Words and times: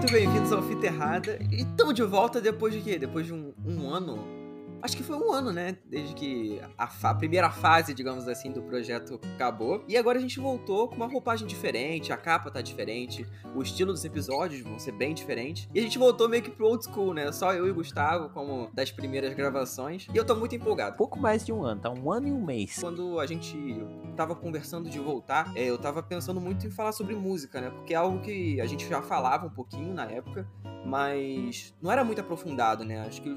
muito 0.00 0.12
bem-vindos 0.14 0.50
ao 0.50 0.62
Fita 0.62 0.86
Errada. 0.86 1.38
E 1.50 1.56
estamos 1.56 1.92
de 1.94 2.02
volta 2.02 2.40
depois 2.40 2.72
de 2.72 2.80
quê? 2.80 2.98
Depois 2.98 3.26
de 3.26 3.34
um, 3.34 3.52
um 3.66 3.90
ano 3.90 4.39
acho 4.82 4.96
que 4.96 5.02
foi 5.02 5.16
um 5.16 5.32
ano, 5.32 5.52
né? 5.52 5.76
Desde 5.86 6.14
que 6.14 6.60
a, 6.76 6.88
fa 6.88 7.14
primeira 7.14 7.50
fase, 7.50 7.94
digamos 7.94 8.26
assim, 8.28 8.52
do 8.52 8.62
projeto 8.62 9.20
acabou. 9.34 9.84
E 9.88 9.96
agora 9.96 10.18
a 10.18 10.20
gente 10.20 10.38
voltou 10.38 10.88
com 10.88 10.96
uma 10.96 11.06
roupagem 11.06 11.46
diferente, 11.46 12.12
a 12.12 12.16
capa 12.16 12.50
tá 12.50 12.60
diferente, 12.60 13.26
o 13.54 13.62
estilo 13.62 13.92
dos 13.92 14.04
episódios 14.04 14.62
vão 14.62 14.78
ser 14.78 14.92
bem 14.92 15.14
diferentes. 15.14 15.68
E 15.74 15.78
a 15.78 15.82
gente 15.82 15.98
voltou 15.98 16.28
meio 16.28 16.42
que 16.42 16.50
pro 16.50 16.66
old 16.66 16.84
school, 16.84 17.14
né? 17.14 17.30
Só 17.32 17.52
eu 17.52 17.66
e 17.66 17.70
o 17.70 17.74
Gustavo, 17.74 18.30
como 18.30 18.70
das 18.72 18.90
primeiras 18.90 19.34
gravações. 19.34 20.06
E 20.12 20.16
eu 20.16 20.24
tô 20.24 20.34
muito 20.34 20.54
empolgado. 20.54 20.96
Pouco 20.96 21.18
mais 21.18 21.44
de 21.44 21.52
um 21.52 21.62
ano, 21.62 21.80
tá? 21.80 21.90
Um 21.90 22.10
ano 22.12 22.28
e 22.28 22.32
um 22.32 22.44
mês. 22.44 22.78
Quando 22.80 23.18
a 23.20 23.26
gente 23.26 23.56
tava 24.16 24.34
conversando 24.34 24.88
de 24.88 24.98
voltar, 24.98 25.52
é, 25.54 25.64
eu 25.64 25.78
tava 25.78 26.02
pensando 26.02 26.40
muito 26.40 26.66
em 26.66 26.70
falar 26.70 26.92
sobre 26.92 27.14
música, 27.14 27.60
né? 27.60 27.70
Porque 27.70 27.94
é 27.94 27.96
algo 27.96 28.20
que 28.20 28.60
a 28.60 28.66
gente 28.66 28.88
já 28.88 29.02
falava 29.02 29.46
um 29.46 29.50
pouquinho 29.50 29.94
na 29.94 30.04
época, 30.04 30.46
mas 30.84 31.74
não 31.80 31.90
era 31.90 32.04
muito 32.04 32.20
aprofundado, 32.20 32.84
né? 32.84 33.00
Acho 33.00 33.22
que 33.22 33.30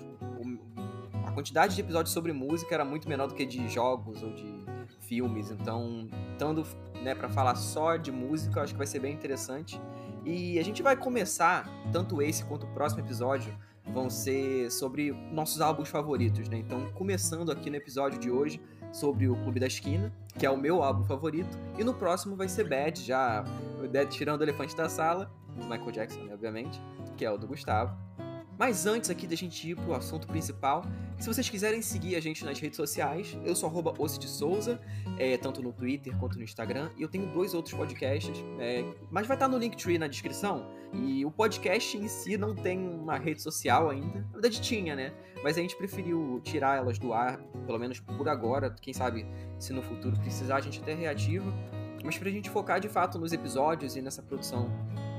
quantidade 1.33 1.75
de 1.75 1.81
episódios 1.81 2.13
sobre 2.13 2.31
música 2.31 2.73
era 2.73 2.85
muito 2.85 3.09
menor 3.09 3.27
do 3.27 3.33
que 3.33 3.45
de 3.45 3.67
jogos 3.67 4.23
ou 4.23 4.33
de 4.33 4.63
filmes, 4.99 5.51
então, 5.51 6.07
estando 6.31 6.65
né, 7.03 7.13
para 7.13 7.29
falar 7.29 7.55
só 7.55 7.97
de 7.97 8.11
música, 8.11 8.61
acho 8.61 8.73
que 8.73 8.77
vai 8.77 8.87
ser 8.87 8.99
bem 8.99 9.13
interessante. 9.13 9.79
E 10.25 10.57
a 10.57 10.63
gente 10.63 10.81
vai 10.81 10.95
começar, 10.95 11.69
tanto 11.91 12.21
esse 12.21 12.45
quanto 12.45 12.65
o 12.65 12.73
próximo 12.73 13.01
episódio, 13.01 13.53
vão 13.85 14.09
ser 14.09 14.71
sobre 14.71 15.11
nossos 15.31 15.59
álbuns 15.59 15.89
favoritos, 15.89 16.47
né? 16.47 16.57
Então, 16.57 16.89
começando 16.93 17.51
aqui 17.51 17.69
no 17.69 17.75
episódio 17.75 18.17
de 18.17 18.31
hoje 18.31 18.61
sobre 18.93 19.27
o 19.27 19.35
Clube 19.35 19.59
da 19.59 19.67
Esquina, 19.67 20.13
que 20.37 20.45
é 20.45 20.49
o 20.49 20.55
meu 20.55 20.81
álbum 20.81 21.03
favorito, 21.03 21.57
e 21.77 21.83
no 21.83 21.93
próximo 21.93 22.35
vai 22.35 22.47
ser 22.47 22.67
Bad, 22.69 23.03
já 23.03 23.43
tirando 24.09 24.39
o 24.39 24.43
elefante 24.43 24.75
da 24.75 24.87
sala, 24.87 25.29
do 25.57 25.65
Michael 25.65 25.91
Jackson, 25.91 26.21
né, 26.21 26.33
obviamente, 26.33 26.81
que 27.17 27.25
é 27.25 27.29
o 27.29 27.37
do 27.37 27.45
Gustavo. 27.45 27.95
Mas 28.65 28.85
antes 28.85 29.09
aqui 29.09 29.27
da 29.27 29.35
gente 29.35 29.71
ir 29.71 29.75
pro 29.75 29.93
assunto 29.93 30.25
principal, 30.25 30.85
se 31.19 31.27
vocês 31.27 31.49
quiserem 31.49 31.81
seguir 31.81 32.15
a 32.15 32.21
gente 32.21 32.45
nas 32.45 32.57
redes 32.61 32.77
sociais, 32.77 33.37
eu 33.43 33.53
sou 33.57 33.67
arroba 33.67 33.93
de 34.17 34.25
Souza, 34.25 34.79
é, 35.19 35.35
tanto 35.35 35.61
no 35.61 35.73
Twitter 35.73 36.17
quanto 36.17 36.37
no 36.37 36.45
Instagram, 36.45 36.89
e 36.95 37.01
eu 37.01 37.09
tenho 37.09 37.25
dois 37.33 37.53
outros 37.53 37.75
podcasts, 37.75 38.41
é, 38.61 38.85
mas 39.11 39.27
vai 39.27 39.35
estar 39.35 39.49
no 39.49 39.57
Linktree 39.57 39.97
na 39.97 40.07
descrição. 40.07 40.65
E 40.93 41.25
o 41.25 41.29
podcast 41.29 41.97
em 41.97 42.07
si 42.07 42.37
não 42.37 42.55
tem 42.55 42.79
uma 42.79 43.17
rede 43.17 43.41
social 43.41 43.89
ainda. 43.89 44.21
Na 44.27 44.31
verdade 44.31 44.61
tinha, 44.61 44.95
né? 44.95 45.13
Mas 45.43 45.57
a 45.57 45.61
gente 45.61 45.75
preferiu 45.75 46.39
tirar 46.41 46.77
elas 46.77 46.97
do 46.97 47.11
ar, 47.11 47.39
pelo 47.65 47.77
menos 47.77 47.99
por 47.99 48.29
agora. 48.29 48.73
Quem 48.81 48.93
sabe 48.93 49.25
se 49.59 49.73
no 49.73 49.81
futuro 49.81 50.17
precisar 50.21 50.55
a 50.55 50.61
gente 50.61 50.79
até 50.79 50.93
reativa. 50.93 51.53
Mas 52.01 52.17
pra 52.17 52.29
gente 52.29 52.49
focar 52.49 52.79
de 52.79 52.87
fato 52.87 53.19
nos 53.19 53.33
episódios 53.33 53.97
e 53.97 54.01
nessa 54.01 54.23
produção 54.23 54.71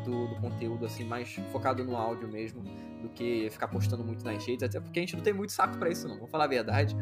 do, 0.04 0.28
do 0.28 0.36
conteúdo, 0.36 0.86
assim, 0.86 1.04
mais 1.04 1.34
focado 1.52 1.84
no 1.84 1.96
áudio 1.96 2.28
mesmo 2.28 2.62
do 3.02 3.08
que 3.10 3.48
ficar 3.50 3.68
postando 3.68 4.02
muito 4.02 4.24
nas 4.24 4.44
redes, 4.44 4.62
até 4.62 4.80
porque 4.80 4.98
a 4.98 5.02
gente 5.02 5.16
não 5.16 5.22
tem 5.22 5.32
muito 5.32 5.52
saco 5.52 5.76
para 5.76 5.90
isso, 5.90 6.08
não, 6.08 6.18
vou 6.18 6.26
falar 6.26 6.44
a 6.44 6.48
verdade. 6.48 6.96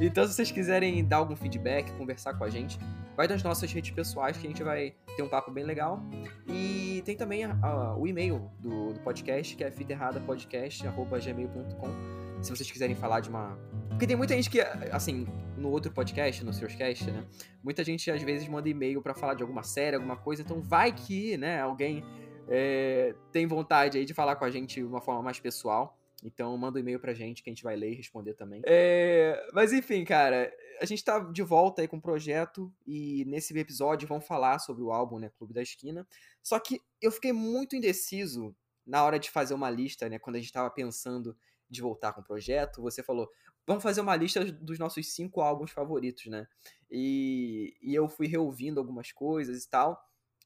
Então, 0.00 0.26
se 0.26 0.34
vocês 0.34 0.50
quiserem 0.50 1.02
dar 1.04 1.18
algum 1.18 1.34
feedback, 1.34 1.90
conversar 1.92 2.34
com 2.34 2.44
a 2.44 2.50
gente, 2.50 2.78
vai 3.16 3.26
nas 3.26 3.42
nossas 3.42 3.72
redes 3.72 3.90
pessoais 3.90 4.36
que 4.36 4.46
a 4.46 4.50
gente 4.50 4.62
vai 4.62 4.94
ter 5.16 5.22
um 5.22 5.28
papo 5.28 5.50
bem 5.50 5.64
legal. 5.64 6.02
E 6.46 7.02
tem 7.04 7.16
também 7.16 7.44
a, 7.44 7.58
a, 7.62 7.96
o 7.96 8.06
e-mail 8.06 8.50
do, 8.60 8.92
do, 8.92 9.00
podcast, 9.00 9.56
que 9.56 9.64
é 9.64 9.70
fiterradapodcast.gmail.com. 9.70 12.42
Se 12.42 12.50
vocês 12.50 12.70
quiserem 12.70 12.94
falar 12.94 13.20
de 13.20 13.30
uma. 13.30 13.58
Porque 13.88 14.06
tem 14.06 14.14
muita 14.14 14.34
gente 14.34 14.50
que, 14.50 14.60
assim, 14.92 15.26
no 15.56 15.70
outro 15.70 15.90
podcast, 15.90 16.44
no 16.44 16.52
Seurscast, 16.52 17.10
né? 17.10 17.24
Muita 17.64 17.82
gente 17.82 18.10
às 18.10 18.22
vezes 18.22 18.46
manda 18.46 18.68
e-mail 18.68 19.00
para 19.00 19.14
falar 19.14 19.32
de 19.32 19.42
alguma 19.42 19.62
série, 19.62 19.96
alguma 19.96 20.16
coisa, 20.16 20.42
então 20.42 20.60
vai 20.60 20.92
que, 20.92 21.38
né, 21.38 21.62
alguém 21.62 22.04
é, 22.48 23.14
tem 23.32 23.46
vontade 23.46 23.98
aí 23.98 24.04
de 24.04 24.14
falar 24.14 24.36
com 24.36 24.44
a 24.44 24.50
gente 24.50 24.80
de 24.80 24.86
uma 24.86 25.00
forma 25.00 25.22
mais 25.22 25.40
pessoal. 25.40 25.98
Então 26.24 26.56
manda 26.56 26.78
um 26.78 26.80
e-mail 26.80 26.98
pra 26.98 27.14
gente 27.14 27.42
que 27.42 27.50
a 27.50 27.52
gente 27.52 27.62
vai 27.62 27.76
ler 27.76 27.92
e 27.92 27.96
responder 27.96 28.34
também. 28.34 28.62
É, 28.66 29.48
mas 29.52 29.72
enfim, 29.72 30.04
cara, 30.04 30.52
a 30.80 30.84
gente 30.84 31.04
tá 31.04 31.18
de 31.18 31.42
volta 31.42 31.82
aí 31.82 31.88
com 31.88 31.98
o 31.98 32.02
projeto 32.02 32.72
e 32.86 33.24
nesse 33.26 33.56
episódio 33.58 34.08
vamos 34.08 34.26
falar 34.26 34.58
sobre 34.58 34.82
o 34.82 34.90
álbum, 34.90 35.18
né, 35.18 35.30
Clube 35.36 35.52
da 35.52 35.62
Esquina. 35.62 36.06
Só 36.42 36.58
que 36.58 36.80
eu 37.00 37.12
fiquei 37.12 37.32
muito 37.32 37.76
indeciso 37.76 38.56
na 38.86 39.04
hora 39.04 39.18
de 39.18 39.30
fazer 39.30 39.52
uma 39.52 39.68
lista, 39.68 40.08
né, 40.08 40.18
quando 40.18 40.36
a 40.36 40.38
gente 40.38 40.52
tava 40.52 40.70
pensando 40.70 41.36
de 41.68 41.82
voltar 41.82 42.12
com 42.12 42.20
o 42.20 42.24
projeto. 42.24 42.80
Você 42.82 43.02
falou, 43.02 43.28
vamos 43.66 43.82
fazer 43.82 44.00
uma 44.00 44.16
lista 44.16 44.44
dos 44.44 44.78
nossos 44.78 45.12
cinco 45.12 45.40
álbuns 45.40 45.72
favoritos, 45.72 46.26
né? 46.26 46.46
E, 46.90 47.74
e 47.82 47.94
eu 47.94 48.08
fui 48.08 48.26
reouvindo 48.28 48.78
algumas 48.78 49.10
coisas 49.12 49.64
e 49.64 49.68
tal. 49.68 50.00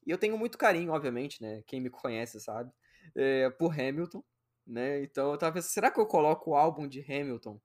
E 0.05 0.11
eu 0.11 0.17
tenho 0.17 0.37
muito 0.37 0.57
carinho, 0.57 0.91
obviamente, 0.91 1.41
né? 1.41 1.63
Quem 1.67 1.79
me 1.79 1.89
conhece 1.89 2.39
sabe, 2.39 2.71
é, 3.15 3.49
por 3.51 3.71
Hamilton, 3.79 4.23
né? 4.65 5.03
Então 5.03 5.31
eu 5.31 5.37
tava 5.37 5.53
pensando, 5.53 5.71
será 5.71 5.91
que 5.91 5.99
eu 5.99 6.05
coloco 6.05 6.51
o 6.51 6.55
álbum 6.55 6.87
de 6.87 7.01
Hamilton? 7.01 7.59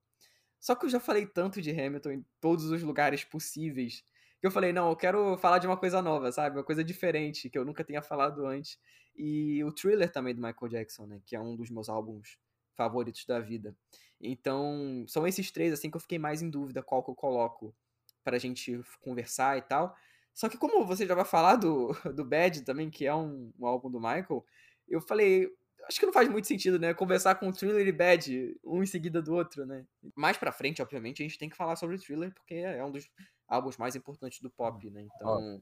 Só 0.59 0.75
que 0.75 0.85
eu 0.85 0.89
já 0.89 0.99
falei 0.99 1.25
tanto 1.25 1.61
de 1.61 1.71
Hamilton 1.71 2.11
em 2.11 2.25
todos 2.41 2.65
os 2.65 2.83
lugares 2.83 3.23
possíveis 3.23 4.03
que 4.39 4.45
eu 4.45 4.51
falei, 4.51 4.71
não, 4.71 4.89
eu 4.89 4.95
quero 4.95 5.37
falar 5.37 5.57
de 5.57 5.67
uma 5.67 5.77
coisa 5.77 6.01
nova, 6.01 6.31
sabe? 6.31 6.57
Uma 6.57 6.63
coisa 6.63 6.83
diferente, 6.83 7.49
que 7.49 7.57
eu 7.57 7.65
nunca 7.65 7.83
tinha 7.83 8.01
falado 8.01 8.45
antes. 8.45 8.79
E 9.15 9.63
o 9.63 9.71
Thriller 9.71 10.11
também 10.11 10.35
do 10.35 10.41
Michael 10.41 10.69
Jackson, 10.69 11.07
né? 11.07 11.21
Que 11.25 11.35
é 11.35 11.39
um 11.39 11.55
dos 11.55 11.71
meus 11.71 11.89
álbuns 11.89 12.37
favoritos 12.75 13.25
da 13.25 13.39
vida. 13.39 13.75
Então, 14.21 15.05
são 15.07 15.25
esses 15.27 15.51
três, 15.51 15.73
assim, 15.73 15.89
que 15.89 15.97
eu 15.97 16.01
fiquei 16.01 16.19
mais 16.19 16.41
em 16.41 16.49
dúvida 16.49 16.83
qual 16.83 17.03
que 17.03 17.09
eu 17.09 17.15
coloco 17.15 17.75
pra 18.23 18.37
gente 18.37 18.79
conversar 19.01 19.57
e 19.57 19.61
tal. 19.61 19.95
Só 20.37 20.47
que 20.47 20.55
como 20.55 20.85
você 20.85 21.07
já 21.07 21.15
vai 21.15 21.25
falar 21.25 21.55
do, 21.55 21.87
do 22.15 22.23
Bad 22.23 22.61
também, 22.63 22.91
que 22.91 23.07
é 23.07 23.15
um, 23.15 23.51
um 23.59 23.65
álbum 23.65 23.89
do 23.89 23.99
Michael, 23.99 24.45
eu 24.87 25.01
falei, 25.01 25.49
acho 25.87 25.99
que 25.99 26.05
não 26.05 26.13
faz 26.13 26.29
muito 26.29 26.45
sentido, 26.45 26.77
né? 26.77 26.93
Conversar 26.93 27.33
com 27.35 27.51
Thriller 27.51 27.87
e 27.87 27.91
Bad, 27.91 28.55
um 28.63 28.83
em 28.83 28.85
seguida 28.85 29.19
do 29.19 29.33
outro, 29.33 29.65
né? 29.65 29.83
Mais 30.15 30.37
pra 30.37 30.51
frente, 30.51 30.79
obviamente, 30.79 31.23
a 31.23 31.25
gente 31.25 31.39
tem 31.39 31.49
que 31.49 31.57
falar 31.57 31.75
sobre 31.75 31.97
Thriller, 31.97 32.31
porque 32.35 32.53
é 32.53 32.85
um 32.85 32.91
dos 32.91 33.09
álbuns 33.47 33.77
mais 33.77 33.95
importantes 33.95 34.39
do 34.39 34.51
pop, 34.51 34.87
né? 34.91 35.01
Então, 35.01 35.59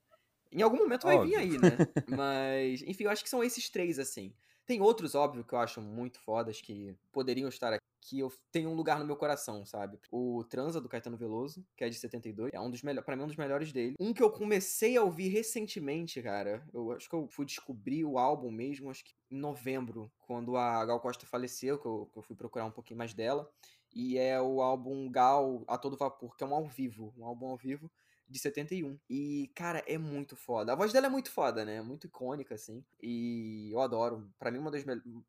em 0.51 0.61
algum 0.61 0.77
momento 0.77 1.03
vai 1.03 1.17
vir 1.19 1.37
aí, 1.37 1.57
né? 1.57 1.77
Mas, 2.05 2.81
enfim, 2.81 3.05
eu 3.05 3.11
acho 3.11 3.23
que 3.23 3.29
são 3.29 3.41
esses 3.41 3.69
três, 3.69 3.97
assim. 3.97 4.33
Tem 4.65 4.81
outros, 4.81 5.15
óbvio, 5.15 5.43
que 5.43 5.53
eu 5.53 5.59
acho 5.59 5.81
muito 5.81 6.19
fodas, 6.19 6.59
que 6.59 6.95
poderiam 7.11 7.49
estar 7.49 7.73
aqui 7.73 7.85
que 8.05 8.19
eu 8.19 8.31
tenho 8.51 8.69
um 8.69 8.75
lugar 8.75 8.99
no 8.99 9.05
meu 9.05 9.15
coração, 9.15 9.65
sabe? 9.65 9.99
O 10.11 10.43
Transa 10.43 10.79
do 10.79 10.87
Caetano 10.87 11.17
Veloso, 11.17 11.65
que 11.75 11.83
é 11.83 11.89
de 11.89 11.95
72, 11.95 12.51
é 12.53 12.59
um 12.59 12.69
dos 12.69 12.83
melhores, 12.83 13.03
para 13.03 13.15
mim 13.15 13.23
um 13.23 13.27
dos 13.27 13.35
melhores 13.35 13.73
dele. 13.73 13.95
Um 13.99 14.13
que 14.13 14.21
eu 14.21 14.29
comecei 14.29 14.95
a 14.95 15.03
ouvir 15.03 15.29
recentemente, 15.29 16.21
cara. 16.21 16.63
Eu 16.71 16.91
acho 16.91 17.09
que 17.09 17.15
eu 17.15 17.27
fui 17.27 17.45
descobrir 17.45 18.05
o 18.05 18.19
álbum 18.19 18.51
mesmo, 18.51 18.91
acho 18.91 19.03
que 19.03 19.13
em 19.31 19.37
novembro, 19.37 20.11
quando 20.19 20.55
a 20.55 20.85
Gal 20.85 20.99
Costa 20.99 21.25
faleceu, 21.25 21.79
que 21.79 21.87
eu, 21.87 22.07
que 22.13 22.19
eu 22.19 22.23
fui 22.23 22.35
procurar 22.35 22.65
um 22.65 22.71
pouquinho 22.71 22.99
mais 22.99 23.13
dela. 23.13 23.49
E 23.91 24.17
é 24.17 24.39
o 24.39 24.61
álbum 24.61 25.09
Gal 25.09 25.63
a 25.67 25.77
todo 25.77 25.97
vapor, 25.97 26.35
que 26.37 26.43
é 26.43 26.47
um 26.47 26.53
ao 26.53 26.67
vivo, 26.67 27.11
um 27.17 27.25
álbum 27.25 27.47
ao 27.47 27.57
vivo 27.57 27.89
de 28.27 28.39
71. 28.39 28.97
E, 29.09 29.51
cara, 29.55 29.83
é 29.87 29.97
muito 29.97 30.35
foda. 30.35 30.73
A 30.73 30.75
voz 30.75 30.91
dela 30.91 31.05
é 31.07 31.09
muito 31.09 31.31
foda, 31.31 31.63
né? 31.63 31.81
Muito 31.81 32.07
icônica, 32.07 32.55
assim. 32.55 32.83
E 33.01 33.71
eu 33.71 33.79
adoro. 33.79 34.29
para 34.39 34.51
mim, 34.51 34.57
uma 34.57 34.71
das, 34.71 34.83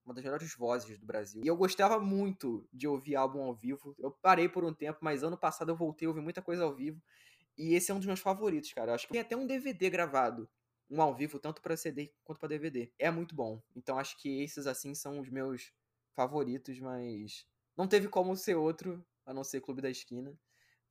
uma 0.05 0.15
das 0.15 0.25
melhores 0.25 0.55
vozes 0.55 0.99
do 0.99 1.07
Brasil. 1.07 1.43
E 1.45 1.47
eu 1.47 1.57
gostava 1.57 1.99
muito 1.99 2.67
de 2.73 2.89
ouvir 2.89 3.17
álbum 3.17 3.43
ao 3.43 3.55
vivo. 3.55 3.95
Eu 3.99 4.11
parei 4.11 4.49
por 4.49 4.65
um 4.65 4.73
tempo, 4.73 4.99
mas 5.03 5.23
ano 5.23 5.37
passado 5.37 5.71
eu 5.71 5.77
voltei 5.77 6.07
a 6.07 6.11
ouvir 6.11 6.23
muita 6.23 6.41
coisa 6.41 6.65
ao 6.65 6.75
vivo. 6.75 7.01
E 7.57 7.75
esse 7.75 7.91
é 7.91 7.95
um 7.95 7.99
dos 7.99 8.07
meus 8.07 8.21
favoritos, 8.21 8.73
cara. 8.73 8.91
Eu 8.91 8.95
acho 8.95 9.07
que 9.07 9.13
tem 9.13 9.21
até 9.21 9.37
um 9.37 9.47
DVD 9.47 9.91
gravado. 9.91 10.49
Um 10.89 11.03
ao 11.03 11.15
vivo, 11.15 11.39
tanto 11.39 11.61
para 11.61 11.77
CD 11.77 12.13
quanto 12.25 12.39
para 12.39 12.49
DVD. 12.49 12.91
É 12.99 13.11
muito 13.11 13.35
bom. 13.35 13.61
Então 13.75 13.99
acho 13.99 14.17
que 14.21 14.43
esses, 14.43 14.67
assim, 14.67 14.95
são 14.95 15.21
os 15.21 15.29
meus 15.29 15.73
favoritos, 16.15 16.79
mas 16.79 17.47
não 17.77 17.89
teve 17.89 18.09
como 18.09 18.37
ser 18.37 18.55
outro, 18.55 19.05
a 19.25 19.35
não 19.35 19.43
ser 19.43 19.61
Clube 19.61 19.83
da 19.83 19.91
Esquina 19.91 20.39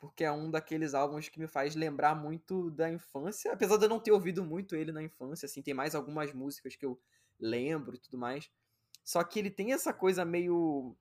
porque 0.06 0.24
é 0.24 0.32
um 0.32 0.50
daqueles 0.50 0.94
álbuns 0.94 1.30
que 1.30 1.40
me 1.40 1.48
faz 1.48 1.76
lembrar 1.76 2.16
muito 2.16 2.70
da 2.72 2.90
infância, 2.90 3.52
apesar 3.52 3.78
de 3.78 3.86
eu 3.86 3.90
não 3.90 4.00
ter 4.00 4.12
ouvido 4.12 4.44
muito 4.44 4.76
ele 4.76 4.92
na 4.92 5.04
infância, 5.04 5.46
assim, 5.46 5.62
tem 5.62 5.74
mais 5.74 5.96
algumas 5.96 6.34
músicas 6.34 6.76
que 6.76 6.86
eu 6.86 7.00
lembro 7.40 7.96
e 7.96 8.00
tudo 8.00 8.18
mais. 8.18 8.50
Só 9.04 9.24
que 9.24 9.40
ele 9.40 9.50
tem 9.50 9.74
essa 9.74 9.94
coisa 9.94 10.26
meio 10.26 10.96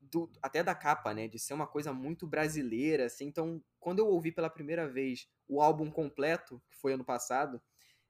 do, 0.00 0.30
até 0.42 0.62
da 0.62 0.74
capa, 0.74 1.12
né, 1.14 1.28
de 1.28 1.38
ser 1.38 1.54
uma 1.54 1.66
coisa 1.66 1.92
muito 1.92 2.26
brasileira, 2.26 3.06
assim. 3.06 3.26
Então, 3.26 3.62
quando 3.80 4.00
eu 4.00 4.08
ouvi 4.08 4.32
pela 4.32 4.50
primeira 4.50 4.88
vez 4.88 5.28
o 5.48 5.60
álbum 5.60 5.90
completo, 5.90 6.62
que 6.70 6.76
foi 6.76 6.92
ano 6.92 7.04
passado, 7.04 7.60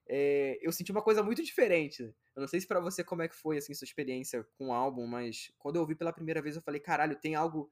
é, 0.08 0.58
eu 0.60 0.70
senti 0.72 0.92
uma 0.92 1.02
coisa 1.02 1.22
muito 1.22 1.42
diferente. 1.42 2.02
Eu 2.34 2.40
não 2.40 2.48
sei 2.48 2.60
se 2.60 2.66
para 2.66 2.80
você 2.80 3.02
como 3.02 3.22
é 3.22 3.28
que 3.28 3.34
foi 3.34 3.58
assim 3.58 3.74
sua 3.74 3.84
experiência 3.84 4.46
com 4.56 4.68
o 4.68 4.72
álbum, 4.72 5.06
mas 5.06 5.52
quando 5.58 5.76
eu 5.76 5.82
ouvi 5.82 5.94
pela 5.94 6.12
primeira 6.12 6.40
vez 6.40 6.54
eu 6.54 6.62
falei, 6.62 6.80
caralho, 6.80 7.16
tem 7.16 7.34
algo 7.34 7.70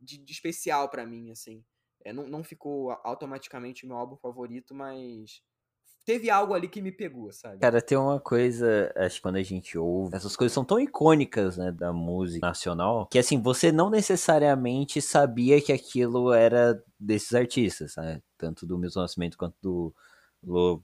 de, 0.00 0.18
de 0.18 0.32
especial 0.32 0.88
para 0.88 1.06
mim, 1.06 1.30
assim. 1.30 1.64
É, 2.04 2.12
não, 2.12 2.26
não 2.28 2.44
ficou 2.44 2.90
automaticamente 3.02 3.86
meu 3.86 3.96
álbum 3.96 4.16
favorito, 4.16 4.74
mas 4.74 5.42
teve 6.04 6.30
algo 6.30 6.54
ali 6.54 6.68
que 6.68 6.80
me 6.80 6.92
pegou, 6.92 7.32
sabe? 7.32 7.58
Cara, 7.58 7.82
tem 7.82 7.98
uma 7.98 8.20
coisa, 8.20 8.92
acho 8.96 9.16
que 9.16 9.22
quando 9.22 9.36
a 9.36 9.42
gente 9.42 9.76
ouve, 9.76 10.14
essas 10.14 10.36
coisas 10.36 10.52
são 10.52 10.64
tão 10.64 10.78
icônicas, 10.78 11.56
né, 11.56 11.72
da 11.72 11.92
música 11.92 12.46
nacional, 12.46 13.06
que 13.06 13.18
assim, 13.18 13.42
você 13.42 13.72
não 13.72 13.90
necessariamente 13.90 15.02
sabia 15.02 15.60
que 15.60 15.72
aquilo 15.72 16.32
era 16.32 16.80
desses 16.98 17.34
artistas, 17.34 17.96
né? 17.96 18.22
Tanto 18.38 18.64
do 18.64 18.78
Milton 18.78 19.00
Nascimento 19.00 19.36
quanto 19.36 19.56
do 19.60 19.94
Low 20.42 20.80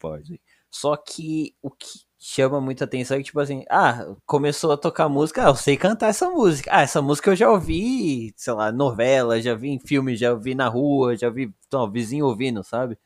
Só 0.68 0.96
que 0.96 1.54
o 1.62 1.70
que 1.70 2.00
chama 2.22 2.60
muita 2.60 2.84
atenção 2.84 3.18
que, 3.18 3.24
tipo 3.24 3.40
assim, 3.40 3.64
ah, 3.68 4.14
começou 4.24 4.70
a 4.70 4.76
tocar 4.76 5.08
música, 5.08 5.44
ah, 5.44 5.48
eu 5.48 5.56
sei 5.56 5.76
cantar 5.76 6.08
essa 6.08 6.30
música. 6.30 6.70
Ah, 6.72 6.82
essa 6.82 7.02
música 7.02 7.30
eu 7.32 7.36
já 7.36 7.50
ouvi, 7.50 8.32
sei 8.36 8.52
lá, 8.52 8.70
novela, 8.70 9.42
já 9.42 9.54
vi 9.56 9.70
em 9.70 9.80
filme, 9.80 10.14
já 10.16 10.32
ouvi 10.32 10.54
na 10.54 10.68
rua, 10.68 11.16
já 11.16 11.28
vi, 11.28 11.52
então, 11.66 11.90
vizinho 11.90 12.26
ouvindo, 12.26 12.62
sabe? 12.62 12.96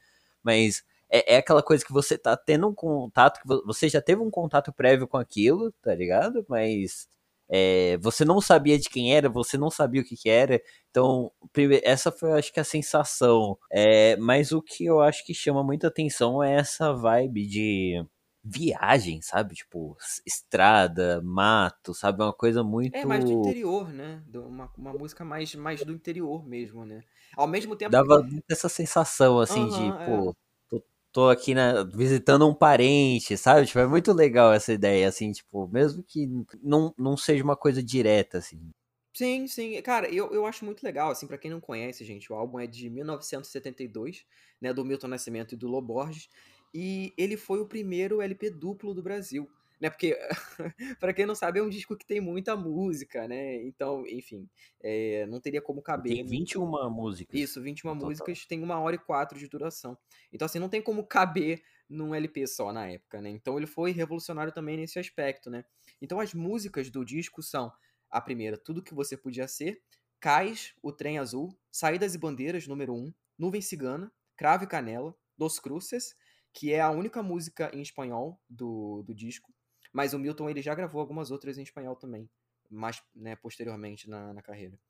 Mas 0.43 0.85
é, 1.11 1.35
é, 1.35 1.39
aquela 1.39 1.63
coisa 1.63 1.85
que 1.85 1.93
você 1.93 2.19
tá 2.19 2.37
tendo 2.37 2.69
um 2.69 2.75
contato, 2.75 3.41
que 3.41 3.49
você 3.65 3.89
já 3.89 4.03
teve 4.03 4.21
um 4.21 4.31
contato 4.31 4.71
prévio 4.73 5.09
com 5.09 5.17
aquilo, 5.17 5.73
tá 5.83 5.95
ligado? 5.95 6.45
Mas 6.49 7.09
é, 7.49 7.97
você 7.99 8.23
não 8.25 8.41
sabia 8.41 8.79
de 8.79 8.91
quem 8.91 9.15
era, 9.15 9.29
você 9.31 9.57
não 9.57 9.71
sabia 9.71 10.03
o 10.03 10.05
que, 10.05 10.17
que 10.17 10.29
era. 10.29 10.61
Então, 10.91 11.33
essa 11.83 12.13
foi, 12.13 12.33
acho 12.33 12.53
que, 12.53 12.61
a 12.61 12.65
sensação. 12.65 13.59
É, 13.73 14.17
mas 14.19 14.53
o 14.53 14.61
que 14.63 14.85
eu 14.85 15.01
acho 15.01 15.25
que 15.25 15.33
chama 15.33 15.65
muita 15.65 15.89
atenção 15.89 16.43
é 16.43 16.57
essa 16.57 16.93
vibe 16.93 17.47
de 17.47 18.05
viagem, 18.49 19.21
sabe? 19.21 19.55
Tipo, 19.55 19.97
estrada, 20.25 21.21
mato, 21.23 21.93
sabe? 21.93 22.23
Uma 22.23 22.33
coisa 22.33 22.63
muito. 22.63 22.95
É 22.95 23.05
mais 23.05 23.25
do 23.25 23.33
interior, 23.33 23.93
né? 23.93 24.23
Uma, 24.33 24.71
uma 24.77 24.93
música 24.93 25.25
mais, 25.25 25.55
mais 25.55 25.85
do 25.85 25.93
interior 25.93 26.47
mesmo, 26.47 26.85
né? 26.85 27.03
Ao 27.37 27.47
mesmo 27.47 27.75
tempo. 27.75 27.91
Dava 27.91 28.25
que... 28.25 28.43
essa 28.49 28.69
sensação, 28.69 29.41
assim, 29.41 29.61
uhum, 29.61 29.69
de, 29.69 30.05
pô, 30.07 30.31
é 30.31 30.47
tô 31.17 31.31
aqui 31.31 31.55
na, 31.55 31.83
visitando 31.83 32.47
um 32.47 32.55
parente, 32.55 33.39
sabe? 33.39 33.67
Tipo, 33.67 33.79
é 33.79 33.87
muito 33.87 34.13
legal 34.13 34.53
essa 34.53 34.71
ideia, 34.71 35.09
assim, 35.09 35.33
tipo, 35.33 35.67
mesmo 35.67 36.03
que 36.03 36.29
não, 36.63 36.95
não 36.99 37.17
seja 37.17 37.43
uma 37.43 37.57
coisa 37.57 37.83
direta, 37.83 38.37
assim. 38.37 38.71
Sim, 39.15 39.47
sim. 39.47 39.81
Cara, 39.81 40.11
eu, 40.11 40.31
eu 40.35 40.45
acho 40.45 40.63
muito 40.63 40.83
legal, 40.83 41.11
assim, 41.11 41.27
para 41.27 41.39
quem 41.39 41.51
não 41.51 41.59
conhece, 41.59 42.05
gente, 42.05 42.31
o 42.31 42.37
álbum 42.37 42.61
é 42.61 42.67
de 42.67 42.91
1972, 42.91 44.27
né, 44.61 44.75
do 44.75 44.85
Milton 44.85 45.09
Nascimento 45.09 45.55
e 45.55 45.57
do 45.57 45.67
Loborges, 45.67 46.29
e 46.77 47.15
ele 47.17 47.37
foi 47.37 47.61
o 47.61 47.67
primeiro 47.67 48.21
LP 48.21 48.51
duplo 48.51 48.93
do 48.93 49.03
Brasil 49.03 49.49
né? 49.81 49.91
Porque, 49.91 50.17
para 50.99 51.13
quem 51.13 51.27
não 51.27 51.35
sabe, 51.35 51.59
é 51.59 51.63
um 51.63 51.69
disco 51.69 51.97
que 51.97 52.07
tem 52.07 52.21
muita 52.21 52.57
música, 52.57 53.29
né? 53.29 53.63
Então, 53.63 54.07
enfim, 54.07 54.49
é, 54.83 55.27
não 55.27 55.41
teria 55.41 55.61
como 55.61 55.83
caber. 55.83 56.15
Tem 56.15 56.25
21 56.25 56.91
músicas. 56.91 57.39
Isso, 57.39 57.61
21 57.61 57.93
total. 57.93 58.09
músicas, 58.09 58.47
tem 58.47 58.63
uma 58.63 58.79
hora 58.79 58.97
e 58.97 58.99
quatro 58.99 59.39
de 59.39 59.49
duração. 59.49 59.97
Então, 60.33 60.47
assim, 60.47 60.59
não 60.59 60.69
tem 60.69 60.83
como 60.83 61.05
caber 61.05 61.63
num 61.89 62.15
LP 62.15 62.47
só 62.47 62.73
na 62.73 62.89
época, 62.89 63.21
né? 63.21 63.31
Então, 63.31 63.57
ele 63.57 63.67
foi 63.67 63.93
revolucionário 63.93 64.53
também 64.53 64.77
nesse 64.77 64.99
aspecto, 64.99 65.51
né? 65.51 65.65
Então, 66.01 66.21
as 66.21 66.35
músicas 66.35 66.91
do 66.91 67.05
disco 67.05 67.43
são 67.43 67.73
a 68.11 68.21
primeira, 68.21 68.57
Tudo 68.57 68.83
Que 68.83 68.95
Você 68.95 69.17
Podia 69.17 69.47
Ser, 69.47 69.81
Cais, 70.19 70.75
O 70.83 70.91
Trem 70.91 71.19
Azul, 71.19 71.57
Saídas 71.71 72.15
e 72.15 72.19
Bandeiras, 72.19 72.67
número 72.67 72.95
1, 72.95 72.97
um, 72.97 73.15
Nuvem 73.39 73.61
Cigana, 73.61 74.11
Cravo 74.37 74.65
e 74.65 74.67
Canela, 74.67 75.15
Dos 75.37 75.59
Cruces, 75.59 76.17
que 76.57 76.73
é 76.73 76.81
a 76.81 76.91
única 76.91 77.23
música 77.23 77.71
em 77.75 77.83
espanhol 77.83 78.41
do, 78.49 79.03
do 79.03 79.15
disco, 79.15 79.53
mas 79.93 80.15
o 80.15 80.19
Milton 80.19 80.49
ele 80.49 80.63
já 80.63 80.75
gravou 80.75 81.03
algumas 81.03 81.31
outras 81.31 81.59
em 81.59 81.63
espanhol 81.63 81.95
também, 81.95 82.31
mais 82.71 83.03
né, 83.15 83.37
posteriormente 83.37 84.09
na, 84.09 84.33
na 84.33 84.41
carreira. 84.41 84.81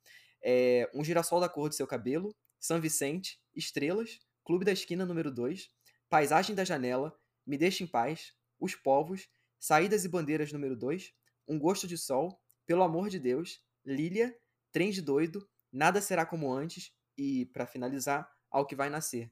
É, 0.41 0.89
um 0.93 1.03
Girassol 1.03 1.41
da 1.41 1.49
Cor 1.49 1.67
do 1.67 1.75
Seu 1.75 1.85
Cabelo, 1.85 2.33
São 2.57 2.79
Vicente, 2.79 3.37
Estrelas, 3.53 4.17
Clube 4.45 4.63
da 4.63 4.71
Esquina 4.71 5.05
número 5.05 5.29
2, 5.29 5.69
Paisagem 6.07 6.55
da 6.55 6.63
Janela, 6.63 7.13
Me 7.45 7.57
Deixa 7.57 7.83
em 7.83 7.87
Paz, 7.87 8.33
Os 8.57 8.73
Povos, 8.73 9.27
Saídas 9.59 10.05
e 10.05 10.07
Bandeiras 10.07 10.53
número 10.53 10.73
2, 10.73 11.13
Um 11.49 11.59
Gosto 11.59 11.85
de 11.85 11.97
Sol, 11.97 12.39
Pelo 12.65 12.81
Amor 12.81 13.09
de 13.09 13.19
Deus, 13.19 13.61
Lília, 13.85 14.33
Trem 14.71 14.89
de 14.89 15.01
Doido, 15.01 15.45
Nada 15.69 15.99
Será 15.99 16.25
Como 16.25 16.49
Antes 16.49 16.93
e, 17.17 17.45
para 17.47 17.67
finalizar, 17.67 18.31
Ao 18.49 18.65
Que 18.65 18.73
Vai 18.73 18.89
Nascer. 18.89 19.29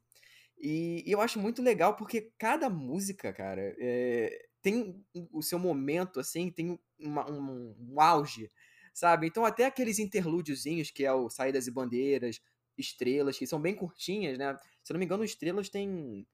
E, 0.57 1.03
e, 1.05 1.11
eu 1.11 1.21
acho 1.21 1.39
muito 1.39 1.61
legal 1.61 1.95
porque 1.95 2.31
cada 2.37 2.69
música, 2.69 3.31
cara, 3.33 3.75
é, 3.77 4.47
tem 4.61 5.05
o 5.31 5.41
seu 5.41 5.59
momento, 5.59 6.19
assim, 6.19 6.49
tem 6.49 6.79
uma, 6.99 7.29
um, 7.29 7.75
um, 7.91 8.01
auge, 8.01 8.51
sabe? 8.93 9.27
Então 9.27 9.45
até 9.45 9.65
aqueles 9.65 9.99
interlúdiozinhos, 9.99 10.89
que 10.89 11.05
é 11.05 11.13
o 11.13 11.29
Saídas 11.29 11.67
e 11.67 11.71
Bandeiras, 11.71 12.41
Estrelas, 12.77 13.37
que 13.37 13.45
são 13.45 13.61
bem 13.61 13.75
curtinhas, 13.75 14.37
né? 14.37 14.57
Se 14.83 14.91
eu 14.91 14.95
não 14.95 14.99
me 14.99 15.05
engano, 15.05 15.23
Estrelas 15.23 15.69
tem, 15.69 16.25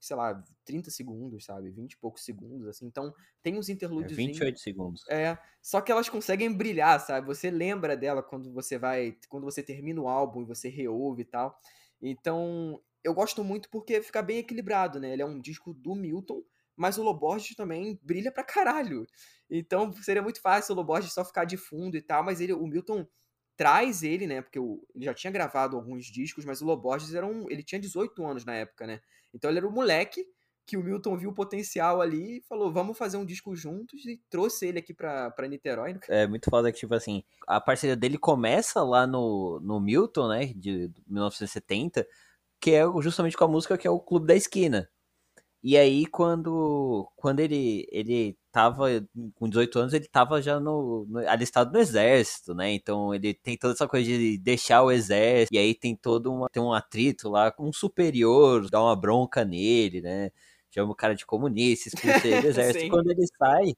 sei 0.00 0.16
lá, 0.16 0.42
30 0.64 0.90
segundos, 0.90 1.44
sabe? 1.44 1.70
20 1.70 1.92
e 1.92 1.96
poucos 1.98 2.24
segundos, 2.24 2.68
assim. 2.68 2.86
Então 2.86 3.12
tem 3.42 3.58
uns 3.58 3.68
interlúdios. 3.68 4.12
É 4.12 4.16
28 4.16 4.60
segundos. 4.60 5.08
É, 5.08 5.38
só 5.62 5.80
que 5.80 5.90
elas 5.90 6.08
conseguem 6.08 6.52
brilhar, 6.52 7.00
sabe? 7.00 7.26
Você 7.26 7.50
lembra 7.50 7.96
dela 7.96 8.22
quando 8.22 8.52
você 8.52 8.78
vai, 8.78 9.16
quando 9.28 9.44
você 9.44 9.62
termina 9.62 10.00
o 10.00 10.08
álbum 10.08 10.42
e 10.42 10.46
você 10.46 10.68
reouve 10.68 11.22
e 11.22 11.26
tal. 11.26 11.58
Então, 12.00 12.80
eu 13.04 13.14
gosto 13.14 13.44
muito 13.44 13.68
porque 13.70 14.02
fica 14.02 14.22
bem 14.22 14.38
equilibrado, 14.38 14.98
né? 14.98 15.12
Ele 15.12 15.22
é 15.22 15.26
um 15.26 15.40
disco 15.40 15.74
do 15.74 15.94
Milton, 15.94 16.42
mas 16.76 16.98
o 16.98 17.02
Loborges 17.02 17.54
também 17.54 17.98
brilha 18.02 18.32
pra 18.32 18.42
caralho. 18.42 19.06
Então 19.48 19.92
seria 19.92 20.22
muito 20.22 20.40
fácil 20.40 20.72
o 20.72 20.76
Loborges 20.76 21.12
só 21.12 21.24
ficar 21.24 21.44
de 21.44 21.56
fundo 21.56 21.96
e 21.96 22.02
tal, 22.02 22.24
mas 22.24 22.40
ele, 22.40 22.52
o 22.52 22.66
Milton 22.66 23.06
traz 23.56 24.02
ele, 24.02 24.26
né? 24.26 24.42
Porque 24.42 24.58
ele 24.58 25.04
já 25.04 25.14
tinha 25.14 25.30
gravado 25.30 25.76
alguns 25.76 26.06
discos, 26.06 26.44
mas 26.44 26.60
o 26.60 26.64
Loborges 26.64 27.14
era 27.14 27.26
um, 27.26 27.48
ele 27.50 27.62
tinha 27.62 27.80
18 27.80 28.24
anos 28.26 28.44
na 28.44 28.54
época, 28.54 28.86
né? 28.86 29.00
Então 29.32 29.50
ele 29.50 29.58
era 29.58 29.68
um 29.68 29.72
moleque 29.72 30.26
que 30.66 30.76
o 30.76 30.82
Milton 30.82 31.16
viu 31.16 31.30
o 31.30 31.34
potencial 31.34 32.00
ali 32.00 32.38
e 32.38 32.42
falou, 32.42 32.72
vamos 32.72 32.96
fazer 32.96 33.16
um 33.16 33.24
disco 33.24 33.54
juntos 33.54 34.04
e 34.06 34.20
trouxe 34.30 34.66
ele 34.66 34.78
aqui 34.78 34.94
pra, 34.94 35.30
pra 35.30 35.46
Niterói. 35.46 35.98
É 36.08 36.26
muito 36.26 36.48
foda 36.48 36.72
que, 36.72 36.78
tipo 36.78 36.94
assim, 36.94 37.22
a 37.46 37.60
parceria 37.60 37.96
dele 37.96 38.16
começa 38.16 38.82
lá 38.82 39.06
no, 39.06 39.60
no 39.60 39.78
Milton, 39.78 40.28
né, 40.28 40.46
de 40.56 40.90
1970, 41.06 42.06
que 42.64 42.70
é 42.70 42.82
justamente 43.02 43.36
com 43.36 43.44
a 43.44 43.48
música 43.48 43.76
que 43.76 43.86
é 43.86 43.90
o 43.90 44.00
Clube 44.00 44.26
da 44.26 44.34
Esquina. 44.34 44.88
E 45.62 45.76
aí, 45.76 46.06
quando, 46.06 47.06
quando 47.14 47.40
ele, 47.40 47.86
ele 47.92 48.38
tava 48.50 48.86
com 49.34 49.48
18 49.48 49.78
anos, 49.80 49.92
ele 49.92 50.08
tava 50.08 50.40
já 50.40 50.58
no, 50.58 51.04
no, 51.06 51.18
alistado 51.28 51.70
no 51.72 51.78
exército, 51.78 52.54
né? 52.54 52.72
Então 52.72 53.14
ele 53.14 53.34
tem 53.34 53.58
toda 53.58 53.74
essa 53.74 53.86
coisa 53.86 54.06
de 54.06 54.38
deixar 54.38 54.82
o 54.82 54.90
exército, 54.90 55.54
e 55.54 55.58
aí 55.58 55.74
tem 55.74 55.94
todo 55.94 56.32
uma, 56.32 56.48
tem 56.48 56.62
um 56.62 56.72
atrito 56.72 57.28
lá 57.28 57.52
com 57.52 57.68
um 57.68 57.72
superior, 57.72 58.70
dá 58.70 58.82
uma 58.82 58.96
bronca 58.96 59.44
nele, 59.44 60.00
né? 60.00 60.30
Chama 60.70 60.92
o 60.92 60.96
cara 60.96 61.14
de 61.14 61.26
comunista, 61.26 61.88
expulsa 61.88 62.26
ele 62.26 62.40
do 62.40 62.48
exército. 62.48 62.88
quando 62.88 63.10
ele 63.10 63.26
sai, 63.38 63.74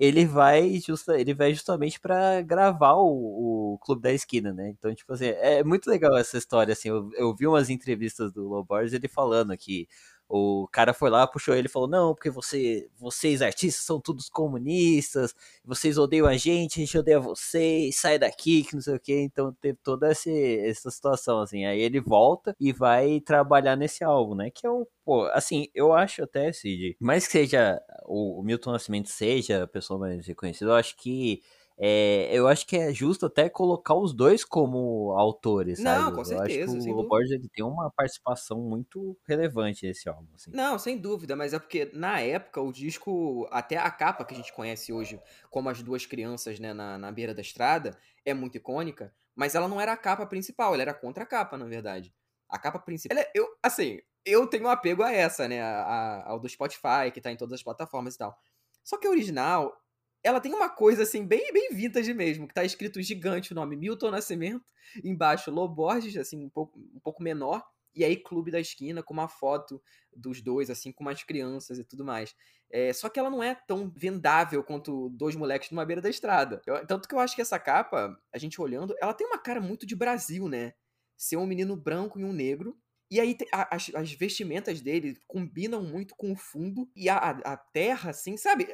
ele 0.00 0.24
vai, 0.24 0.78
justa, 0.80 1.20
ele 1.20 1.34
vai 1.34 1.52
justamente 1.52 2.00
para 2.00 2.40
gravar 2.40 2.94
o, 2.94 3.74
o, 3.74 3.78
Clube 3.80 4.00
da 4.00 4.10
Esquina, 4.10 4.50
né? 4.50 4.70
Então, 4.70 4.94
tipo 4.94 5.12
assim, 5.12 5.26
é 5.26 5.62
muito 5.62 5.90
legal 5.90 6.16
essa 6.16 6.38
história, 6.38 6.72
assim. 6.72 6.88
Eu, 6.88 7.10
eu 7.16 7.36
vi 7.36 7.46
umas 7.46 7.68
entrevistas 7.68 8.32
do 8.32 8.48
Loborges 8.48 8.94
ele 8.94 9.08
falando 9.08 9.54
que 9.58 9.86
o 10.32 10.68
cara 10.68 10.94
foi 10.94 11.10
lá, 11.10 11.26
puxou 11.26 11.56
ele 11.56 11.66
e 11.66 11.70
falou: 11.70 11.88
Não, 11.88 12.14
porque 12.14 12.30
você, 12.30 12.88
vocês 12.96 13.42
artistas 13.42 13.84
são 13.84 14.00
todos 14.00 14.28
comunistas, 14.28 15.34
vocês 15.64 15.98
odeiam 15.98 16.26
a 16.26 16.36
gente, 16.36 16.80
a 16.80 16.84
gente 16.84 16.96
odeia 16.96 17.18
vocês, 17.18 17.96
sai 17.96 18.16
daqui, 18.16 18.62
que 18.62 18.74
não 18.74 18.80
sei 18.80 18.94
o 18.94 19.00
que. 19.00 19.20
Então 19.20 19.52
teve 19.60 19.78
toda 19.82 20.08
essa, 20.08 20.30
essa 20.30 20.88
situação, 20.90 21.40
assim. 21.40 21.64
Aí 21.64 21.80
ele 21.80 22.00
volta 22.00 22.54
e 22.60 22.72
vai 22.72 23.20
trabalhar 23.20 23.74
nesse 23.74 24.04
álbum, 24.04 24.36
né? 24.36 24.50
Que 24.50 24.66
é 24.66 24.70
um, 24.70 24.86
pô, 25.04 25.24
assim, 25.32 25.66
eu 25.74 25.92
acho 25.92 26.22
até, 26.22 26.52
Cid, 26.52 26.96
mais 27.00 27.26
que 27.26 27.32
seja 27.32 27.82
o, 28.06 28.40
Milton 28.44 28.70
Nascimento 28.70 29.08
seja 29.08 29.64
a 29.64 29.66
pessoa 29.66 29.98
mais 29.98 30.24
reconhecida, 30.26 30.70
eu 30.70 30.74
acho 30.76 30.96
que 30.96 31.42
é, 31.82 32.28
eu 32.30 32.46
acho 32.46 32.66
que 32.66 32.76
é 32.76 32.92
justo 32.92 33.24
até 33.24 33.48
colocar 33.48 33.94
os 33.94 34.12
dois 34.12 34.44
como 34.44 35.12
autores, 35.16 35.78
Não, 35.78 35.84
sabe? 36.04 36.16
com 36.16 36.24
certeza. 36.26 36.72
Eu 36.72 36.76
acho 36.76 36.84
que 36.84 36.92
o 36.92 37.08
Borges 37.08 37.30
ele 37.30 37.48
tem 37.48 37.64
uma 37.64 37.90
participação 37.90 38.60
muito 38.60 39.16
relevante 39.26 39.86
nesse 39.86 40.06
álbum. 40.06 40.28
Assim. 40.34 40.50
Não, 40.52 40.78
sem 40.78 40.98
dúvida, 40.98 41.34
mas 41.34 41.54
é 41.54 41.58
porque 41.58 41.90
na 41.94 42.20
época 42.20 42.60
o 42.60 42.70
disco, 42.70 43.48
até 43.50 43.78
a 43.78 43.90
capa 43.90 44.26
que 44.26 44.34
a 44.34 44.36
gente 44.36 44.52
conhece 44.52 44.92
hoje, 44.92 45.18
como 45.48 45.70
as 45.70 45.82
duas 45.82 46.04
crianças 46.04 46.60
né, 46.60 46.74
na, 46.74 46.98
na 46.98 47.10
beira 47.10 47.32
da 47.32 47.40
estrada, 47.40 47.96
é 48.26 48.34
muito 48.34 48.58
icônica, 48.58 49.14
mas 49.34 49.54
ela 49.54 49.66
não 49.66 49.80
era 49.80 49.94
a 49.94 49.96
capa 49.96 50.26
principal, 50.26 50.74
ela 50.74 50.82
era 50.82 50.92
contra 50.92 51.24
a 51.24 51.26
capa, 51.26 51.56
na 51.56 51.64
verdade. 51.64 52.12
A 52.46 52.58
capa 52.58 52.78
principal. 52.78 53.16
Ela, 53.16 53.26
é, 53.26 53.32
eu, 53.34 53.46
assim, 53.62 54.00
eu 54.26 54.46
tenho 54.46 54.64
um 54.64 54.70
apego 54.70 55.02
a 55.02 55.12
essa, 55.12 55.48
né? 55.48 55.62
A, 55.62 55.82
a, 55.82 56.28
ao 56.28 56.38
do 56.38 56.46
Spotify, 56.46 57.10
que 57.10 57.22
tá 57.22 57.32
em 57.32 57.36
todas 57.36 57.54
as 57.54 57.62
plataformas 57.62 58.16
e 58.16 58.18
tal. 58.18 58.36
Só 58.84 58.98
que 58.98 59.06
a 59.06 59.10
original, 59.10 59.74
ela 60.22 60.40
tem 60.40 60.52
uma 60.52 60.68
coisa 60.68 61.02
assim, 61.02 61.26
bem, 61.26 61.52
bem 61.52 61.70
vintage 61.72 62.12
mesmo, 62.12 62.46
que 62.46 62.54
tá 62.54 62.64
escrito 62.64 63.00
gigante 63.00 63.52
o 63.52 63.54
nome 63.54 63.76
Milton 63.76 64.10
Nascimento, 64.10 64.64
embaixo 65.02 65.50
Loborges, 65.50 66.16
assim, 66.16 66.44
um 66.44 66.50
pouco, 66.50 66.78
um 66.78 67.00
pouco 67.00 67.22
menor, 67.22 67.64
e 67.94 68.04
aí 68.04 68.16
Clube 68.16 68.50
da 68.50 68.60
Esquina, 68.60 69.02
com 69.02 69.12
uma 69.12 69.28
foto 69.28 69.82
dos 70.14 70.40
dois, 70.40 70.70
assim, 70.70 70.92
com 70.92 71.02
umas 71.02 71.22
crianças 71.22 71.78
e 71.78 71.84
tudo 71.84 72.04
mais. 72.04 72.34
É, 72.70 72.92
só 72.92 73.08
que 73.08 73.18
ela 73.18 73.30
não 73.30 73.42
é 73.42 73.54
tão 73.54 73.90
vendável 73.90 74.62
quanto 74.62 75.08
dois 75.10 75.34
moleques 75.34 75.70
numa 75.70 75.84
beira 75.84 76.00
da 76.00 76.08
estrada. 76.08 76.62
Eu, 76.66 76.86
tanto 76.86 77.08
que 77.08 77.14
eu 77.14 77.18
acho 77.18 77.34
que 77.34 77.42
essa 77.42 77.58
capa, 77.58 78.16
a 78.32 78.38
gente 78.38 78.60
olhando, 78.60 78.94
ela 79.00 79.12
tem 79.12 79.26
uma 79.26 79.38
cara 79.38 79.60
muito 79.60 79.84
de 79.84 79.96
Brasil, 79.96 80.48
né? 80.48 80.74
Ser 81.16 81.36
um 81.36 81.46
menino 81.46 81.76
branco 81.76 82.20
e 82.20 82.24
um 82.24 82.32
negro, 82.32 82.78
e 83.10 83.18
aí 83.18 83.36
a, 83.52 83.74
as, 83.74 83.90
as, 83.94 84.12
vestimentas 84.12 84.80
dele 84.80 85.18
combinam 85.26 85.82
muito 85.82 86.14
com 86.14 86.32
o 86.32 86.36
fundo 86.36 86.88
e 86.94 87.08
a, 87.08 87.16
a 87.16 87.56
terra, 87.56 88.10
assim, 88.10 88.36
sabe? 88.36 88.68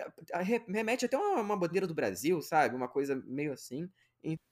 remete 0.67 1.07
até 1.07 1.17
uma, 1.17 1.41
uma 1.41 1.57
bandeira 1.57 1.87
do 1.87 1.95
Brasil, 1.95 2.43
sabe? 2.43 2.77
Uma 2.77 2.89
coisa 2.89 3.17
meio 3.27 3.53
assim. 3.53 3.89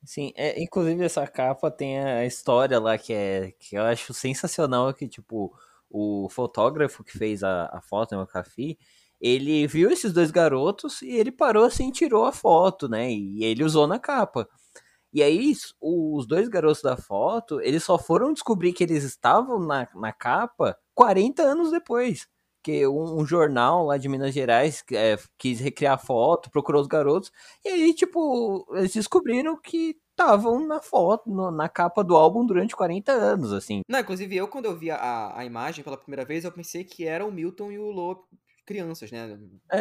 Sim, 0.04 0.32
é, 0.36 0.60
inclusive 0.62 1.04
essa 1.04 1.26
capa 1.26 1.70
tem 1.70 1.98
a 1.98 2.24
história 2.24 2.78
lá 2.78 2.96
que 2.96 3.12
é 3.12 3.52
que 3.58 3.76
eu 3.76 3.82
acho 3.82 4.14
sensacional 4.14 4.94
que 4.94 5.08
tipo 5.08 5.52
o 5.90 6.28
fotógrafo 6.28 7.04
que 7.04 7.16
fez 7.16 7.42
a, 7.42 7.66
a 7.72 7.80
foto, 7.80 8.16
né, 8.16 8.22
o 8.22 8.26
Cafi, 8.26 8.78
ele 9.20 9.66
viu 9.66 9.90
esses 9.90 10.12
dois 10.12 10.30
garotos 10.30 11.02
e 11.02 11.10
ele 11.10 11.30
parou 11.30 11.64
assim, 11.64 11.90
tirou 11.90 12.24
a 12.24 12.32
foto, 12.32 12.88
né? 12.88 13.10
E 13.12 13.44
ele 13.44 13.64
usou 13.64 13.86
na 13.86 13.98
capa. 13.98 14.48
E 15.14 15.22
aí, 15.22 15.52
os 15.80 16.26
dois 16.26 16.48
garotos 16.48 16.82
da 16.82 16.96
foto, 16.96 17.60
eles 17.60 17.84
só 17.84 17.96
foram 17.96 18.32
descobrir 18.32 18.72
que 18.72 18.82
eles 18.82 19.04
estavam 19.04 19.60
na, 19.60 19.88
na 19.94 20.12
capa 20.12 20.76
40 20.92 21.40
anos 21.40 21.70
depois. 21.70 22.26
Que 22.64 22.84
um, 22.86 23.20
um 23.20 23.24
jornal 23.24 23.86
lá 23.86 23.96
de 23.96 24.08
Minas 24.08 24.34
Gerais 24.34 24.82
é, 24.90 25.16
quis 25.38 25.60
recriar 25.60 25.94
a 25.94 25.98
foto, 25.98 26.50
procurou 26.50 26.80
os 26.80 26.88
garotos, 26.88 27.30
e 27.64 27.68
aí, 27.68 27.94
tipo, 27.94 28.66
eles 28.74 28.92
descobriram 28.92 29.56
que 29.60 29.96
estavam 30.10 30.66
na 30.66 30.80
foto, 30.80 31.30
no, 31.30 31.50
na 31.50 31.68
capa 31.68 32.02
do 32.02 32.16
álbum 32.16 32.44
durante 32.44 32.74
40 32.74 33.12
anos, 33.12 33.52
assim. 33.52 33.82
Não, 33.88 34.00
inclusive 34.00 34.34
eu, 34.34 34.48
quando 34.48 34.64
eu 34.64 34.76
vi 34.76 34.90
a, 34.90 35.32
a 35.36 35.44
imagem 35.44 35.84
pela 35.84 35.96
primeira 35.96 36.24
vez, 36.24 36.44
eu 36.44 36.50
pensei 36.50 36.82
que 36.84 37.04
era 37.06 37.24
o 37.24 37.30
Milton 37.30 37.70
e 37.70 37.78
o 37.78 37.90
Lô 37.90 38.24
crianças, 38.64 39.10
né? 39.10 39.38
É, 39.70 39.76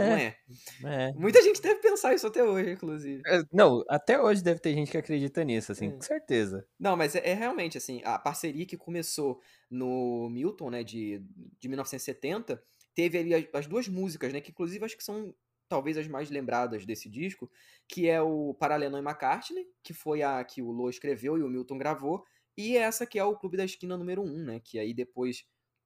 não 0.82 0.90
é. 0.90 1.10
é. 1.10 1.14
Muita 1.14 1.42
gente 1.42 1.62
deve 1.62 1.80
pensar 1.80 2.14
isso 2.14 2.28
até 2.28 2.44
hoje, 2.44 2.72
inclusive. 2.72 3.22
É, 3.26 3.44
não, 3.52 3.84
até 3.90 4.22
hoje 4.22 4.44
deve 4.44 4.60
ter 4.60 4.74
gente 4.74 4.92
que 4.92 4.98
acredita 4.98 5.44
nisso, 5.44 5.72
assim, 5.72 5.88
é. 5.88 5.92
com 5.92 6.02
certeza. 6.02 6.66
Não, 6.80 6.96
mas 6.96 7.16
é, 7.16 7.34
realmente, 7.34 7.78
assim, 7.78 8.02
a 8.04 8.20
parceria 8.20 8.66
que 8.66 8.78
começou 8.78 9.40
no 9.70 10.30
Milton, 10.30 10.70
né, 10.70 10.84
de, 10.84 11.22
de 11.60 11.68
1970, 11.68 12.62
teve 12.94 13.18
ali 13.18 13.34
as, 13.34 13.46
as 13.54 13.68
duas 13.68 13.88
músicas, 13.88 14.32
né, 14.34 14.42
que 14.42 14.52
inclusive 14.52 14.84
acho 14.84 14.98
que 14.98 15.04
são 15.04 15.34
talvez 15.68 15.98
as 15.98 16.08
mais 16.08 16.30
lembradas 16.30 16.86
desse 16.86 17.10
disco, 17.10 17.50
que 17.88 18.08
é 18.08 18.22
o 18.22 18.54
Paralelo 18.54 18.98
e 18.98 19.00
McCartney, 19.00 19.66
que 19.82 19.94
foi 19.94 20.22
a 20.22 20.44
que 20.44 20.62
o 20.62 20.72
Lo 20.72 20.90
escreveu 20.90 21.38
e 21.38 21.42
o 21.42 21.50
Milton 21.50 21.78
gravou, 21.78 22.24
e 22.56 22.78
essa 22.78 23.06
que 23.06 23.18
é 23.18 23.24
o 23.24 23.36
Clube 23.36 23.58
da 23.58 23.66
Esquina 23.66 23.98
número 23.98 24.22
1, 24.22 24.26
um, 24.26 24.46
né, 24.46 24.62
que 24.64 24.78
aí 24.78 24.94
depois 24.94 25.46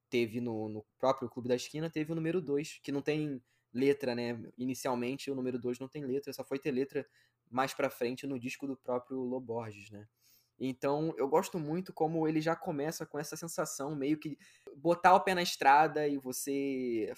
teve 0.09 0.39
no, 0.41 0.69
no 0.69 0.85
próprio 0.97 1.29
Clube 1.29 1.49
da 1.49 1.55
Esquina, 1.55 1.89
teve 1.89 2.11
o 2.11 2.15
número 2.15 2.41
2, 2.41 2.79
que 2.81 2.91
não 2.91 3.01
tem 3.01 3.41
letra, 3.73 4.15
né? 4.15 4.41
Inicialmente 4.57 5.29
o 5.29 5.35
número 5.35 5.59
2 5.59 5.79
não 5.79 5.87
tem 5.87 6.05
letra, 6.05 6.33
só 6.33 6.43
foi 6.43 6.59
ter 6.59 6.71
letra 6.71 7.05
mais 7.49 7.73
pra 7.73 7.89
frente 7.89 8.27
no 8.27 8.39
disco 8.39 8.67
do 8.67 8.75
próprio 8.75 9.19
Loborges, 9.19 9.91
né? 9.91 10.07
Então 10.59 11.13
eu 11.17 11.27
gosto 11.27 11.59
muito 11.59 11.93
como 11.93 12.27
ele 12.27 12.41
já 12.41 12.55
começa 12.55 13.05
com 13.05 13.19
essa 13.19 13.37
sensação, 13.37 13.95
meio 13.95 14.17
que 14.17 14.37
botar 14.75 15.13
o 15.13 15.21
pé 15.21 15.35
na 15.35 15.43
estrada 15.43 16.07
e 16.07 16.17
você. 16.17 17.13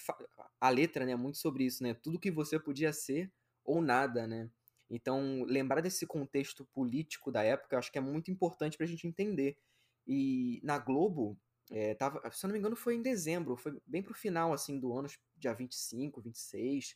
A 0.60 0.70
letra, 0.70 1.06
né? 1.06 1.16
Muito 1.16 1.38
sobre 1.38 1.64
isso, 1.64 1.82
né? 1.84 1.94
Tudo 1.94 2.20
que 2.20 2.32
você 2.32 2.60
podia 2.60 2.92
ser 2.92 3.32
ou 3.64 3.82
nada, 3.82 4.28
né? 4.28 4.50
Então, 4.90 5.44
lembrar 5.46 5.82
desse 5.82 6.06
contexto 6.08 6.66
político 6.74 7.32
da 7.32 7.44
época, 7.44 7.76
eu 7.76 7.80
acho 7.80 7.92
que 7.92 7.98
é 7.98 8.02
muito 8.02 8.32
importante 8.32 8.76
pra 8.76 8.88
gente 8.88 9.08
entender. 9.08 9.56
E 10.08 10.60
na 10.64 10.80
Globo, 10.80 11.38
é, 11.70 11.94
tava, 11.94 12.20
se 12.32 12.46
eu 12.46 12.48
não 12.48 12.54
me 12.54 12.60
engano, 12.60 12.76
foi 12.76 12.96
em 12.96 13.02
dezembro, 13.02 13.56
foi 13.56 13.80
bem 13.86 14.02
pro 14.02 14.14
final, 14.14 14.52
assim, 14.54 14.80
do 14.80 14.92
ano, 14.98 15.08
dia 15.38 15.54
25, 15.54 16.22
26, 16.22 16.96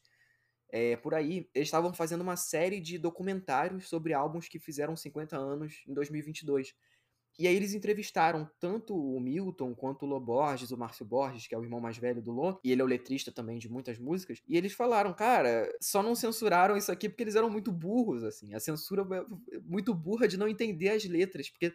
é, 0.72 0.96
por 0.98 1.14
aí. 1.14 1.50
Eles 1.54 1.68
estavam 1.68 1.94
fazendo 1.94 2.22
uma 2.22 2.36
série 2.36 2.80
de 2.80 2.98
documentários 2.98 3.88
sobre 3.88 4.14
álbuns 4.14 4.48
que 4.48 4.60
fizeram 4.60 4.96
50 4.96 5.38
anos 5.38 5.84
em 5.88 5.94
2022. 5.94 6.74
E 7.38 7.48
aí 7.48 7.56
eles 7.56 7.74
entrevistaram 7.74 8.48
tanto 8.60 8.96
o 8.96 9.20
Milton 9.20 9.74
quanto 9.74 10.04
o 10.04 10.06
Lô 10.08 10.20
Borges, 10.20 10.70
o 10.72 10.78
Márcio 10.78 11.04
Borges, 11.04 11.48
que 11.48 11.56
é 11.56 11.58
o 11.58 11.64
irmão 11.64 11.80
mais 11.80 11.98
velho 11.98 12.22
do 12.22 12.32
Lô, 12.32 12.60
e 12.64 12.72
ele 12.72 12.82
é 12.82 12.84
o 12.84 12.88
letrista 12.88 13.32
também 13.32 13.58
de 13.58 13.68
muitas 13.68 13.98
músicas, 13.98 14.40
e 14.48 14.56
eles 14.56 14.74
falaram, 14.74 15.12
cara, 15.14 15.68
só 15.82 16.04
não 16.04 16.14
censuraram 16.14 16.78
isso 16.78 16.92
aqui 16.92 17.10
porque 17.10 17.24
eles 17.24 17.36
eram 17.36 17.50
muito 17.50 17.72
burros, 17.72 18.24
assim, 18.24 18.54
a 18.54 18.60
censura 18.60 19.04
é 19.52 19.60
muito 19.62 19.96
burra 19.96 20.28
de 20.28 20.38
não 20.38 20.48
entender 20.48 20.90
as 20.90 21.06
letras, 21.06 21.50
porque 21.50 21.74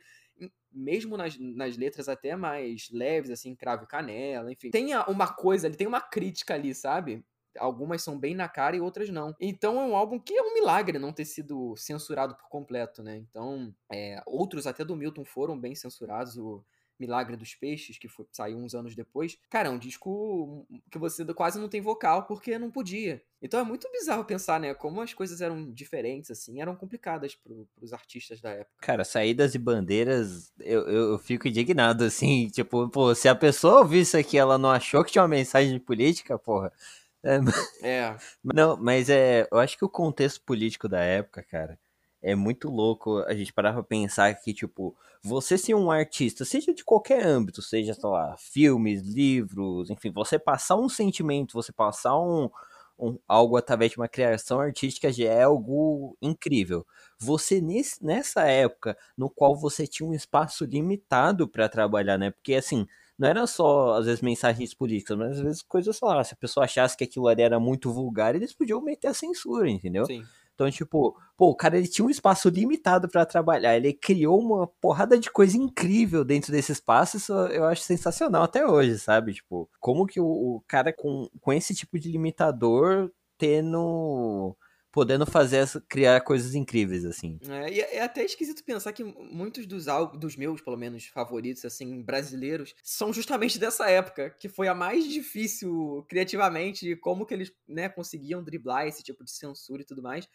mesmo 0.73 1.16
nas, 1.16 1.37
nas 1.38 1.76
letras 1.76 2.09
até 2.09 2.37
mais 2.37 2.88
leves, 2.90 3.30
assim, 3.30 3.54
cravo 3.54 3.85
e 3.85 3.87
canela, 3.87 4.52
enfim. 4.52 4.71
Tem 4.71 4.95
uma 5.07 5.33
coisa 5.33 5.66
ali, 5.66 5.76
tem 5.76 5.87
uma 5.87 6.00
crítica 6.00 6.54
ali, 6.54 6.75
sabe? 6.75 7.25
Algumas 7.59 8.02
são 8.02 8.18
bem 8.18 8.35
na 8.35 8.49
cara 8.49 8.76
e 8.76 8.80
outras 8.80 9.09
não. 9.09 9.35
Então 9.40 9.80
é 9.80 9.85
um 9.85 9.97
álbum 9.97 10.18
que 10.18 10.35
é 10.35 10.42
um 10.42 10.54
milagre 10.54 10.99
não 10.99 11.12
ter 11.12 11.25
sido 11.25 11.75
censurado 11.76 12.37
por 12.37 12.49
completo, 12.49 13.02
né? 13.02 13.16
Então, 13.16 13.75
é, 13.92 14.23
outros 14.26 14.66
até 14.66 14.85
do 14.85 14.95
Milton 14.95 15.25
foram 15.25 15.59
bem 15.59 15.75
censurados. 15.75 16.37
O 16.37 16.64
Milagre 16.99 17.37
dos 17.37 17.55
Peixes, 17.55 17.99
que 17.99 18.09
foi, 18.09 18.26
saiu 18.33 18.59
uns 18.59 18.75
anos 18.75 18.95
depois. 18.95 19.38
Cara, 19.49 19.69
é 19.69 19.71
um 19.71 19.78
disco 19.78 20.67
que 20.90 20.99
você 20.99 21.25
quase 21.33 21.59
não 21.59 21.69
tem 21.69 21.81
vocal 21.81 22.25
porque 22.25 22.59
não 22.59 22.71
podia. 22.71 23.23
Então 23.40 23.61
é 23.61 23.64
muito 23.64 23.88
bizarro 23.93 24.25
pensar, 24.25 24.59
né? 24.59 24.75
Como 24.75 25.00
as 25.00 25.14
coisas 25.14 25.40
eram 25.40 25.71
diferentes, 25.71 26.31
assim, 26.31 26.61
eram 26.61 26.75
complicadas 26.75 27.35
pro, 27.37 27.69
pros 27.76 27.93
artistas 27.93 28.40
da 28.40 28.50
época. 28.50 28.76
Cara, 28.81 29.05
saídas 29.05 29.55
e 29.55 29.59
bandeiras, 29.59 30.52
eu, 30.59 30.88
eu, 30.88 31.12
eu, 31.12 31.19
fico 31.19 31.47
indignado, 31.47 32.05
assim, 32.05 32.49
tipo, 32.52 32.88
pô, 32.88 33.14
se 33.14 33.28
a 33.28 33.35
pessoa 33.35 33.81
ouvir 33.81 34.00
isso 34.00 34.17
aqui 34.17 34.37
ela 34.37 34.59
não 34.59 34.71
achou 34.71 35.05
que 35.05 35.12
tinha 35.12 35.23
uma 35.23 35.28
mensagem 35.28 35.78
política, 35.78 36.38
porra. 36.38 36.73
É. 37.21 37.40
é. 37.83 38.17
Não, 38.45 38.76
mas 38.76 39.11
é. 39.11 39.49
Eu 39.50 39.59
acho 39.59 39.76
que 39.76 39.85
o 39.85 39.88
contexto 39.88 40.40
político 40.43 40.88
da 40.88 41.00
época, 41.00 41.43
cara, 41.43 41.76
é 42.23 42.35
muito 42.35 42.69
louco 42.69 43.19
a 43.27 43.35
gente 43.35 43.53
parar 43.53 43.73
pra 43.73 43.83
pensar 43.83 44.35
que, 44.35 44.53
tipo, 44.53 44.97
você 45.23 45.57
ser 45.57 45.75
um 45.75 45.91
artista, 45.91 46.45
seja 46.45 46.75
de 46.75 46.85
qualquer 46.85 47.25
âmbito, 47.25 47.63
seja, 47.63 47.95
sei 47.95 48.09
lá, 48.09 48.37
filmes, 48.39 49.03
livros, 49.03 49.91
enfim, 49.91 50.11
você 50.11 50.39
passar 50.39 50.77
um 50.77 50.89
sentimento, 50.89 51.53
você 51.55 51.73
passar 51.73 52.19
um, 52.19 52.51
um 52.99 53.19
algo 53.29 53.57
através 53.57 53.93
de 53.93 53.99
uma 53.99 54.09
criação 54.09 54.61
artística 54.61 55.13
já 55.13 55.25
é 55.27 55.43
algo 55.45 56.17
incrível. 56.21 56.85
Você, 57.19 57.61
nesse, 57.61 58.05
nessa 58.05 58.43
época, 58.43 58.97
no 59.17 59.31
qual 59.31 59.55
você 59.57 59.87
tinha 59.87 60.09
um 60.09 60.15
espaço 60.15 60.65
limitado 60.65 61.49
para 61.49 61.69
trabalhar, 61.69 62.19
né? 62.19 62.31
Porque, 62.33 62.55
assim, 62.55 62.87
não 63.19 63.29
era 63.29 63.47
só, 63.47 63.95
às 63.95 64.07
vezes, 64.07 64.21
mensagens 64.21 64.75
políticas, 64.75 65.17
mas 65.17 65.33
às 65.39 65.41
vezes 65.41 65.63
coisas, 65.63 65.97
sei 65.97 66.09
lá, 66.09 66.23
se 66.25 66.35
a 66.35 66.37
pessoa 66.37 66.65
achasse 66.65 66.97
que 66.97 67.05
aquilo 67.05 67.29
ali 67.29 67.43
era 67.43 67.59
muito 67.61 67.93
vulgar, 67.93 68.35
eles 68.35 68.53
podiam 68.53 68.81
meter 68.81 69.09
a 69.09 69.15
censura, 69.15 69.69
entendeu? 69.71 70.07
Sim. 70.07 70.25
Então, 70.59 70.69
tipo, 70.73 71.17
pô, 71.37 71.50
o 71.50 71.55
cara 71.55 71.79
ele 71.79 71.87
tinha 71.87 72.05
um 72.05 72.11
espaço 72.11 72.49
limitado 72.49 73.09
para 73.09 73.25
trabalhar, 73.25 73.77
ele 73.77 73.93
criou 73.93 74.41
uma 74.41 74.67
porrada 74.67 75.17
de 75.17 75.31
coisa 75.31 75.57
incrível 75.57 76.25
dentro 76.25 76.50
desse 76.50 76.73
espaço, 76.73 77.17
isso 77.17 77.33
eu 77.33 77.65
acho 77.65 77.83
sensacional 77.83 78.43
até 78.43 78.67
hoje, 78.67 78.99
sabe? 78.99 79.35
Tipo, 79.35 79.71
como 79.79 80.05
que 80.05 80.21
o, 80.21 80.27
o 80.27 80.65
cara 80.67 80.93
com, 80.93 81.29
com 81.41 81.53
esse 81.53 81.77
tipo 81.77 81.97
de 81.97 82.11
limitador 82.11 83.09
tendo 83.38 84.57
podendo 84.92 85.26
fazer 85.26 85.66
criar 85.88 86.21
coisas 86.21 86.54
incríveis 86.54 87.04
assim. 87.04 87.38
É, 87.49 87.73
e 87.73 87.80
é 87.80 88.02
até 88.02 88.25
esquisito 88.25 88.64
pensar 88.64 88.92
que 88.92 89.04
muitos 89.04 89.66
dos 89.66 89.87
dos 90.18 90.37
meus, 90.37 90.61
pelo 90.61 90.76
menos, 90.76 91.07
favoritos 91.07 91.64
assim, 91.64 92.02
brasileiros, 92.02 92.75
são 92.83 93.12
justamente 93.12 93.59
dessa 93.61 93.88
época, 93.90 94.30
que 94.30 94.49
foi 94.49 94.68
a 94.68 94.75
mais 94.75 95.04
difícil 95.09 96.04
criativamente, 96.09 96.97
como 96.97 97.26
que 97.26 97.35
eles, 97.35 97.52
né, 97.66 97.88
conseguiam 97.88 98.42
driblar 98.42 98.87
esse 98.87 99.02
tipo 99.02 99.25
de 99.25 99.30
censura 99.30 99.83
e 99.83 99.87
tudo 99.87 100.02
mais. 100.02 100.28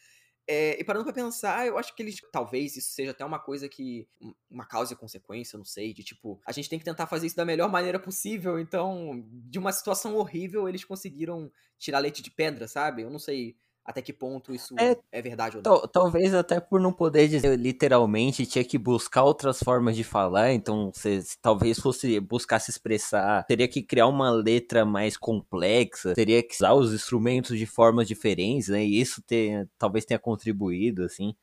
É, 0.45 0.77
e 0.79 0.83
parando 0.83 1.05
pra 1.05 1.13
pensar, 1.13 1.65
eu 1.65 1.77
acho 1.77 1.95
que 1.95 2.03
eles. 2.03 2.17
Talvez 2.31 2.75
isso 2.75 2.91
seja 2.91 3.11
até 3.11 3.23
uma 3.23 3.39
coisa 3.39 3.69
que. 3.69 4.07
Uma 4.49 4.65
causa 4.65 4.93
e 4.93 4.97
consequência, 4.97 5.57
não 5.57 5.63
sei. 5.63 5.93
De 5.93 6.03
tipo, 6.03 6.41
a 6.45 6.51
gente 6.51 6.69
tem 6.69 6.77
que 6.77 6.83
tentar 6.85 7.07
fazer 7.07 7.27
isso 7.27 7.35
da 7.35 7.45
melhor 7.45 7.71
maneira 7.71 7.97
possível. 7.97 8.59
Então, 8.59 9.23
de 9.31 9.57
uma 9.57 9.71
situação 9.71 10.15
horrível, 10.15 10.67
eles 10.67 10.83
conseguiram 10.83 11.49
tirar 11.79 11.99
leite 11.99 12.21
de 12.21 12.29
pedra, 12.29 12.67
sabe? 12.67 13.03
Eu 13.03 13.09
não 13.09 13.19
sei 13.19 13.55
até 13.85 14.01
que 14.01 14.13
ponto 14.13 14.53
isso 14.53 14.75
é, 14.79 14.97
é 15.11 15.21
verdade 15.21 15.57
ou 15.57 15.63
não. 15.63 15.87
Talvez 15.87 16.33
até 16.33 16.59
por 16.59 16.79
não 16.79 16.93
poder 16.93 17.27
dizer 17.27 17.57
literalmente, 17.57 18.45
tinha 18.45 18.63
que 18.63 18.77
buscar 18.77 19.23
outras 19.23 19.59
formas 19.59 19.95
de 19.95 20.03
falar, 20.03 20.53
então 20.53 20.91
se, 20.93 21.21
se, 21.21 21.37
talvez 21.41 21.79
fosse 21.79 22.19
buscar 22.19 22.59
se 22.59 22.71
expressar, 22.71 23.43
teria 23.45 23.67
que 23.67 23.83
criar 23.83 24.07
uma 24.07 24.29
letra 24.29 24.85
mais 24.85 25.17
complexa, 25.17 26.13
teria 26.13 26.41
que 26.41 26.55
usar 26.55 26.73
os 26.73 26.93
instrumentos 26.93 27.57
de 27.57 27.65
formas 27.65 28.07
diferentes, 28.07 28.69
né? 28.69 28.85
E 28.85 29.01
isso 29.01 29.21
ter, 29.21 29.67
talvez 29.77 30.05
tenha 30.05 30.19
contribuído, 30.19 31.03
assim. 31.03 31.35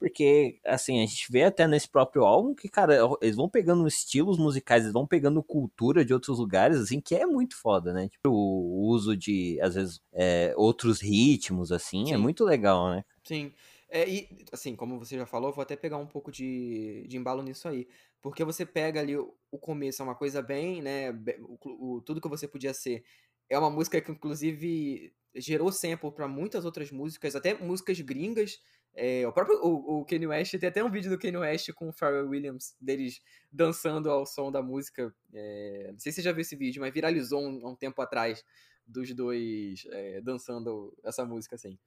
Porque, 0.00 0.58
assim, 0.64 0.98
a 0.98 1.06
gente 1.06 1.30
vê 1.30 1.44
até 1.44 1.68
nesse 1.68 1.86
próprio 1.86 2.24
álbum 2.24 2.54
que, 2.54 2.70
cara, 2.70 2.98
eles 3.20 3.36
vão 3.36 3.50
pegando 3.50 3.86
estilos 3.86 4.38
musicais, 4.38 4.82
eles 4.84 4.94
vão 4.94 5.06
pegando 5.06 5.42
cultura 5.42 6.02
de 6.02 6.14
outros 6.14 6.38
lugares, 6.38 6.78
assim, 6.78 7.02
que 7.02 7.14
é 7.14 7.26
muito 7.26 7.54
foda, 7.54 7.92
né? 7.92 8.08
Tipo, 8.08 8.30
o 8.30 8.88
uso 8.88 9.14
de, 9.14 9.60
às 9.60 9.74
vezes, 9.74 10.00
é, 10.14 10.54
outros 10.56 11.02
ritmos, 11.02 11.70
assim, 11.70 12.04
é 12.04 12.06
Sim. 12.06 12.14
é 12.14 12.16
muito 12.16 12.46
legal, 12.46 12.88
né? 12.88 13.04
Sim. 13.22 13.52
É, 13.90 14.08
e, 14.08 14.46
assim, 14.50 14.74
como 14.74 14.98
você 14.98 15.18
já 15.18 15.26
falou, 15.26 15.52
vou 15.52 15.60
até 15.60 15.76
pegar 15.76 15.98
um 15.98 16.06
pouco 16.06 16.32
de, 16.32 17.04
de 17.06 17.18
embalo 17.18 17.42
nisso 17.42 17.68
aí. 17.68 17.86
Porque 18.22 18.42
você 18.42 18.64
pega 18.64 19.00
ali 19.00 19.18
o, 19.18 19.36
o 19.50 19.58
começo, 19.58 20.00
é 20.00 20.04
uma 20.06 20.14
coisa 20.14 20.40
bem, 20.40 20.80
né? 20.80 21.10
O, 21.42 21.96
o, 21.96 22.00
tudo 22.00 22.22
que 22.22 22.28
você 22.28 22.48
podia 22.48 22.72
ser. 22.72 23.04
É 23.50 23.58
uma 23.58 23.68
música 23.68 24.00
que, 24.00 24.10
inclusive, 24.10 25.12
gerou 25.34 25.70
sample 25.70 26.10
para 26.10 26.26
muitas 26.26 26.64
outras 26.64 26.90
músicas, 26.90 27.36
até 27.36 27.52
músicas 27.52 28.00
gringas 28.00 28.62
é, 28.94 29.26
o 29.26 29.32
próprio 29.32 29.58
o, 29.62 30.00
o 30.00 30.04
Kanye 30.04 30.26
West 30.26 30.58
tem 30.58 30.68
até 30.68 30.82
um 30.82 30.90
vídeo 30.90 31.10
do 31.10 31.18
Kanye 31.18 31.36
West 31.36 31.72
com 31.72 31.88
o 31.88 31.92
Pharrell 31.92 32.28
Williams, 32.28 32.74
deles 32.80 33.20
dançando 33.50 34.10
ao 34.10 34.26
som 34.26 34.50
da 34.50 34.62
música. 34.62 35.14
É, 35.32 35.90
não 35.92 35.98
sei 35.98 36.12
se 36.12 36.16
você 36.16 36.22
já 36.22 36.32
viu 36.32 36.42
esse 36.42 36.56
vídeo, 36.56 36.80
mas 36.80 36.92
viralizou 36.92 37.40
um, 37.40 37.68
um 37.68 37.76
tempo 37.76 38.02
atrás 38.02 38.44
dos 38.86 39.14
dois 39.14 39.84
é, 39.92 40.20
dançando 40.20 40.96
essa 41.04 41.24
música 41.24 41.54
assim. 41.54 41.78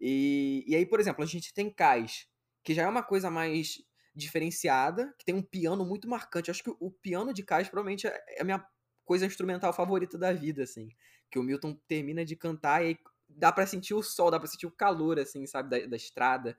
E, 0.00 0.64
e 0.66 0.74
aí, 0.74 0.86
por 0.86 0.98
exemplo, 0.98 1.22
a 1.22 1.26
gente 1.26 1.52
tem 1.52 1.70
Cais, 1.70 2.26
que 2.64 2.74
já 2.74 2.82
é 2.82 2.88
uma 2.88 3.02
coisa 3.02 3.30
mais 3.30 3.82
diferenciada, 4.14 5.14
que 5.18 5.24
tem 5.24 5.34
um 5.34 5.42
piano 5.42 5.84
muito 5.84 6.08
marcante. 6.08 6.48
Eu 6.48 6.52
acho 6.52 6.64
que 6.64 6.74
o 6.80 6.90
piano 6.90 7.34
de 7.34 7.42
Cais 7.42 7.68
provavelmente 7.68 8.06
é, 8.06 8.24
é 8.38 8.40
a 8.40 8.44
minha 8.44 8.66
coisa 9.04 9.26
instrumental 9.26 9.72
favorita 9.72 10.18
da 10.18 10.32
vida, 10.32 10.62
assim. 10.62 10.88
Que 11.30 11.38
o 11.38 11.42
Milton 11.42 11.78
termina 11.86 12.24
de 12.24 12.34
cantar 12.34 12.82
e 12.82 12.88
aí 12.88 12.98
dá 13.36 13.52
para 13.52 13.66
sentir 13.66 13.94
o 13.94 14.02
sol, 14.02 14.30
dá 14.30 14.38
pra 14.38 14.48
sentir 14.48 14.66
o 14.66 14.70
calor, 14.70 15.18
assim, 15.18 15.46
sabe, 15.46 15.68
da, 15.68 15.86
da 15.86 15.96
estrada. 15.96 16.56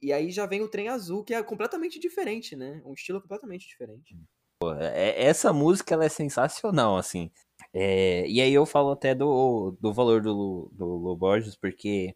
E 0.00 0.12
aí 0.12 0.30
já 0.30 0.46
vem 0.46 0.62
o 0.62 0.68
trem 0.68 0.88
azul, 0.88 1.22
que 1.24 1.34
é 1.34 1.42
completamente 1.42 1.98
diferente, 1.98 2.56
né? 2.56 2.82
Um 2.84 2.92
estilo 2.92 3.20
completamente 3.20 3.66
diferente. 3.66 4.16
Pô, 4.58 4.72
é, 4.74 5.22
essa 5.22 5.52
música 5.52 5.94
ela 5.94 6.04
é 6.04 6.08
sensacional, 6.08 6.96
assim. 6.96 7.30
É, 7.72 8.26
e 8.26 8.40
aí 8.40 8.52
eu 8.52 8.66
falo 8.66 8.90
até 8.92 9.14
do, 9.14 9.76
do 9.80 9.92
valor 9.92 10.22
do, 10.22 10.70
do 10.72 10.86
Lô 10.86 11.16
Borges, 11.16 11.56
porque 11.56 12.14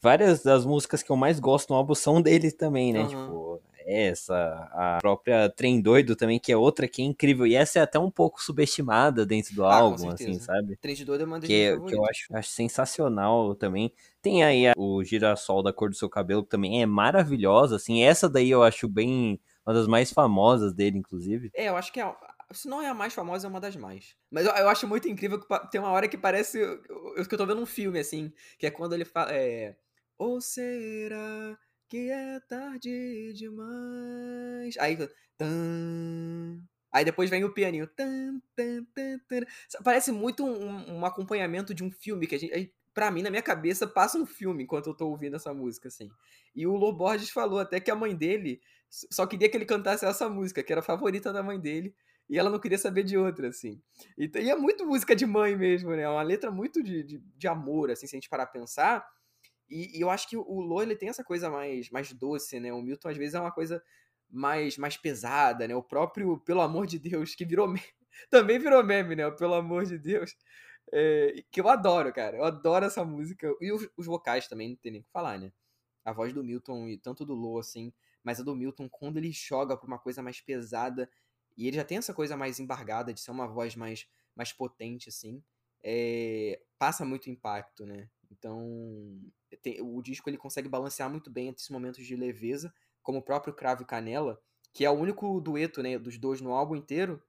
várias 0.00 0.42
das 0.42 0.64
músicas 0.64 1.02
que 1.02 1.10
eu 1.10 1.16
mais 1.16 1.40
gosto 1.40 1.70
no 1.70 1.76
álbum 1.76 1.94
são 1.94 2.22
dele 2.22 2.50
também, 2.52 2.92
né? 2.92 3.00
Uhum. 3.00 3.08
Tipo, 3.08 3.51
essa, 3.86 4.34
a 4.72 4.98
própria 5.00 5.48
Trem 5.48 5.80
Doido 5.80 6.16
também, 6.16 6.38
que 6.38 6.52
é 6.52 6.56
outra 6.56 6.88
que 6.88 7.02
é 7.02 7.04
incrível. 7.04 7.46
E 7.46 7.54
essa 7.54 7.78
é 7.78 7.82
até 7.82 7.98
um 7.98 8.10
pouco 8.10 8.42
subestimada 8.42 9.26
dentro 9.26 9.54
do 9.54 9.64
ah, 9.64 9.74
álbum, 9.74 10.10
assim, 10.10 10.38
sabe? 10.38 10.76
Trem 10.76 10.94
de 10.94 11.04
Doido 11.04 11.22
é 11.22 11.26
uma 11.26 11.40
das 11.40 11.46
que, 11.46 11.78
que 11.86 11.94
eu 11.94 12.04
acho, 12.04 12.26
acho 12.34 12.48
sensacional 12.50 13.54
também. 13.54 13.92
Tem 14.20 14.44
aí 14.44 14.68
a, 14.68 14.72
o 14.76 15.02
Girassol 15.02 15.62
da 15.62 15.72
Cor 15.72 15.90
do 15.90 15.96
Seu 15.96 16.08
Cabelo, 16.08 16.42
que 16.42 16.50
também 16.50 16.82
é 16.82 16.86
maravilhosa, 16.86 17.76
assim. 17.76 18.02
Essa 18.02 18.28
daí 18.28 18.50
eu 18.50 18.62
acho 18.62 18.88
bem... 18.88 19.40
Uma 19.64 19.74
das 19.74 19.86
mais 19.86 20.12
famosas 20.12 20.72
dele, 20.72 20.98
inclusive. 20.98 21.48
É, 21.54 21.68
eu 21.68 21.76
acho 21.76 21.92
que 21.92 22.00
é, 22.00 22.14
se 22.50 22.68
não 22.68 22.82
é 22.82 22.88
a 22.88 22.94
mais 22.94 23.14
famosa, 23.14 23.46
é 23.46 23.50
uma 23.50 23.60
das 23.60 23.76
mais. 23.76 24.16
Mas 24.28 24.44
eu, 24.44 24.52
eu 24.52 24.68
acho 24.68 24.88
muito 24.88 25.08
incrível 25.08 25.38
que 25.40 25.70
tem 25.70 25.80
uma 25.80 25.90
hora 25.90 26.08
que 26.08 26.18
parece. 26.18 26.58
Eu, 26.58 26.82
eu, 27.16 27.24
que 27.24 27.32
eu 27.32 27.38
tô 27.38 27.46
vendo 27.46 27.62
um 27.62 27.66
filme, 27.66 28.00
assim, 28.00 28.32
que 28.58 28.66
é 28.66 28.72
quando 28.72 28.92
ele 28.92 29.04
fala. 29.04 29.32
É, 29.32 29.76
Ou 30.18 30.40
será 30.40 31.56
que 31.92 32.10
é 32.10 32.40
tarde 32.48 33.34
demais. 33.34 34.78
Aí, 34.78 34.96
tan. 35.36 36.62
Aí 36.90 37.04
depois 37.04 37.28
vem 37.28 37.44
o 37.44 37.52
pianinho. 37.52 37.86
Tan, 37.86 38.40
tan, 38.56 38.82
tan. 38.94 39.44
Parece 39.84 40.10
muito 40.10 40.42
um, 40.42 41.00
um, 41.00 41.04
acompanhamento 41.04 41.74
de 41.74 41.84
um 41.84 41.90
filme 41.90 42.26
que 42.26 42.34
a 42.34 42.38
gente. 42.38 42.74
Pra 42.94 43.10
mim, 43.10 43.20
na 43.20 43.28
minha 43.28 43.42
cabeça, 43.42 43.86
passa 43.86 44.16
um 44.16 44.24
filme 44.24 44.62
enquanto 44.62 44.86
eu 44.86 44.94
tô 44.94 45.06
ouvindo 45.06 45.36
essa 45.36 45.52
música, 45.52 45.88
assim. 45.88 46.10
E 46.56 46.66
o 46.66 46.74
Lô 46.76 46.94
Borges 46.94 47.28
falou 47.28 47.58
até 47.58 47.78
que 47.78 47.90
a 47.90 47.94
mãe 47.94 48.16
dele 48.16 48.62
só 48.88 49.26
queria 49.26 49.50
que 49.50 49.56
ele 49.58 49.66
cantasse 49.66 50.06
essa 50.06 50.30
música, 50.30 50.62
que 50.62 50.72
era 50.72 50.80
a 50.80 50.84
favorita 50.84 51.30
da 51.30 51.42
mãe 51.42 51.60
dele, 51.60 51.94
e 52.26 52.38
ela 52.38 52.48
não 52.48 52.58
queria 52.58 52.78
saber 52.78 53.02
de 53.02 53.18
outra, 53.18 53.48
assim. 53.48 53.82
E, 54.16 54.30
e 54.34 54.50
é 54.50 54.56
muito 54.56 54.86
música 54.86 55.14
de 55.14 55.26
mãe 55.26 55.54
mesmo, 55.54 55.90
né? 55.90 56.04
É 56.04 56.08
uma 56.08 56.22
letra 56.22 56.50
muito 56.50 56.82
de, 56.82 57.02
de, 57.02 57.18
de 57.18 57.48
amor, 57.48 57.90
assim, 57.90 58.06
se 58.06 58.16
a 58.16 58.18
gente 58.18 58.30
parar 58.30 58.44
a 58.44 58.46
pensar. 58.46 59.06
E, 59.72 59.96
e, 59.96 60.00
eu 60.02 60.10
acho 60.10 60.28
que 60.28 60.36
o 60.36 60.60
Lô, 60.60 60.82
ele 60.82 60.94
tem 60.94 61.08
essa 61.08 61.24
coisa 61.24 61.48
mais, 61.48 61.88
mais 61.88 62.12
doce, 62.12 62.60
né? 62.60 62.70
O 62.74 62.82
Milton, 62.82 63.08
às 63.08 63.16
vezes, 63.16 63.34
é 63.34 63.40
uma 63.40 63.50
coisa 63.50 63.82
mais, 64.28 64.76
mais 64.76 64.98
pesada, 64.98 65.66
né? 65.66 65.74
O 65.74 65.82
próprio 65.82 66.38
Pelo 66.40 66.60
Amor 66.60 66.86
de 66.86 66.98
Deus, 66.98 67.34
que 67.34 67.44
virou 67.44 67.66
meme, 67.68 67.82
também 68.30 68.58
virou 68.58 68.84
meme, 68.84 69.16
né? 69.16 69.26
O 69.26 69.34
Pelo 69.34 69.54
Amor 69.54 69.86
de 69.86 69.98
Deus. 69.98 70.36
É, 70.92 71.42
que 71.50 71.60
eu 71.60 71.68
adoro, 71.68 72.12
cara. 72.12 72.36
Eu 72.36 72.44
adoro 72.44 72.84
essa 72.84 73.02
música. 73.02 73.50
E 73.62 73.72
os, 73.72 73.88
os, 73.96 74.06
vocais 74.06 74.46
também, 74.46 74.68
não 74.70 74.76
tem 74.76 74.92
nem 74.92 75.00
o 75.00 75.04
que 75.04 75.10
falar, 75.10 75.38
né? 75.38 75.50
A 76.04 76.12
voz 76.12 76.34
do 76.34 76.44
Milton 76.44 76.88
e 76.88 76.98
tanto 76.98 77.24
do 77.24 77.34
Lô, 77.34 77.58
assim. 77.58 77.92
Mas 78.22 78.40
a 78.40 78.42
do 78.42 78.54
Milton, 78.54 78.88
quando 78.90 79.16
ele 79.16 79.32
joga 79.32 79.74
pra 79.76 79.86
uma 79.86 79.98
coisa 79.98 80.22
mais 80.22 80.40
pesada. 80.40 81.08
E 81.56 81.66
ele 81.66 81.76
já 81.76 81.84
tem 81.84 81.98
essa 81.98 82.12
coisa 82.14 82.36
mais 82.36 82.60
embargada, 82.60 83.12
de 83.12 83.20
ser 83.20 83.30
uma 83.30 83.46
voz 83.46 83.74
mais, 83.74 84.06
mais 84.36 84.52
potente, 84.52 85.08
assim. 85.08 85.42
É, 85.82 86.60
passa 86.78 87.04
muito 87.04 87.30
impacto, 87.30 87.86
né? 87.86 88.08
Então, 88.30 89.20
tem, 89.62 89.80
o 89.80 90.00
disco 90.02 90.28
ele 90.28 90.36
consegue 90.38 90.68
balancear 90.68 91.10
muito 91.10 91.30
bem 91.30 91.48
entre 91.48 91.60
esses 91.60 91.70
momentos 91.70 92.04
de 92.06 92.16
leveza, 92.16 92.72
como 93.02 93.18
o 93.18 93.22
próprio 93.22 93.54
Cravo 93.54 93.82
e 93.82 93.86
Canela, 93.86 94.40
que 94.72 94.84
é 94.84 94.90
o 94.90 94.94
único 94.94 95.40
dueto 95.40 95.82
né, 95.82 95.98
dos 95.98 96.18
dois 96.18 96.40
no 96.40 96.52
álbum 96.52 96.76
inteiro, 96.76 97.22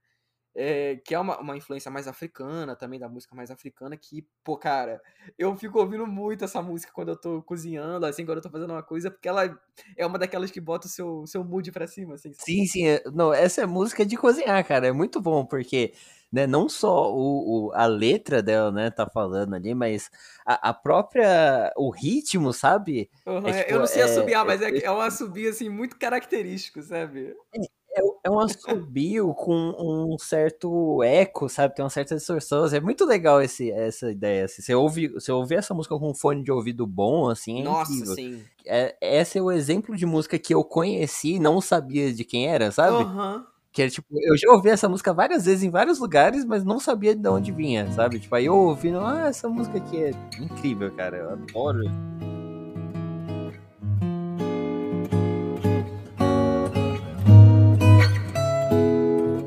é, 0.55 0.97
que 0.97 1.15
é 1.15 1.19
uma, 1.19 1.39
uma 1.39 1.57
influência 1.57 1.89
mais 1.89 2.07
africana, 2.07 2.75
também 2.75 2.99
da 2.99 3.09
música 3.09 3.35
mais 3.35 3.49
africana, 3.49 3.97
que, 3.97 4.27
pô, 4.43 4.55
cara, 4.57 5.01
eu 5.37 5.55
fico 5.57 5.79
ouvindo 5.79 6.05
muito 6.05 6.45
essa 6.45 6.61
música 6.61 6.91
quando 6.93 7.09
eu 7.09 7.15
tô 7.19 7.41
cozinhando, 7.41 8.05
assim, 8.05 8.25
quando 8.25 8.37
eu 8.37 8.43
tô 8.43 8.49
fazendo 8.51 8.71
uma 8.71 8.83
coisa, 8.83 9.09
porque 9.09 9.27
ela 9.27 9.59
é 9.97 10.05
uma 10.05 10.19
daquelas 10.19 10.51
que 10.51 10.61
bota 10.61 10.85
o 10.85 10.89
seu, 10.89 11.25
seu 11.25 11.43
mood 11.43 11.71
pra 11.71 11.87
cima, 11.87 12.15
assim. 12.15 12.31
Sim, 12.33 12.65
sim, 12.67 12.87
é, 12.87 13.03
não, 13.11 13.33
essa 13.33 13.61
é 13.61 13.65
música 13.65 14.05
de 14.05 14.15
cozinhar, 14.15 14.63
cara, 14.65 14.87
é 14.87 14.91
muito 14.91 15.19
bom, 15.21 15.45
porque 15.45 15.93
né, 16.33 16.47
não 16.47 16.67
só 16.67 17.13
o, 17.13 17.67
o, 17.67 17.71
a 17.73 17.85
letra 17.85 18.41
dela, 18.41 18.71
né, 18.71 18.89
tá 18.89 19.05
falando 19.05 19.53
ali, 19.53 19.75
mas 19.75 20.09
a, 20.43 20.69
a 20.69 20.73
própria, 20.73 21.71
o 21.77 21.91
ritmo, 21.91 22.51
sabe? 22.51 23.07
Uhum, 23.23 23.47
é, 23.47 23.59
tipo, 23.59 23.71
eu 23.71 23.79
não 23.79 23.85
sei 23.85 24.01
é, 24.01 24.05
assobiar, 24.05 24.43
mas 24.43 24.59
é, 24.63 24.69
é, 24.71 24.85
é 24.85 24.91
um 24.91 24.99
assobio, 24.99 25.47
assim, 25.47 25.69
muito 25.69 25.95
característico, 25.95 26.81
sabe? 26.81 27.35
É, 27.95 28.01
é 28.23 28.31
um 28.31 28.39
assobio 28.39 29.31
com 29.35 29.53
um 29.77 30.17
certo 30.17 31.03
eco, 31.03 31.47
sabe? 31.47 31.75
Tem 31.75 31.83
uma 31.85 31.91
certa 31.91 32.15
distorção. 32.15 32.65
É 32.65 32.79
muito 32.79 33.05
legal 33.05 33.39
esse, 33.39 33.69
essa 33.71 34.09
ideia. 34.09 34.45
Assim. 34.45 34.63
Você, 34.63 34.73
ouve, 34.73 35.09
você 35.09 35.31
ouvir 35.31 35.55
essa 35.59 35.75
música 35.75 35.95
com 35.99 36.09
um 36.09 36.15
fone 36.15 36.43
de 36.43 36.51
ouvido 36.51 36.87
bom, 36.87 37.29
assim, 37.29 37.61
é 37.61 37.63
Nossa, 37.63 37.91
incrível. 37.91 38.15
sim. 38.15 38.43
É, 38.65 38.97
esse 38.99 39.37
é 39.37 39.41
o 39.41 39.51
exemplo 39.51 39.95
de 39.95 40.07
música 40.07 40.39
que 40.39 40.55
eu 40.55 40.63
conheci 40.63 41.33
e 41.33 41.39
não 41.39 41.61
sabia 41.61 42.11
de 42.11 42.25
quem 42.25 42.47
era, 42.47 42.71
sabe? 42.71 43.03
Aham. 43.03 43.35
Uhum. 43.35 43.52
Que 43.73 43.81
é 43.81 43.89
tipo, 43.89 44.07
eu 44.21 44.37
já 44.37 44.51
ouvi 44.51 44.69
essa 44.69 44.87
música 44.87 45.11
várias 45.11 45.45
vezes 45.45 45.63
em 45.63 45.71
vários 45.71 45.97
lugares, 45.97 46.45
mas 46.45 46.63
não 46.63 46.79
sabia 46.79 47.15
de 47.15 47.27
onde 47.27 47.51
vinha, 47.51 47.91
sabe? 47.91 48.19
Tipo, 48.19 48.35
aí 48.35 48.45
eu 48.45 48.55
ouvindo, 48.55 48.99
ah, 48.99 49.25
essa 49.29 49.49
música 49.49 49.79
aqui 49.79 49.97
é 49.97 50.11
incrível, 50.39 50.91
cara. 50.91 51.17
Eu 51.17 51.31
adoro. 51.31 51.83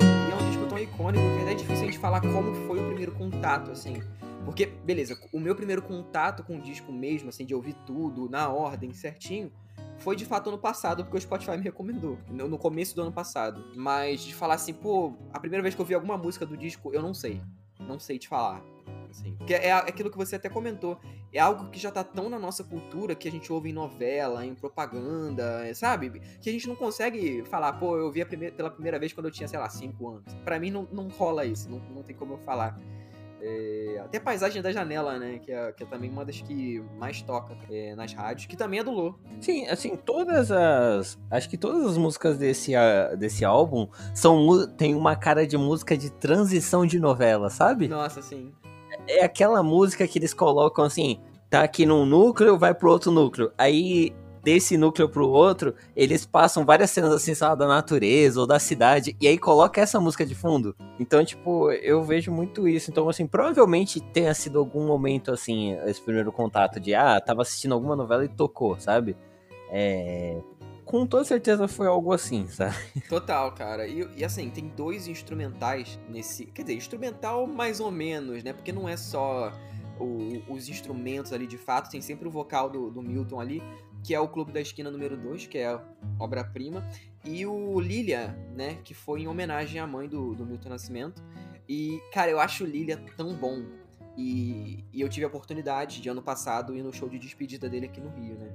E 0.01 0.31
é 0.33 0.35
um 0.35 0.49
disco 0.49 0.67
tão 0.69 0.77
icônico 0.77 1.25
que 1.39 1.49
é 1.49 1.55
difícil 1.55 1.85
a 1.85 1.87
gente 1.87 1.99
falar 1.99 2.21
como 2.21 2.53
foi 2.67 2.81
o 2.81 2.87
primeiro 2.89 3.12
contato, 3.12 3.71
assim. 3.71 4.03
Porque, 4.45 4.67
beleza, 4.67 5.17
o 5.33 5.39
meu 5.39 5.55
primeiro 5.55 5.83
contato 5.83 6.43
com 6.43 6.57
o 6.57 6.61
disco 6.61 6.93
mesmo, 6.93 7.29
assim, 7.29 7.47
de 7.47 7.55
ouvir 7.55 7.77
tudo 7.87 8.29
na 8.29 8.49
ordem 8.49 8.93
certinho, 8.93 9.53
foi 9.99 10.17
de 10.17 10.25
fato 10.25 10.49
ano 10.49 10.59
passado, 10.59 11.05
porque 11.05 11.17
o 11.17 11.21
Spotify 11.21 11.57
me 11.57 11.63
recomendou, 11.63 12.19
no 12.29 12.59
começo 12.59 12.95
do 12.95 13.03
ano 13.03 13.13
passado. 13.13 13.65
Mas 13.75 14.21
de 14.21 14.35
falar 14.35 14.55
assim, 14.55 14.73
pô, 14.73 15.15
a 15.33 15.41
primeira 15.41 15.63
vez 15.63 15.75
que 15.75 15.81
eu 15.81 15.85
ouvi 15.85 15.95
alguma 15.95 16.17
música 16.17 16.45
do 16.45 16.57
disco, 16.57 16.93
eu 16.93 17.03
não 17.03 17.15
sei. 17.15 17.41
Não 17.79 17.99
sei 17.99 18.19
te 18.19 18.29
falar. 18.29 18.63
Assim, 19.11 19.35
porque 19.37 19.55
é 19.55 19.73
aquilo 19.73 20.11
que 20.11 20.17
você 20.17 20.37
até 20.37 20.49
comentou. 20.49 20.99
É 21.33 21.39
algo 21.39 21.71
que 21.71 21.79
já 21.79 21.91
tá 21.91 22.03
tão 22.03 22.29
na 22.29 22.39
nossa 22.39 22.65
cultura 22.65 23.15
que 23.15 23.29
a 23.29 23.31
gente 23.31 23.53
ouve 23.53 23.71
em 23.71 23.73
novela, 23.73 24.45
em 24.45 24.55
propaganda, 24.55 25.73
sabe? 25.75 26.21
Que 26.41 26.51
a 26.51 26.53
gente 26.53 26.67
não 26.69 26.75
consegue 26.75 27.45
falar, 27.45 27.75
pô, 27.75 27.97
eu 27.97 28.07
ouvi 28.07 28.25
pela 28.25 28.71
primeira 28.71 28.99
vez 28.99 29.13
quando 29.13 29.27
eu 29.27 29.33
tinha, 29.33 29.49
sei 29.49 29.59
lá, 29.59 29.69
5 29.69 30.09
anos. 30.09 30.35
Para 30.45 30.59
mim 30.59 30.71
não, 30.71 30.89
não 30.93 31.09
rola 31.09 31.45
isso, 31.45 31.71
não, 31.71 31.79
não 31.95 32.03
tem 32.03 32.17
como 32.17 32.35
eu 32.35 32.39
falar. 32.39 32.79
É, 33.49 34.01
até 34.05 34.19
Paisagem 34.19 34.61
da 34.61 34.73
Janela, 34.73 35.21
né? 35.21 35.39
Que 35.39 35.53
é, 35.53 35.71
que 35.71 35.85
é 35.85 35.87
também 35.87 36.11
uma 36.11 36.25
das 36.25 36.41
que 36.41 36.83
mais 36.99 37.23
toca 37.23 37.57
é, 37.71 37.95
nas 37.95 38.13
rádios, 38.13 38.47
que 38.47 38.57
também 38.57 38.81
é 38.81 38.85
do 38.85 38.91
Lô. 38.91 39.15
Sim, 39.41 39.69
assim, 39.69 39.95
todas 39.97 40.51
as. 40.51 41.17
Acho 41.31 41.49
que 41.49 41.57
todas 41.57 41.87
as 41.87 41.97
músicas 41.97 42.37
desse, 42.39 42.73
desse 43.17 43.45
álbum 43.45 43.89
são 44.13 44.67
tem 44.77 44.97
uma 44.97 45.15
cara 45.15 45.47
de 45.47 45.57
música 45.57 45.97
de 45.97 46.11
transição 46.11 46.85
de 46.85 46.99
novela, 46.99 47.49
sabe? 47.49 47.87
Nossa, 47.87 48.21
sim. 48.21 48.53
É 49.09 49.25
aquela 49.25 49.63
música 49.63 50.09
que 50.09 50.19
eles 50.19 50.35
colocam 50.35 50.85
assim, 50.85 51.21
tá 51.49 51.63
aqui 51.63 51.87
num 51.87 52.05
núcleo, 52.05 52.59
vai 52.59 52.75
pro 52.75 52.91
outro 52.91 53.13
núcleo. 53.13 53.53
Aí 53.57 54.13
desse 54.47 54.77
núcleo 54.77 55.09
pro 55.09 55.29
outro, 55.29 55.75
eles 55.97 56.25
passam 56.25 56.65
várias 56.65 56.93
cenas 56.93 57.13
assim, 57.13 57.35
sabe, 57.35 57.59
da 57.59 57.67
natureza 57.67 58.39
ou 58.39 58.47
da 58.47 58.61
cidade, 58.61 59.17
e 59.21 59.27
aí 59.27 59.37
coloca 59.37 59.81
essa 59.81 59.99
música 59.99 60.25
de 60.25 60.37
fundo. 60.37 60.77
Então, 61.01 61.25
tipo, 61.25 61.73
eu 61.73 62.05
vejo 62.05 62.31
muito 62.31 62.69
isso. 62.69 62.89
Então, 62.89 63.09
assim, 63.09 63.27
provavelmente 63.27 64.01
tenha 64.01 64.33
sido 64.35 64.61
algum 64.61 64.87
momento, 64.87 65.33
assim, 65.33 65.73
esse 65.85 66.01
primeiro 66.01 66.31
contato 66.31 66.79
de, 66.79 66.95
ah, 66.95 67.21
tava 67.21 67.43
assistindo 67.43 67.75
alguma 67.75 67.97
novela 67.97 68.25
e 68.25 68.29
tocou, 68.29 68.79
sabe? 68.79 69.17
É. 69.69 70.41
Com 70.85 71.05
toda 71.05 71.25
certeza 71.25 71.67
foi 71.67 71.89
algo 71.89 72.13
assim, 72.13 72.47
sabe? 72.47 72.77
Total, 73.11 73.51
cara. 73.51 73.89
E, 73.89 74.09
e 74.17 74.25
assim, 74.25 74.49
tem 74.49 74.69
dois 74.69 75.09
instrumentais 75.09 75.99
nesse. 76.09 76.47
Quer 76.47 76.63
dizer, 76.63 76.75
instrumental 76.77 77.49
mais 77.49 77.81
ou 77.81 77.91
menos, 77.91 78.45
né? 78.45 78.53
Porque 78.53 78.71
não 78.71 78.89
é 78.89 78.97
só 78.97 79.53
o, 79.99 80.43
os 80.49 80.69
instrumentos 80.69 81.33
ali 81.33 81.47
de 81.47 81.59
fato, 81.59 81.91
tem 81.91 82.01
sempre 82.01 82.29
o 82.29 82.31
vocal 82.31 82.69
do, 82.69 82.91
do 82.91 83.03
Milton 83.03 83.41
ali, 83.41 83.63
que 84.05 84.15
é 84.15 84.21
o 84.21 84.29
Clube 84.29 84.53
da 84.53 84.61
Esquina 84.61 84.91
número 84.91 85.17
2, 85.17 85.47
que 85.47 85.59
é 85.59 85.81
obra-prima, 86.19 86.89
e 87.25 87.45
o 87.45 87.81
Lilia, 87.81 88.29
né, 88.55 88.79
que 88.85 88.95
foi 88.95 89.23
em 89.23 89.29
homenagem 89.29 89.81
à 89.81 89.87
mãe 89.87 90.09
do, 90.09 90.35
do 90.35 90.47
Milton 90.47 90.69
Nascimento. 90.69 91.23
E, 91.69 92.01
cara, 92.13 92.31
eu 92.31 92.39
acho 92.39 92.65
o 92.65 92.67
Lilia 92.67 92.97
tão 93.17 93.35
bom. 93.35 93.65
E, 94.17 94.85
e, 94.93 95.01
eu 95.01 95.09
tive 95.09 95.25
a 95.25 95.29
oportunidade 95.29 96.01
de 96.01 96.09
ano 96.09 96.23
passado 96.23 96.75
ir 96.75 96.83
no 96.83 96.93
show 96.93 97.09
de 97.09 97.19
despedida 97.19 97.69
dele 97.69 97.87
aqui 97.87 98.01
no 98.01 98.09
Rio, 98.09 98.37
né? 98.37 98.51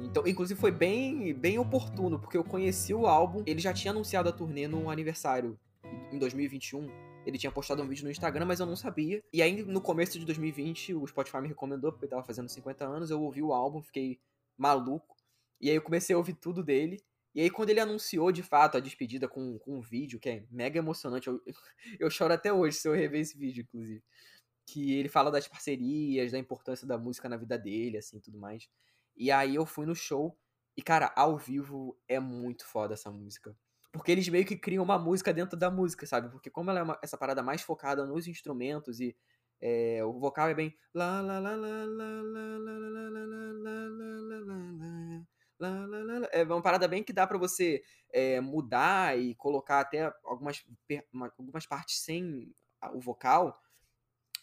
Então, 0.00 0.26
inclusive 0.26 0.58
foi 0.58 0.72
bem, 0.72 1.32
bem 1.32 1.58
oportuno, 1.58 2.18
porque 2.18 2.36
eu 2.36 2.42
conheci 2.42 2.92
o 2.92 3.06
álbum, 3.06 3.42
ele 3.46 3.60
já 3.60 3.72
tinha 3.72 3.92
anunciado 3.92 4.28
a 4.28 4.32
turnê 4.32 4.66
no 4.66 4.90
aniversário 4.90 5.58
em 6.12 6.18
2021. 6.18 6.88
Ele 7.24 7.38
tinha 7.38 7.50
postado 7.50 7.82
um 7.82 7.88
vídeo 7.88 8.04
no 8.04 8.10
Instagram, 8.10 8.44
mas 8.44 8.60
eu 8.60 8.66
não 8.66 8.76
sabia. 8.76 9.22
E 9.32 9.42
aí, 9.42 9.62
no 9.62 9.80
começo 9.80 10.18
de 10.18 10.24
2020, 10.24 10.94
o 10.94 11.06
Spotify 11.06 11.40
me 11.40 11.48
recomendou, 11.48 11.90
porque 11.90 12.04
ele 12.04 12.10
tava 12.10 12.22
fazendo 12.22 12.48
50 12.48 12.84
anos. 12.84 13.10
Eu 13.10 13.20
ouvi 13.20 13.42
o 13.42 13.52
álbum, 13.52 13.82
fiquei 13.82 14.20
maluco. 14.56 15.16
E 15.60 15.70
aí 15.70 15.76
eu 15.76 15.82
comecei 15.82 16.14
a 16.14 16.18
ouvir 16.18 16.34
tudo 16.34 16.62
dele. 16.62 17.02
E 17.34 17.40
aí, 17.42 17.50
quando 17.50 17.70
ele 17.70 17.80
anunciou 17.80 18.32
de 18.32 18.42
fato 18.42 18.78
a 18.78 18.80
despedida 18.80 19.28
com, 19.28 19.58
com 19.58 19.76
um 19.78 19.80
vídeo, 19.80 20.18
que 20.18 20.28
é 20.28 20.46
mega 20.50 20.78
emocionante, 20.78 21.28
eu, 21.28 21.42
eu 22.00 22.10
choro 22.10 22.32
até 22.32 22.52
hoje 22.52 22.78
se 22.78 22.88
eu 22.88 22.94
rever 22.94 23.20
esse 23.20 23.36
vídeo, 23.36 23.62
inclusive. 23.62 24.02
que 24.66 24.94
ele 24.94 25.08
fala 25.08 25.30
das 25.30 25.48
parcerias, 25.48 26.32
da 26.32 26.38
importância 26.38 26.86
da 26.86 26.98
música 26.98 27.28
na 27.28 27.36
vida 27.36 27.58
dele, 27.58 27.98
assim, 27.98 28.20
tudo 28.20 28.38
mais. 28.38 28.68
E 29.16 29.30
aí 29.30 29.54
eu 29.54 29.66
fui 29.66 29.86
no 29.86 29.94
show 29.94 30.38
e, 30.76 30.82
cara, 30.82 31.12
ao 31.16 31.38
vivo 31.38 31.98
é 32.08 32.20
muito 32.20 32.66
foda 32.66 32.94
essa 32.94 33.10
música. 33.10 33.56
Porque 33.92 34.12
eles 34.12 34.28
meio 34.28 34.44
que 34.46 34.56
criam 34.56 34.84
uma 34.84 34.98
música 34.98 35.32
dentro 35.32 35.58
da 35.58 35.70
música, 35.70 36.06
sabe? 36.06 36.30
Porque 36.30 36.50
como 36.50 36.70
ela 36.70 36.80
é 36.80 36.82
uma, 36.82 36.98
essa 37.02 37.16
parada 37.16 37.42
mais 37.42 37.62
focada 37.62 38.06
nos 38.06 38.26
instrumentos 38.26 39.00
e 39.00 39.16
é, 39.60 40.04
o 40.04 40.12
vocal 40.18 40.48
é 40.48 40.54
bem. 40.54 40.74
É 46.32 46.42
uma 46.44 46.62
parada 46.62 46.86
bem 46.86 47.02
que 47.02 47.12
dá 47.12 47.26
para 47.26 47.38
você 47.38 47.82
é, 48.12 48.40
mudar 48.40 49.18
e 49.18 49.34
colocar 49.34 49.80
até 49.80 50.12
algumas, 50.24 50.62
algumas 51.38 51.66
partes 51.66 52.00
sem 52.00 52.52
o 52.92 53.00
vocal. 53.00 53.58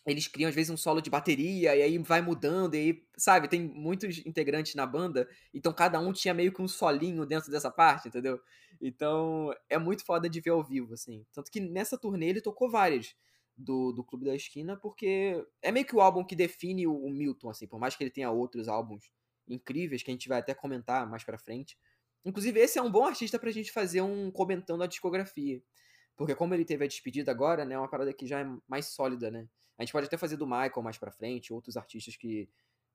Eles 0.06 0.28
criam, 0.28 0.49
às 0.49 0.56
vezes, 0.56 0.69
um 0.69 0.78
solo 0.78 1.02
de 1.02 1.10
bateria, 1.10 1.76
e 1.76 1.82
aí 1.82 1.97
vai 1.99 2.21
mudando, 2.21 2.76
e 2.76 2.78
aí, 2.78 3.08
sabe, 3.17 3.47
tem 3.47 3.62
muitos 3.62 4.19
integrantes 4.26 4.76
na 4.76 4.86
banda, 4.86 5.30
então 5.54 5.71
cada 5.73 5.99
um 5.99 6.12
tinha 6.12 6.34
meio 6.34 6.52
que 6.54 6.62
um 6.62 6.67
solinho 6.67 7.26
dentro 7.26 7.49
dessa 7.52 7.71
parte, 7.71 8.10
entendeu? 8.10 8.39
Então 8.82 9.54
é 9.69 9.78
muito 9.78 10.06
foda 10.06 10.30
de 10.30 10.41
ver 10.41 10.52
ao 10.52 10.63
vivo, 10.63 10.93
assim. 10.93 11.26
Tanto 11.34 11.49
que 11.52 11.62
nessa 11.62 11.97
turnê 11.97 12.28
ele 12.30 12.41
tocou 12.41 12.69
várias 12.69 13.15
do, 13.55 13.91
do 13.91 14.03
Clube 14.03 14.25
da 14.25 14.35
Esquina, 14.35 14.75
porque 14.77 15.45
é 15.61 15.71
meio 15.71 15.85
que 15.85 15.95
o 15.95 16.01
álbum 16.01 16.23
que 16.23 16.35
define 16.35 16.87
o, 16.87 16.95
o 16.95 17.09
Milton, 17.09 17.49
assim, 17.49 17.67
por 17.67 17.79
mais 17.79 17.95
que 17.95 18.03
ele 18.03 18.11
tenha 18.11 18.31
outros 18.31 18.67
álbuns 18.67 19.11
incríveis 19.47 20.01
que 20.01 20.11
a 20.11 20.13
gente 20.13 20.27
vai 20.27 20.39
até 20.39 20.53
comentar 20.53 21.09
mais 21.09 21.23
pra 21.23 21.37
frente. 21.37 21.77
Inclusive, 22.25 22.59
esse 22.59 22.79
é 22.79 22.81
um 22.81 22.91
bom 22.91 23.05
artista 23.05 23.37
pra 23.37 23.51
gente 23.51 23.71
fazer 23.71 24.01
um 24.01 24.31
comentando 24.31 24.83
a 24.83 24.87
discografia. 24.87 25.61
Porque 26.15 26.35
como 26.35 26.53
ele 26.53 26.63
teve 26.63 26.85
a 26.85 26.87
despedida 26.87 27.31
agora, 27.31 27.65
né, 27.65 27.75
é 27.75 27.77
uma 27.77 27.89
parada 27.89 28.13
que 28.13 28.25
já 28.25 28.39
é 28.39 28.45
mais 28.67 28.87
sólida, 28.87 29.29
né? 29.29 29.47
A 29.77 29.83
gente 29.83 29.91
pode 29.91 30.05
até 30.05 30.17
fazer 30.17 30.37
do 30.37 30.45
Michael 30.45 30.81
mais 30.81 30.97
pra 30.97 31.11
frente, 31.11 31.51
outros 31.51 31.75
artistas 31.75 32.15
que 32.15 32.47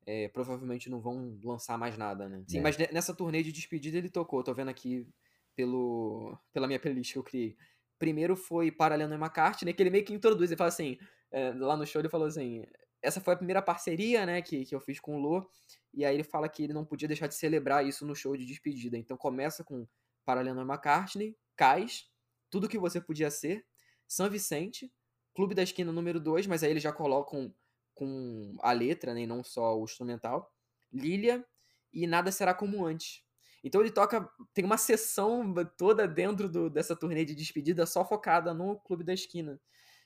é, 0.06 0.28
provavelmente 0.28 0.88
não 0.88 1.00
vão 1.00 1.38
lançar 1.42 1.76
mais 1.76 1.98
nada, 1.98 2.28
né? 2.28 2.42
Sim, 2.46 2.58
é. 2.58 2.60
mas 2.62 2.78
nessa 2.78 3.14
turnê 3.14 3.42
de 3.42 3.52
despedida 3.52 3.98
ele 3.98 4.08
tocou, 4.08 4.42
tô 4.42 4.54
vendo 4.54 4.68
aqui 4.68 5.06
pelo, 5.54 6.38
pela 6.52 6.66
minha 6.66 6.78
playlist 6.78 7.12
que 7.12 7.18
eu 7.18 7.24
criei. 7.24 7.56
Primeiro 7.98 8.36
foi 8.36 8.70
Paralelo 8.70 9.12
e 9.12 9.16
McCartney, 9.16 9.74
que 9.74 9.82
ele 9.82 9.90
meio 9.90 10.04
que 10.04 10.14
introduz, 10.14 10.50
ele 10.50 10.58
fala 10.58 10.68
assim, 10.68 10.98
é, 11.30 11.52
lá 11.52 11.76
no 11.76 11.86
show 11.86 12.00
ele 12.00 12.08
falou 12.08 12.26
assim, 12.26 12.64
essa 13.02 13.20
foi 13.20 13.34
a 13.34 13.36
primeira 13.36 13.62
parceria, 13.62 14.24
né, 14.26 14.42
que, 14.42 14.64
que 14.64 14.74
eu 14.74 14.80
fiz 14.80 15.00
com 15.00 15.16
o 15.16 15.20
Lô, 15.20 15.48
e 15.92 16.04
aí 16.04 16.14
ele 16.14 16.24
fala 16.24 16.48
que 16.48 16.62
ele 16.62 16.72
não 16.72 16.84
podia 16.84 17.08
deixar 17.08 17.26
de 17.26 17.34
celebrar 17.34 17.86
isso 17.86 18.06
no 18.06 18.14
show 18.14 18.36
de 18.36 18.44
despedida. 18.44 18.96
Então 18.96 19.16
começa 19.16 19.64
com 19.64 19.86
Paralelo 20.24 20.60
e 20.60 20.64
McCartney, 20.64 21.36
Cais, 21.56 22.08
Tudo 22.50 22.68
Que 22.68 22.78
Você 22.78 23.00
Podia 23.00 23.30
Ser, 23.30 23.64
São 24.06 24.28
Vicente, 24.28 24.92
Clube 25.34 25.54
da 25.54 25.62
Esquina 25.62 25.92
número 25.92 26.20
2, 26.20 26.46
mas 26.46 26.62
aí 26.62 26.70
eles 26.70 26.82
já 26.82 26.92
colocam 26.92 27.54
com 27.94 28.56
a 28.60 28.72
letra, 28.72 29.14
né, 29.14 29.22
e 29.22 29.26
não 29.26 29.42
só 29.42 29.78
o 29.78 29.84
instrumental. 29.84 30.52
Lilia 30.92 31.44
e 31.92 32.06
Nada 32.06 32.30
Será 32.30 32.54
Como 32.54 32.84
Antes. 32.86 33.22
Então 33.62 33.80
ele 33.80 33.90
toca, 33.90 34.28
tem 34.54 34.64
uma 34.64 34.76
sessão 34.76 35.52
toda 35.76 36.06
dentro 36.06 36.48
do, 36.48 36.70
dessa 36.70 36.94
turnê 36.94 37.24
de 37.24 37.34
despedida 37.34 37.84
só 37.86 38.04
focada 38.04 38.54
no 38.54 38.78
Clube 38.80 39.04
da 39.04 39.12
Esquina. 39.12 39.60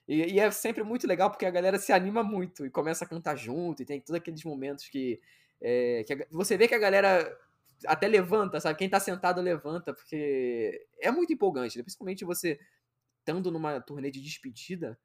E, 0.09 0.35
e, 0.35 0.41
é 0.41 0.51
sempre 0.51 0.83
muito 0.83 1.07
legal 1.07 1.31
porque 1.31 1.47
a 1.47 1.51
galera 1.51 1.79
se 1.79 1.93
anima 1.93 2.23
muito 2.23 2.67
e 2.67 2.71
começa 2.71 3.05
a 3.05 3.09
cantar 3.09 3.37
junto, 3.37 3.83
e 3.83 3.87
tem 3.87 4.01
todos 4.01 4.21
aqueles 4.21 4.43
momentos 4.45 4.89
que, 4.89 5.21
é, 5.61 6.03
que 6.05 6.13
a, 6.13 6.27
você 6.31 6.57
vê 6.57 6.67
que 6.67 6.75
a 6.75 6.79
galera 6.79 7.39
até 7.87 8.09
levanta, 8.09 8.61
sabe? 8.61 8.79
Quem 8.79 8.89
tá 8.89 8.99
sentado 8.99 9.41
levanta, 9.41 9.95
porque 9.95 10.87
é 11.01 11.11
muito 11.11 11.33
empolgante, 11.33 11.77
né? 11.77 11.85
principalmente 11.85 12.25
você 12.25 12.59
estando 13.19 13.51
numa 13.51 13.81
turnê 13.81 14.11
de 14.11 14.21
despedida, 14.21 14.99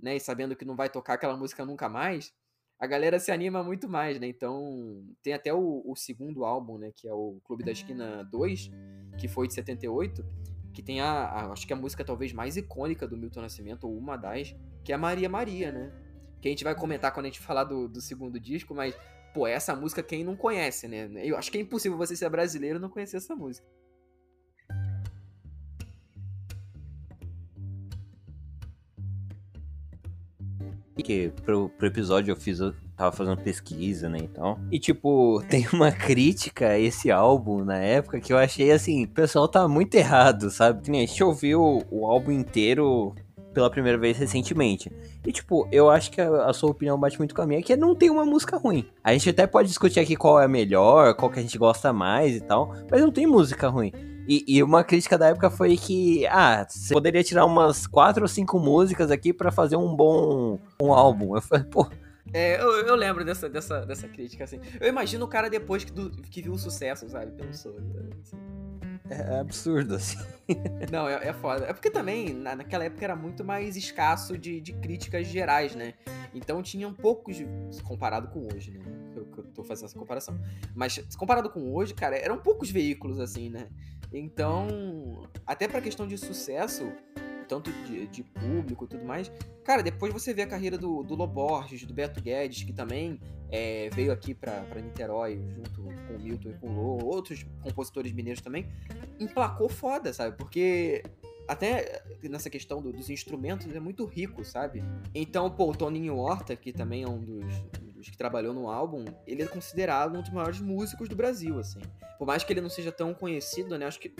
né, 0.00 0.16
e 0.16 0.20
sabendo 0.20 0.56
que 0.56 0.64
não 0.64 0.76
vai 0.76 0.88
tocar 0.88 1.14
aquela 1.14 1.36
música 1.36 1.64
nunca 1.64 1.88
mais, 1.88 2.32
a 2.78 2.86
galera 2.86 3.18
se 3.18 3.30
anima 3.30 3.62
muito 3.62 3.88
mais, 3.88 4.18
né? 4.18 4.26
Então, 4.26 5.04
tem 5.22 5.32
até 5.32 5.52
o, 5.52 5.82
o 5.86 5.94
segundo 5.94 6.44
álbum, 6.44 6.78
né, 6.78 6.90
que 6.94 7.08
é 7.08 7.12
o 7.12 7.40
Clube 7.44 7.64
da 7.64 7.72
Esquina 7.72 8.24
2, 8.24 8.70
que 9.18 9.28
foi 9.28 9.46
de 9.46 9.54
78, 9.54 10.24
que 10.72 10.82
tem 10.82 11.00
a, 11.00 11.06
a, 11.06 11.52
acho 11.52 11.66
que 11.66 11.72
a 11.72 11.76
música 11.76 12.04
talvez 12.04 12.32
mais 12.32 12.56
icônica 12.56 13.06
do 13.06 13.16
Milton 13.16 13.42
Nascimento, 13.42 13.84
ou 13.84 13.96
uma 13.96 14.16
das, 14.16 14.54
que 14.82 14.92
é 14.92 14.94
a 14.94 14.98
Maria 14.98 15.28
Maria, 15.28 15.70
né? 15.70 15.92
Que 16.40 16.48
a 16.48 16.50
gente 16.50 16.64
vai 16.64 16.74
comentar 16.74 17.12
quando 17.12 17.26
a 17.26 17.28
gente 17.28 17.40
falar 17.40 17.64
do, 17.64 17.88
do 17.88 18.00
segundo 18.00 18.38
disco, 18.40 18.74
mas, 18.74 18.94
pô, 19.32 19.46
essa 19.46 19.74
música 19.74 20.02
quem 20.02 20.24
não 20.24 20.36
conhece, 20.36 20.88
né? 20.88 21.08
Eu 21.22 21.36
acho 21.38 21.50
que 21.50 21.58
é 21.58 21.60
impossível 21.60 21.96
você 21.96 22.16
ser 22.16 22.28
brasileiro 22.28 22.78
e 22.78 22.82
não 22.82 22.90
conhecer 22.90 23.16
essa 23.16 23.36
música. 23.36 23.66
Que 31.04 31.30
pro, 31.44 31.68
pro 31.68 31.86
episódio 31.86 32.32
eu 32.32 32.36
fiz, 32.36 32.58
eu 32.58 32.74
tava 32.96 33.14
fazendo 33.14 33.36
pesquisa, 33.36 34.08
né, 34.08 34.18
então. 34.20 34.58
E, 34.72 34.78
tipo, 34.78 35.42
tem 35.48 35.68
uma 35.72 35.92
crítica 35.92 36.68
a 36.68 36.78
esse 36.78 37.10
álbum 37.10 37.64
na 37.64 37.76
época 37.76 38.20
que 38.20 38.32
eu 38.32 38.38
achei, 38.38 38.72
assim, 38.72 39.04
o 39.04 39.08
pessoal 39.08 39.46
tá 39.46 39.68
muito 39.68 39.94
errado, 39.94 40.50
sabe? 40.50 40.90
A 40.90 40.94
gente 40.94 41.22
ouviu 41.22 41.84
o 41.90 42.06
álbum 42.06 42.32
inteiro 42.32 43.14
pela 43.52 43.70
primeira 43.70 43.96
vez 43.96 44.18
recentemente. 44.18 44.90
E, 45.24 45.30
tipo, 45.30 45.68
eu 45.70 45.88
acho 45.88 46.10
que 46.10 46.20
a, 46.20 46.46
a, 46.46 46.52
sua 46.52 46.70
opinião 46.70 46.98
bate 46.98 47.18
muito 47.18 47.34
com 47.34 47.42
a 47.42 47.46
minha, 47.46 47.62
que 47.62 47.76
não 47.76 47.94
tem 47.94 48.10
uma 48.10 48.24
música 48.24 48.56
ruim. 48.56 48.84
A 49.02 49.12
gente 49.12 49.30
até 49.30 49.46
pode 49.46 49.68
discutir 49.68 50.00
aqui 50.00 50.16
qual 50.16 50.40
é 50.40 50.44
a 50.44 50.48
melhor, 50.48 51.14
qual 51.14 51.30
que 51.30 51.38
a 51.38 51.42
gente 51.42 51.56
gosta 51.56 51.92
mais 51.92 52.36
e 52.36 52.40
tal, 52.40 52.74
mas 52.90 53.00
não 53.00 53.12
tem 53.12 53.26
música 53.26 53.68
ruim. 53.68 53.92
E, 54.26 54.44
e, 54.46 54.62
uma 54.62 54.82
crítica 54.82 55.18
da 55.18 55.28
época 55.28 55.50
foi 55.50 55.76
que, 55.76 56.26
ah, 56.28 56.66
você 56.68 56.94
poderia 56.94 57.22
tirar 57.22 57.44
umas 57.44 57.86
quatro 57.86 58.22
ou 58.22 58.28
cinco 58.28 58.58
músicas 58.58 59.10
aqui 59.10 59.32
para 59.32 59.52
fazer 59.52 59.76
um 59.76 59.94
bom 59.94 60.58
um 60.80 60.92
álbum. 60.92 61.36
Eu 61.36 61.42
falei, 61.42 61.64
pô. 61.64 61.88
É, 62.32 62.60
eu, 62.60 62.86
eu, 62.86 62.94
lembro 62.94 63.24
dessa, 63.24 63.48
dessa, 63.48 63.84
dessa 63.84 64.08
crítica, 64.08 64.44
assim. 64.44 64.58
Eu 64.80 64.88
imagino 64.88 65.24
o 65.24 65.28
cara 65.28 65.48
depois 65.50 65.84
que, 65.84 65.92
do, 65.92 66.10
que 66.10 66.42
viu 66.42 66.52
o 66.52 66.58
sucesso, 66.58 67.08
sabe? 67.08 67.30
Pensou. 67.32 67.72
Assim. 67.72 68.93
É, 69.08 69.34
é 69.34 69.40
absurdo, 69.40 69.94
assim. 69.94 70.18
Não, 70.90 71.08
é, 71.08 71.28
é 71.28 71.32
foda. 71.32 71.66
É 71.66 71.72
porque 71.72 71.90
também, 71.90 72.32
na, 72.32 72.56
naquela 72.56 72.84
época, 72.84 73.04
era 73.04 73.16
muito 73.16 73.44
mais 73.44 73.76
escasso 73.76 74.36
de, 74.38 74.60
de 74.60 74.72
críticas 74.72 75.26
gerais, 75.26 75.74
né? 75.74 75.94
Então 76.34 76.62
tinham 76.62 76.92
poucos, 76.92 77.36
comparado 77.82 78.28
com 78.28 78.46
hoje, 78.52 78.72
né? 78.72 78.84
Eu, 79.14 79.26
eu 79.36 79.44
tô 79.52 79.62
fazendo 79.62 79.86
essa 79.86 79.98
comparação. 79.98 80.38
Mas 80.74 80.98
comparado 81.16 81.50
com 81.50 81.72
hoje, 81.72 81.94
cara, 81.94 82.16
eram 82.16 82.38
poucos 82.38 82.70
veículos, 82.70 83.20
assim, 83.20 83.50
né? 83.50 83.68
Então, 84.12 85.28
até 85.46 85.66
pra 85.68 85.80
questão 85.80 86.06
de 86.06 86.16
sucesso, 86.16 86.92
tanto 87.44 87.70
de, 87.84 88.06
de 88.06 88.22
público 88.22 88.84
e 88.84 88.88
tudo 88.88 89.04
mais, 89.04 89.30
cara, 89.64 89.82
depois 89.82 90.12
você 90.12 90.34
vê 90.34 90.42
a 90.42 90.46
carreira 90.46 90.76
do, 90.76 91.02
do 91.02 91.14
Loborges, 91.14 91.84
do 91.84 91.94
Beto 91.94 92.20
Guedes, 92.20 92.64
que 92.64 92.72
também 92.72 93.20
é, 93.50 93.88
veio 93.90 94.12
aqui 94.12 94.34
pra 94.34 94.64
Niterói, 94.82 95.40
junto 95.54 95.70
com 95.82 96.14
o 96.14 96.18
Milton 96.18 96.50
e 96.50 96.54
com 96.54 96.68
o 96.68 96.72
Lô, 96.72 97.04
outros 97.04 97.46
compositores 97.62 98.12
mineiros 98.12 98.42
também, 98.42 98.66
emplacou 99.20 99.68
foda, 99.68 100.12
sabe? 100.12 100.36
Porque 100.36 101.02
até 101.46 102.02
nessa 102.22 102.48
questão 102.48 102.82
do, 102.82 102.92
dos 102.92 103.10
instrumentos 103.10 103.72
é 103.74 103.80
muito 103.80 104.04
rico, 104.06 104.44
sabe? 104.44 104.82
Então, 105.14 105.50
pô, 105.50 105.70
o 105.70 105.74
Toninho 105.74 106.16
Horta, 106.16 106.56
que 106.56 106.72
também 106.72 107.02
é 107.02 107.08
um 107.08 107.20
dos, 107.20 107.54
dos, 107.94 108.08
que 108.08 108.16
trabalhou 108.16 108.54
no 108.54 108.68
álbum, 108.68 109.04
ele 109.26 109.42
é 109.42 109.46
considerado 109.46 110.18
um 110.18 110.22
dos 110.22 110.30
maiores 110.30 110.60
músicos 110.60 111.08
do 111.08 111.14
Brasil, 111.14 111.58
assim. 111.58 111.80
Por 112.18 112.26
mais 112.26 112.42
que 112.44 112.52
ele 112.52 112.60
não 112.60 112.70
seja 112.70 112.90
tão 112.90 113.12
conhecido, 113.12 113.78
né? 113.78 113.86
Acho 113.86 114.00
que 114.00 114.12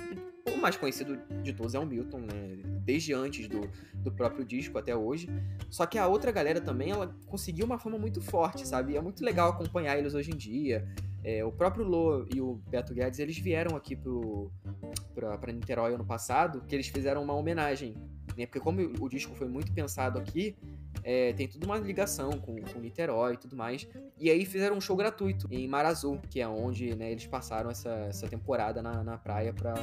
o 0.55 0.61
mais 0.61 0.77
conhecido 0.77 1.19
de 1.43 1.53
todos 1.53 1.75
é 1.75 1.79
o 1.79 1.87
Milton, 1.87 2.21
né? 2.21 2.74
Desde 2.85 3.13
antes 3.13 3.49
do, 3.49 3.69
do 3.95 4.13
próprio 4.13 4.45
disco 4.45 4.79
até 4.79 4.95
hoje. 4.95 5.29
Só 5.71 5.87
que 5.87 5.99
a 5.99 6.07
outra 6.07 6.31
galera 6.31 6.61
também, 6.61 6.91
ela 6.91 7.17
conseguiu 7.27 7.65
uma 7.67 7.79
fama 7.79 7.99
muito 7.99 8.21
forte, 8.21 8.67
sabe? 8.67 8.93
E 8.93 8.97
é 8.97 9.01
muito 9.01 9.25
legal 9.25 9.51
acompanhar 9.51 9.99
eles 9.99 10.15
hoje 10.15 10.31
em 10.31 10.37
dia. 10.37 10.87
É, 11.23 11.43
o 11.43 11.51
próprio 11.51 11.87
Lô 11.87 12.27
e 12.35 12.41
o 12.41 12.61
Beto 12.69 12.93
Guedes, 12.93 13.19
eles 13.19 13.39
vieram 13.39 13.75
aqui 13.77 13.97
pro, 13.97 14.53
pra, 15.15 15.39
pra 15.39 15.53
Niterói 15.53 15.95
ano 15.95 16.05
passado, 16.05 16.61
que 16.67 16.75
eles 16.75 16.89
fizeram 16.89 17.23
uma 17.23 17.33
homenagem. 17.33 17.95
Né? 18.37 18.45
Porque 18.45 18.61
como 18.61 18.81
o 19.01 19.09
disco 19.09 19.35
foi 19.35 19.49
muito 19.49 19.73
pensado 19.73 20.19
aqui, 20.19 20.55
é, 21.03 21.33
tem 21.33 21.49
tudo 21.49 21.65
uma 21.65 21.77
ligação 21.79 22.39
com, 22.39 22.61
com 22.61 22.79
Niterói 22.79 23.35
e 23.35 23.37
tudo 23.37 23.57
mais. 23.57 23.87
E 24.19 24.31
aí 24.31 24.45
fizeram 24.45 24.77
um 24.77 24.81
show 24.81 24.97
gratuito 24.97 25.49
em 25.51 25.67
Mar 25.67 25.85
Azul, 25.85 26.21
que 26.31 26.41
é 26.41 26.49
onde 26.49 26.95
né, 26.95 27.11
eles 27.13 27.27
passaram 27.27 27.71
essa, 27.71 27.91
essa 28.09 28.29
temporada 28.29 28.83
na, 28.83 29.03
na 29.03 29.19
praia 29.19 29.53
pra 29.53 29.75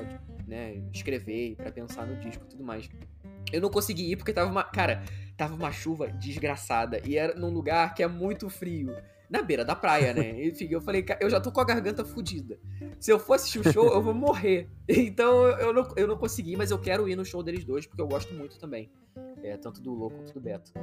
né, 0.48 0.82
escrever 0.94 1.52
e 1.52 1.56
pra 1.56 1.72
pensar 1.72 2.06
no 2.06 2.16
disco 2.18 2.44
e 2.46 2.48
tudo 2.48 2.64
mais. 2.64 2.90
Eu 3.52 3.62
não 3.62 3.70
consegui 3.70 4.12
ir 4.12 4.16
porque 4.16 4.32
tava 4.32 4.50
uma. 4.50 4.64
Cara, 4.64 5.04
tava 5.36 5.56
uma 5.56 5.72
chuva 5.72 6.08
desgraçada. 6.08 7.02
E 7.06 7.18
era 7.18 7.36
num 7.36 7.50
lugar 7.50 7.94
que 7.94 8.02
é 8.02 8.08
muito 8.08 8.50
frio 8.50 8.96
na 9.32 9.42
beira 9.42 9.64
da 9.64 9.76
praia, 9.76 10.14
né? 10.14 10.44
Enfim, 10.46 10.68
eu 10.70 10.82
falei, 10.82 11.06
eu 11.22 11.30
já 11.30 11.40
tô 11.40 11.52
com 11.52 11.62
a 11.62 11.64
garganta 11.64 12.04
fodida. 12.04 12.60
Se 13.00 13.12
eu 13.12 13.18
for 13.18 13.36
assistir 13.36 13.60
o 13.60 13.72
show, 13.72 13.88
eu 13.88 14.02
vou 14.02 14.14
morrer. 14.14 14.70
Então 14.94 15.46
eu 15.48 15.72
não, 15.72 15.88
eu 15.96 16.06
não 16.06 16.18
consegui, 16.18 16.58
mas 16.58 16.70
eu 16.70 16.78
quero 16.78 17.08
ir 17.08 17.16
no 17.16 17.24
show 17.24 17.42
deles 17.42 17.64
dois, 17.64 17.86
porque 17.86 18.02
eu 18.02 18.08
gosto 18.08 18.34
muito 18.34 18.60
também. 18.60 18.92
É, 19.42 19.56
tanto 19.56 19.82
do 19.82 19.94
Louco 19.94 20.18
quanto 20.18 20.34
do 20.34 20.42
Beto. 20.42 20.74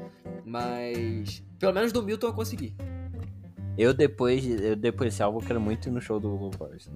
Mas. 0.47 1.45
Pelo 1.59 1.75
menos 1.75 1.93
do 1.93 2.03
Milton 2.03 2.29
eu 2.29 2.33
consegui. 2.33 2.75
Eu 3.77 3.93
depois, 3.93 4.47
eu 4.47 4.75
depois 4.75 5.11
desse 5.11 5.23
álbum 5.23 5.41
quero 5.41 5.61
muito 5.61 5.89
ir 5.89 5.93
no 5.93 6.01
show 6.01 6.19
do 6.19 6.29
Louvors. 6.29 6.91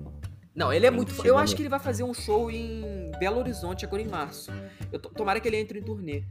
Não, 0.55 0.73
ele 0.73 0.87
é 0.87 0.91
muito. 0.91 1.15
Eu 1.27 1.37
acho 1.37 1.55
que 1.55 1.61
ele 1.61 1.69
vai 1.69 1.79
fazer 1.79 2.03
um 2.03 2.15
show 2.15 2.51
em 2.51 3.11
Belo 3.19 3.39
Horizonte 3.39 3.85
agora 3.85 4.01
em 4.01 4.09
março. 4.09 4.51
Eu 4.91 4.99
tomara 4.99 5.39
que 5.39 5.49
ele 5.49 5.59
entre 5.59 5.81
em 5.81 5.83
turnê. 5.83 6.25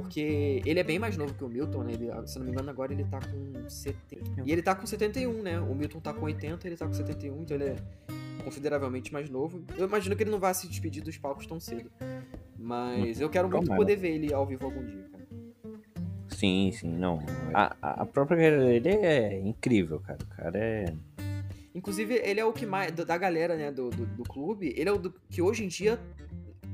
Porque 0.00 0.62
ele 0.64 0.80
é 0.80 0.84
bem 0.84 0.98
mais 0.98 1.16
novo 1.16 1.34
que 1.34 1.44
o 1.44 1.48
Milton, 1.48 1.82
né? 1.82 1.92
Ele, 1.92 2.08
se 2.26 2.38
não 2.38 2.46
me 2.46 2.52
engano, 2.52 2.70
agora 2.70 2.92
ele 2.92 3.04
tá 3.04 3.20
com 3.20 3.68
70. 3.68 4.42
E 4.44 4.52
ele 4.52 4.62
tá 4.62 4.74
com 4.74 4.86
71, 4.86 5.42
né? 5.42 5.60
O 5.60 5.74
Milton 5.74 6.00
tá 6.00 6.12
com 6.12 6.24
80, 6.24 6.66
ele 6.66 6.76
tá 6.76 6.86
com 6.86 6.92
71, 6.92 7.42
então 7.42 7.56
ele 7.56 7.64
é 7.64 7.76
consideravelmente 8.44 9.12
mais 9.12 9.28
novo. 9.28 9.62
Eu 9.76 9.86
imagino 9.86 10.16
que 10.16 10.22
ele 10.22 10.30
não 10.30 10.38
vai 10.38 10.54
se 10.54 10.66
despedir 10.68 11.02
dos 11.02 11.18
palcos 11.18 11.46
tão 11.46 11.60
cedo. 11.60 11.90
Mas 12.58 13.20
eu 13.20 13.28
quero 13.30 13.48
muito 13.48 13.74
poder 13.74 13.96
ver 13.96 14.14
ele 14.14 14.32
ao 14.32 14.46
vivo 14.46 14.64
algum 14.64 14.84
dia, 14.84 15.04
cara. 15.12 15.26
Sim, 16.28 16.70
sim, 16.72 16.88
não. 16.88 17.20
A, 17.54 18.02
a 18.02 18.06
própria 18.06 18.36
carreira 18.36 18.80
dele 18.80 18.88
é 19.04 19.40
incrível, 19.40 20.00
cara. 20.00 20.18
O 20.22 20.36
cara 20.36 20.58
é. 20.58 20.94
Inclusive, 21.74 22.14
ele 22.14 22.40
é 22.40 22.44
o 22.44 22.52
que 22.52 22.66
mais. 22.66 22.92
Da 22.92 23.16
galera, 23.16 23.56
né, 23.56 23.70
do, 23.70 23.90
do, 23.90 24.06
do 24.06 24.22
clube, 24.24 24.72
ele 24.76 24.88
é 24.88 24.92
o 24.92 24.98
do, 24.98 25.14
que 25.28 25.40
hoje 25.40 25.64
em 25.64 25.68
dia, 25.68 25.98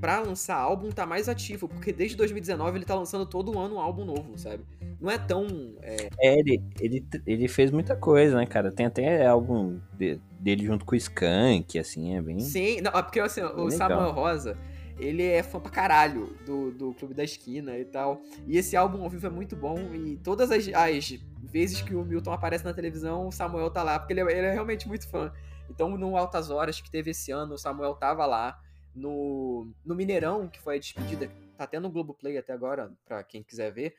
pra 0.00 0.20
lançar 0.20 0.56
álbum, 0.56 0.90
tá 0.90 1.06
mais 1.06 1.28
ativo. 1.28 1.68
Porque 1.68 1.92
desde 1.92 2.16
2019 2.16 2.78
ele 2.78 2.84
tá 2.84 2.94
lançando 2.94 3.26
todo 3.26 3.58
ano 3.58 3.76
um 3.76 3.80
álbum 3.80 4.04
novo, 4.04 4.36
sabe? 4.36 4.64
Não 5.00 5.10
é 5.10 5.18
tão. 5.18 5.46
É, 5.82 6.08
é 6.20 6.38
ele, 6.38 6.62
ele, 6.80 7.06
ele 7.26 7.48
fez 7.48 7.70
muita 7.70 7.96
coisa, 7.96 8.36
né, 8.36 8.46
cara? 8.46 8.72
Tem 8.72 8.86
até 8.86 9.26
álbum 9.26 9.78
de, 9.92 10.20
dele 10.38 10.64
junto 10.64 10.84
com 10.84 10.94
o 10.94 10.98
Skank, 10.98 11.78
assim, 11.78 12.16
é 12.16 12.22
bem. 12.22 12.40
Sim, 12.40 12.80
não, 12.80 12.92
é 12.92 13.02
porque 13.02 13.20
assim, 13.20 13.42
o 13.42 13.70
Samuel 13.70 14.12
Rosa 14.12 14.56
ele 14.98 15.24
é 15.24 15.42
fã 15.42 15.58
pra 15.58 15.70
caralho 15.70 16.36
do, 16.46 16.70
do 16.70 16.94
Clube 16.94 17.14
da 17.14 17.24
Esquina 17.24 17.76
e 17.78 17.84
tal. 17.84 18.20
E 18.46 18.56
esse 18.56 18.76
álbum 18.76 19.02
ao 19.02 19.10
vivo 19.10 19.26
é 19.26 19.30
muito 19.30 19.56
bom. 19.56 19.76
E 19.92 20.16
todas 20.18 20.50
as, 20.50 20.68
as 20.68 21.18
vezes 21.42 21.82
que 21.82 21.94
o 21.94 22.04
Milton 22.04 22.32
aparece 22.32 22.64
na 22.64 22.72
televisão, 22.72 23.26
o 23.26 23.32
Samuel 23.32 23.70
tá 23.70 23.82
lá, 23.82 23.98
porque 23.98 24.12
ele 24.12 24.20
é, 24.20 24.24
ele 24.24 24.46
é 24.46 24.52
realmente 24.52 24.86
muito 24.86 25.08
fã. 25.08 25.32
Então, 25.68 25.96
no 25.96 26.16
Altas 26.16 26.50
Horas 26.50 26.80
que 26.80 26.90
teve 26.90 27.10
esse 27.10 27.32
ano, 27.32 27.54
o 27.54 27.58
Samuel 27.58 27.94
tava 27.94 28.24
lá. 28.26 28.58
No, 28.94 29.72
no 29.84 29.94
Mineirão, 29.94 30.48
que 30.48 30.60
foi 30.60 30.76
a 30.76 30.78
despedida, 30.78 31.30
tá 31.56 31.66
tendo 31.66 31.84
no 31.84 31.90
Globoplay 31.90 32.38
até 32.38 32.52
agora, 32.52 32.92
pra 33.04 33.24
quem 33.24 33.42
quiser 33.42 33.72
ver. 33.72 33.96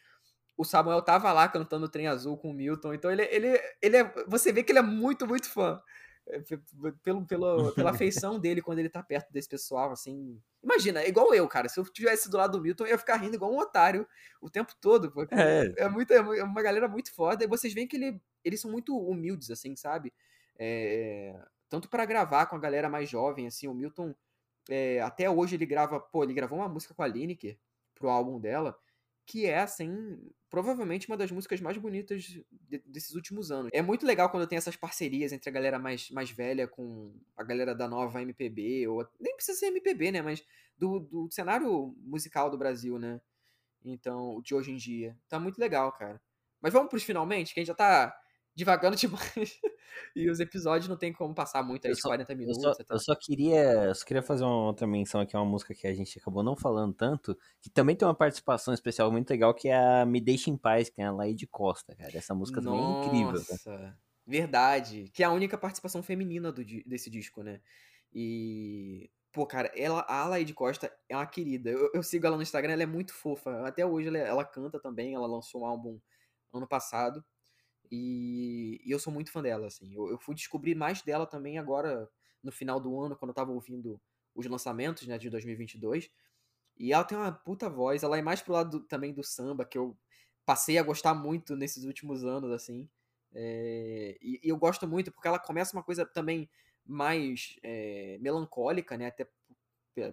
O 0.58 0.63
Samuel 0.63 1.01
tava 1.01 1.31
lá 1.34 1.47
cantando 1.49 1.86
o 1.86 1.89
Trem 1.89 2.08
Azul 2.08 2.38
com 2.38 2.49
o 2.49 2.53
Milton. 2.53 2.93
Então, 2.93 3.12
ele, 3.12 3.23
ele, 3.23 3.60
ele 3.81 3.97
é. 3.97 4.13
Você 4.27 4.53
vê 4.53 4.63
que 4.63 4.71
ele 4.71 4.79
é 4.79 4.81
muito, 4.81 5.27
muito 5.27 5.49
fã. 5.49 5.81
É, 6.27 6.41
pelo, 7.03 7.25
pelo, 7.25 7.71
pela 7.73 7.89
afeição 7.91 8.39
dele 8.39 8.62
quando 8.62 8.79
ele 8.79 8.89
tá 8.89 9.03
perto 9.03 9.31
desse 9.31 9.47
pessoal, 9.47 9.91
assim. 9.91 10.41
Imagina, 10.63 11.01
é 11.01 11.08
igual 11.08 11.34
eu, 11.34 11.47
cara. 11.47 11.69
Se 11.69 11.79
eu 11.79 11.84
tivesse 11.86 12.29
do 12.29 12.38
lado 12.38 12.58
do 12.58 12.63
Milton, 12.63 12.86
eu 12.86 12.91
ia 12.91 12.97
ficar 12.97 13.17
rindo 13.17 13.36
igual 13.36 13.53
um 13.53 13.60
otário 13.60 14.08
o 14.41 14.49
tempo 14.49 14.73
todo. 14.81 15.12
Porque 15.12 15.36
é, 15.36 15.73
é, 15.77 15.89
muito, 15.89 16.12
é 16.12 16.43
uma 16.43 16.62
galera 16.62 16.88
muito 16.88 17.13
foda. 17.13 17.43
E 17.43 17.47
vocês 17.47 17.73
veem 17.73 17.88
que 17.88 17.95
ele, 17.97 18.19
eles 18.43 18.62
são 18.62 18.71
muito 18.71 18.97
humildes, 18.97 19.51
assim, 19.51 19.75
sabe? 19.75 20.13
É, 20.58 21.38
tanto 21.69 21.89
para 21.89 22.05
gravar 22.05 22.45
com 22.47 22.55
a 22.55 22.60
galera 22.60 22.89
mais 22.89 23.10
jovem, 23.10 23.47
assim, 23.47 23.67
o 23.67 23.73
Milton. 23.73 24.15
É, 24.69 24.99
até 25.01 25.30
hoje 25.30 25.56
ele 25.56 25.65
grava, 25.65 25.99
pô, 25.99 26.23
ele 26.23 26.34
gravou 26.34 26.60
uma 26.60 26.69
música 26.69 26.93
com 26.93 27.04
a 27.04 27.08
Lineker 27.08 27.58
pro 27.93 28.10
álbum 28.10 28.39
dela 28.39 28.78
que 29.25 29.45
é, 29.45 29.60
assim, 29.60 30.19
provavelmente 30.49 31.08
uma 31.08 31.17
das 31.17 31.32
músicas 31.32 31.60
mais 31.60 31.78
bonitas 31.78 32.23
de, 32.23 32.45
desses 32.86 33.15
últimos 33.15 33.51
anos. 33.51 33.71
É 33.73 33.82
muito 33.82 34.06
legal 34.06 34.30
quando 34.30 34.47
tem 34.47 34.58
essas 34.58 34.75
parcerias 34.75 35.32
entre 35.32 35.49
a 35.49 35.54
galera 35.54 35.80
mais, 35.80 36.12
mais 36.12 36.30
velha 36.30 36.67
com 36.67 37.13
a 37.36 37.43
galera 37.43 37.73
da 37.73 37.88
nova 37.88 38.21
MPB, 38.21 38.88
ou 38.88 39.08
nem 39.19 39.36
precisa 39.36 39.58
ser 39.58 39.67
MPB, 39.67 40.12
né, 40.12 40.21
mas 40.21 40.43
do, 40.78 40.99
do 40.99 41.28
cenário 41.32 41.95
musical 41.99 42.51
do 42.51 42.58
Brasil, 42.58 42.99
né? 42.99 43.19
Então, 43.84 44.41
de 44.43 44.54
hoje 44.54 44.71
em 44.71 44.78
dia. 44.78 45.17
Tá 45.28 45.39
muito 45.39 45.58
legal, 45.60 45.91
cara. 45.91 46.21
Mas 46.62 46.73
vamos 46.73 46.89
pros 46.89 47.04
finalmente, 47.04 47.54
que 47.54 47.60
a 47.60 47.62
gente 47.62 47.67
já 47.67 47.75
tá 47.75 48.15
divagando 48.54 48.95
demais. 48.97 49.60
E 50.15 50.30
os 50.30 50.39
episódios 50.39 50.88
não 50.88 50.98
tem 50.98 51.12
como 51.13 51.34
passar 51.34 51.63
muito 51.63 51.88
aí 51.88 51.93
de 51.93 52.02
40 52.02 52.36
minutos. 52.36 52.63
Eu 52.63 52.74
só, 52.74 52.84
eu 52.89 53.00
só, 53.00 53.15
queria, 53.15 53.86
eu 53.86 53.95
só 53.95 54.06
queria 54.06 54.21
fazer 54.21 54.43
uma 54.43 54.65
outra 54.65 54.86
menção 54.86 55.21
aqui, 55.21 55.36
uma 55.36 55.45
música 55.45 55.74
que 55.74 55.88
a 55.88 55.93
gente 55.93 56.17
acabou 56.19 56.43
não 56.43 56.56
falando 56.56 56.93
tanto, 56.93 57.38
que 57.62 57.69
também 57.69 57.95
tem 57.95 58.08
uma 58.08 58.15
participação 58.15 58.74
especial 58.74 59.12
muito 59.12 59.30
legal, 59.30 59.54
que 59.54 59.67
é 59.67 60.02
a 60.02 60.06
Me 60.06 60.21
Deixe 60.21 60.50
em 60.50 60.58
Paz, 60.58 60.89
que 60.89 60.95
tem 60.95 61.06
a 61.06 61.12
Laide 61.12 61.48
Costa, 61.48 61.95
cara. 61.95 62.17
Essa 62.17 62.34
música 62.34 62.62
Nossa, 62.62 62.78
também 62.78 62.95
é 62.95 63.06
incrível. 63.06 63.34
Nossa, 63.34 63.98
verdade. 64.26 65.10
Que 65.13 65.24
é 65.24 65.26
a 65.26 65.32
única 65.32 65.58
participação 65.58 66.02
feminina 66.02 66.52
do, 66.52 66.63
desse 66.86 67.10
disco, 67.10 67.43
né? 67.43 67.62
E 68.13 69.10
Pô, 69.36 69.45
cara, 69.45 69.69
ela, 69.76 70.00
a 70.08 70.26
Laide 70.30 70.54
Costa 70.54 70.89
é 71.10 71.15
uma 71.17 71.26
querida. 71.26 71.69
Eu, 71.69 71.91
eu, 71.93 72.02
sigo 72.02 72.26
ela 72.26 72.38
no 72.38 72.41
Instagram, 72.41 72.71
ela 72.71 72.84
é 72.84 72.86
muito 72.86 73.13
fofa. 73.13 73.67
Até 73.67 73.86
hoje 73.86 74.08
ela, 74.08 74.17
ela, 74.17 74.45
canta 74.45 74.80
também, 74.80 75.13
ela 75.13 75.28
lançou 75.28 75.63
um 75.63 75.65
álbum 75.65 76.00
ano 76.54 76.65
passado. 76.65 77.21
E, 77.91 78.82
e 78.86 78.91
eu 78.91 79.00
sou 79.00 79.12
muito 79.12 79.32
fã 79.32 79.41
dela, 79.41 79.67
assim. 79.67 79.93
Eu, 79.93 80.10
eu, 80.10 80.17
fui 80.17 80.36
descobrir 80.36 80.76
mais 80.76 81.02
dela 81.02 81.26
também 81.26 81.58
agora, 81.58 82.10
no 82.43 82.52
final 82.52 82.80
do 82.80 83.00
ano, 83.00 83.15
quando 83.15 83.30
eu 83.30 83.36
tava 83.36 83.52
ouvindo 83.52 84.00
os 84.34 84.45
lançamentos, 84.45 85.08
né, 85.08 85.17
de 85.17 85.30
2022. 85.30 86.10
E 86.78 86.93
ela 86.93 87.04
tem 87.04 87.17
uma 87.17 87.32
puta 87.32 87.69
voz, 87.69 88.04
ela 88.04 88.17
é 88.17 88.21
mais 88.21 88.41
pro 88.41 88.54
lado 88.54 88.80
do, 88.80 88.86
também 88.86 89.13
do 89.13 89.24
samba, 89.24 89.65
que 89.65 89.78
eu 89.78 89.98
passei 90.45 90.78
a 90.78 90.84
gostar 90.84 91.13
muito 91.13 91.56
nesses 91.56 91.86
últimos 91.86 92.26
anos, 92.26 92.52
assim. 92.52 92.89
É, 93.34 94.17
e, 94.21 94.39
e, 94.43 94.50
eu 94.50 94.58
gosto 94.58 94.88
muito 94.88 95.12
porque 95.12 95.28
ela 95.28 95.39
começa 95.39 95.76
uma 95.76 95.84
coisa 95.84 96.06
também 96.06 96.50
mais 96.86 97.58
é, 97.63 98.17
melancólica, 98.21 98.98
né, 98.98 99.08
até 99.08 99.28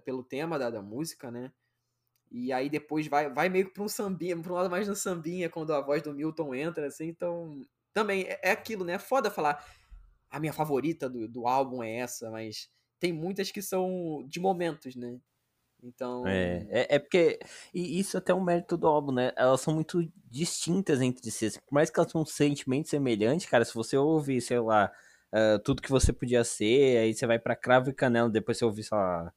pelo 0.05 0.23
tema 0.25 0.59
da, 0.59 0.71
da 0.71 0.83
música, 0.83 1.31
né. 1.31 1.53
E 2.33 2.53
aí 2.53 2.71
depois 2.71 3.07
vai, 3.07 3.31
vai 3.31 3.49
meio 3.49 3.67
que 3.67 3.75
pra 3.75 3.83
um 3.83 3.89
sambinha, 3.89 4.41
pra 4.41 4.53
um 4.53 4.57
lado 4.57 4.71
mais 4.71 4.87
da 4.87 4.95
sambinha, 4.95 5.51
quando 5.51 5.73
a 5.73 5.81
voz 5.81 6.03
do 6.03 6.15
Milton 6.15 6.55
entra, 6.55 6.87
assim, 6.87 7.07
então. 7.07 7.61
Também 7.93 8.23
é, 8.23 8.41
é 8.43 8.51
aquilo, 8.53 8.85
né? 8.85 8.95
É 8.95 8.99
foda 8.99 9.31
falar 9.31 9.63
a 10.31 10.41
minha 10.41 10.53
favorita 10.53 11.11
do, 11.11 11.29
do 11.29 11.47
álbum 11.47 11.83
é 11.83 11.99
essa, 11.99 12.31
mas 12.31 12.71
tem 12.99 13.13
muitas 13.13 13.51
que 13.51 13.61
são 13.61 14.25
de 14.27 14.41
momentos, 14.41 14.97
né? 14.97 15.19
Então. 15.83 16.27
É, 16.27 16.67
é, 16.71 16.95
é, 16.95 16.99
porque. 16.99 17.39
E 17.75 17.99
isso 17.99 18.17
até 18.17 18.33
é 18.33 18.35
um 18.35 18.43
mérito 18.43 18.77
do 18.77 18.87
álbum, 18.87 19.13
né? 19.13 19.33
Elas 19.37 19.61
são 19.61 19.75
muito 19.75 20.09
distintas 20.31 21.03
entre 21.03 21.31
si. 21.31 21.51
Por 21.67 21.75
mais 21.75 21.91
que 21.91 21.99
elas 21.99 22.11
tenham 22.11 22.23
um 22.23 22.27
sentimento 22.27 22.89
semelhante, 22.89 23.49
cara, 23.49 23.65
se 23.65 23.75
você 23.75 23.97
ouvir, 23.97 24.41
sei 24.41 24.61
lá, 24.61 24.91
uh, 25.35 25.59
tudo 25.59 25.83
que 25.83 25.91
você 25.91 26.13
podia 26.13 26.45
ser, 26.45 26.99
aí 26.99 27.13
você 27.13 27.27
vai 27.27 27.39
para 27.39 27.57
Cravo 27.57 27.91
e 27.91 27.95
Canela, 27.95 28.31
depois 28.31 28.57
você 28.57 28.65
ouvir, 28.65 28.85
sei 28.85 28.97
lá. 28.97 29.33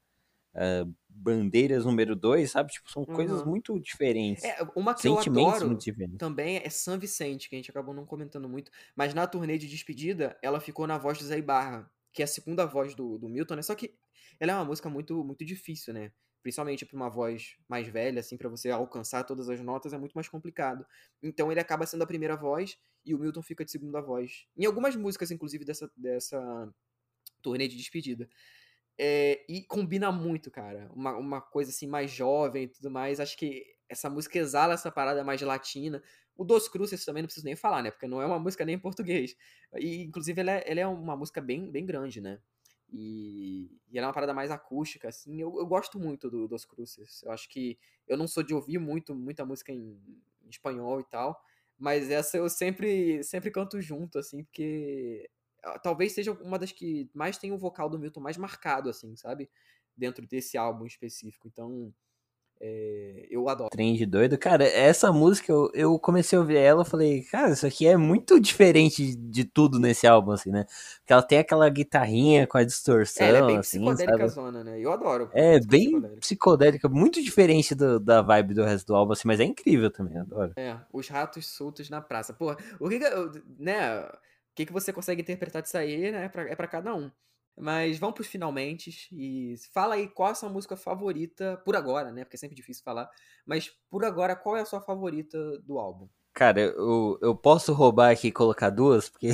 Uh, 0.53 0.95
bandeiras 1.15 1.86
número 1.86 2.15
2, 2.15 2.51
sabe? 2.51 2.71
Tipo, 2.71 2.91
são 2.91 3.04
uhum. 3.08 3.15
coisas 3.15 3.43
muito 3.43 3.80
diferentes. 3.80 4.43
É, 4.43 4.58
uma 4.75 4.93
que 4.93 5.01
Sentimentos 5.01 5.62
eu 5.62 5.67
adoro 5.67 6.17
também 6.17 6.58
é 6.58 6.69
San 6.69 6.97
Vicente, 6.97 7.49
que 7.49 7.56
a 7.56 7.58
gente 7.58 7.71
acabou 7.71 7.93
não 7.93 8.06
comentando 8.06 8.49
muito, 8.49 8.71
mas 8.95 9.13
na 9.13 9.25
turnê 9.25 9.58
de 9.58 9.67
despedida, 9.67 10.38
ela 10.41 10.60
ficou 10.60 10.86
na 10.86 10.97
voz 10.97 11.17
do 11.17 11.25
Zé 11.25 11.41
Barra, 11.41 11.89
que 12.13 12.21
é 12.21 12.25
a 12.25 12.28
segunda 12.28 12.65
voz 12.65 12.93
do, 12.93 13.17
do 13.17 13.30
Milton, 13.30 13.56
né? 13.56 13.62
Só 13.62 13.73
que 13.75 13.95
ela 14.39 14.51
é 14.51 14.56
uma 14.56 14.65
música 14.65 14.89
muito, 14.89 15.23
muito 15.23 15.45
difícil, 15.45 15.93
né? 15.93 16.12
Principalmente 16.43 16.86
para 16.86 16.95
uma 16.95 17.10
voz 17.10 17.56
mais 17.67 17.88
velha, 17.88 18.19
assim, 18.19 18.38
para 18.38 18.49
você 18.49 18.69
alcançar 18.69 19.23
todas 19.23 19.49
as 19.49 19.60
notas 19.62 19.93
é 19.93 19.97
muito 19.97 20.13
mais 20.13 20.28
complicado. 20.28 20.86
Então 21.23 21.51
ele 21.51 21.60
acaba 21.60 21.86
sendo 21.86 22.04
a 22.04 22.08
primeira 22.08 22.36
voz 22.36 22.78
e 23.04 23.15
o 23.15 23.19
Milton 23.19 23.41
fica 23.41 23.65
de 23.65 23.71
segunda 23.71 24.01
voz. 24.01 24.45
Em 24.56 24.65
algumas 24.65 24.95
músicas, 24.95 25.32
inclusive, 25.32 25.65
dessa, 25.65 25.89
dessa 25.95 26.71
turnê 27.41 27.67
de 27.67 27.78
despedida. 27.78 28.30
É, 28.97 29.45
e 29.49 29.63
combina 29.63 30.12
muito, 30.12 30.49
cara. 30.49 30.89
Uma, 30.93 31.15
uma 31.17 31.41
coisa 31.41 31.71
assim 31.71 31.88
mais 31.88 32.12
jovem 32.12 32.63
e 32.63 32.67
tudo 32.67 32.89
mais. 32.89 33.19
Acho 33.19 33.38
que 33.38 33.65
essa 33.89 34.10
música 34.10 34.38
exala 34.39 34.73
essa 34.73 34.91
parada 34.91 35.23
mais 35.23 35.41
latina. 35.41 36.01
O 36.36 36.43
Dos 36.43 36.67
Cruces 36.67 37.03
também 37.05 37.23
não 37.23 37.27
preciso 37.27 37.45
nem 37.45 37.55
falar, 37.55 37.81
né? 37.81 37.91
Porque 37.91 38.08
não 38.08 38.21
é 38.21 38.25
uma 38.25 38.39
música 38.39 38.65
nem 38.65 38.75
em 38.75 38.79
português. 38.79 39.36
E, 39.75 40.03
inclusive, 40.03 40.39
ela 40.41 40.51
é, 40.51 40.63
ela 40.65 40.79
é 40.81 40.88
uma 40.88 41.15
música 41.15 41.41
bem, 41.41 41.69
bem 41.71 41.86
grande, 41.86 42.21
né? 42.21 42.39
E, 42.91 43.79
e 43.89 43.97
ela 43.97 44.08
é 44.08 44.08
uma 44.08 44.13
parada 44.13 44.34
mais 44.34 44.51
acústica, 44.51 45.10
assim. 45.10 45.41
Eu, 45.41 45.58
eu 45.58 45.65
gosto 45.65 45.99
muito 45.99 46.29
do 46.29 46.47
Dos 46.47 46.65
Cruces. 46.65 47.23
Eu 47.23 47.31
acho 47.31 47.49
que 47.49 47.77
eu 48.08 48.17
não 48.17 48.27
sou 48.27 48.43
de 48.43 48.53
ouvir 48.53 48.79
muito, 48.79 49.15
muita 49.15 49.45
música 49.45 49.71
em, 49.71 49.99
em 50.43 50.49
espanhol 50.49 50.99
e 50.99 51.03
tal. 51.05 51.39
Mas 51.77 52.10
essa 52.10 52.38
eu 52.38 52.49
sempre, 52.49 53.23
sempre 53.23 53.51
canto 53.51 53.81
junto, 53.81 54.17
assim, 54.17 54.43
porque 54.43 55.29
talvez 55.82 56.13
seja 56.13 56.32
uma 56.32 56.60
das 56.60 56.71
que 56.71 57.10
mais 57.13 57.38
tem 57.38 57.51
o 57.51 57.58
vocal 57.58 57.89
do 57.89 57.99
Milton 57.99 58.19
mais 58.19 58.38
marcado, 58.38 58.89
assim, 58.89 59.15
sabe? 59.15 59.49
Dentro 59.95 60.25
desse 60.28 60.58
álbum 60.58 60.86
específico. 60.86 61.47
Então, 61.47 61.93
é, 62.62 63.28
eu 63.30 63.49
adoro. 63.49 63.69
Trem 63.69 63.95
de 63.95 64.06
doido. 64.06 64.38
Cara, 64.38 64.63
essa 64.63 65.12
música, 65.12 65.51
eu, 65.51 65.69
eu 65.73 65.99
comecei 65.99 66.38
a 66.38 66.41
ouvir 66.41 66.58
ela 66.58 66.84
e 66.84 66.89
falei, 66.89 67.21
cara, 67.23 67.51
isso 67.51 67.67
aqui 67.67 67.86
é 67.86 67.97
muito 67.97 68.39
diferente 68.39 69.13
de, 69.15 69.43
tudo 69.43 69.80
nesse 69.80 70.08
álbum, 70.08 70.32
assim, 70.32 70.51
né? 70.51 70.65
Porque 70.99 71.12
ela 71.12 71.21
tem 71.21 71.39
aquela 71.39 71.67
guitarrinha 71.69 72.47
com 72.47 72.58
a 72.58 72.63
distorção, 72.63 73.25
é, 73.25 73.30
ela 73.30 73.38
é 73.39 73.45
bem 73.45 73.58
assim, 73.58 73.80
psicodélica 73.80 74.28
zona, 74.28 74.63
né? 74.63 74.80
Eu 74.80 74.91
adoro. 74.91 75.30
É, 75.34 75.60
bem 75.60 75.86
psicodélica. 75.91 76.19
psicodélica, 76.21 76.89
muito 76.89 77.21
diferente 77.21 77.75
do, 77.75 77.99
da 77.99 78.21
vibe 78.21 78.54
do 78.54 78.63
resto 78.63 78.88
do 78.88 78.95
álbum, 78.95 79.13
assim, 79.13 79.28
mas 79.28 79.39
é 79.39 79.43
incrível 79.43 79.91
também, 79.91 80.17
adoro. 80.17 80.54
É, 80.56 80.78
os 80.93 81.08
ratos 81.10 81.45
soltos 81.47 81.89
na 81.89 82.01
praça. 82.01 82.34
Porra, 82.34 82.58
o 82.80 82.88
que, 82.88 82.99
né 83.60 84.08
que, 84.56 84.65
que 84.65 84.74
você 84.74 84.94
consegue 84.94 85.22
interpretar 85.22 85.62
disso 85.62 85.78
aí, 85.78 86.12
né? 86.12 86.26
É 86.26 86.30
pra, 86.30 86.50
é 86.50 86.56
para 86.56 86.68
cada 86.68 86.96
um. 86.96 87.12
Mas 87.58 87.98
vamos 87.98 88.15
pros 88.15 88.28
finalmente 88.28 88.91
e 89.12 89.56
fala 89.74 89.96
aí 89.96 90.10
qual 90.10 90.30
é 90.30 90.32
a 90.34 90.36
sua 90.36 90.50
música 90.50 90.76
favorita 90.76 91.62
por 91.63 91.76
agora, 91.76 92.12
né? 92.12 92.26
Porque 92.26 92.36
é 92.36 92.39
sempre 92.39 92.56
difícil 92.56 92.84
falar. 92.84 93.10
Mas 93.46 93.72
por 93.89 94.04
agora, 94.04 94.36
qual 94.36 94.58
é 94.58 94.62
a 94.62 94.65
sua 94.65 94.82
favorita 94.82 95.38
do 95.60 95.80
álbum? 95.80 96.10
Cara, 96.34 96.60
eu, 96.60 97.18
eu 97.22 97.34
posso 97.34 97.72
roubar 97.72 98.12
aqui 98.12 98.28
e 98.28 98.32
colocar 98.32 98.70
duas? 98.70 99.08
Porque. 99.08 99.30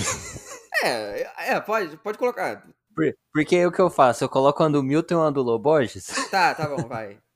é, 0.84 1.54
é, 1.54 1.60
pode, 1.60 1.98
pode 1.98 2.18
colocar. 2.20 2.64
Por, 2.96 3.18
porque 3.34 3.56
é 3.56 3.66
o 3.66 3.72
que 3.72 3.82
eu 3.82 3.90
faço? 3.90 4.24
Eu 4.24 4.30
coloco 4.30 4.62
a 4.62 4.70
do 4.70 4.84
Milton 4.84 5.24
e 5.24 5.28
a 5.28 5.30
do 5.32 5.42
Loborges? 5.42 6.06
Tá, 6.30 6.54
tá 6.54 6.68
bom, 6.68 6.88
vai. 6.88 7.20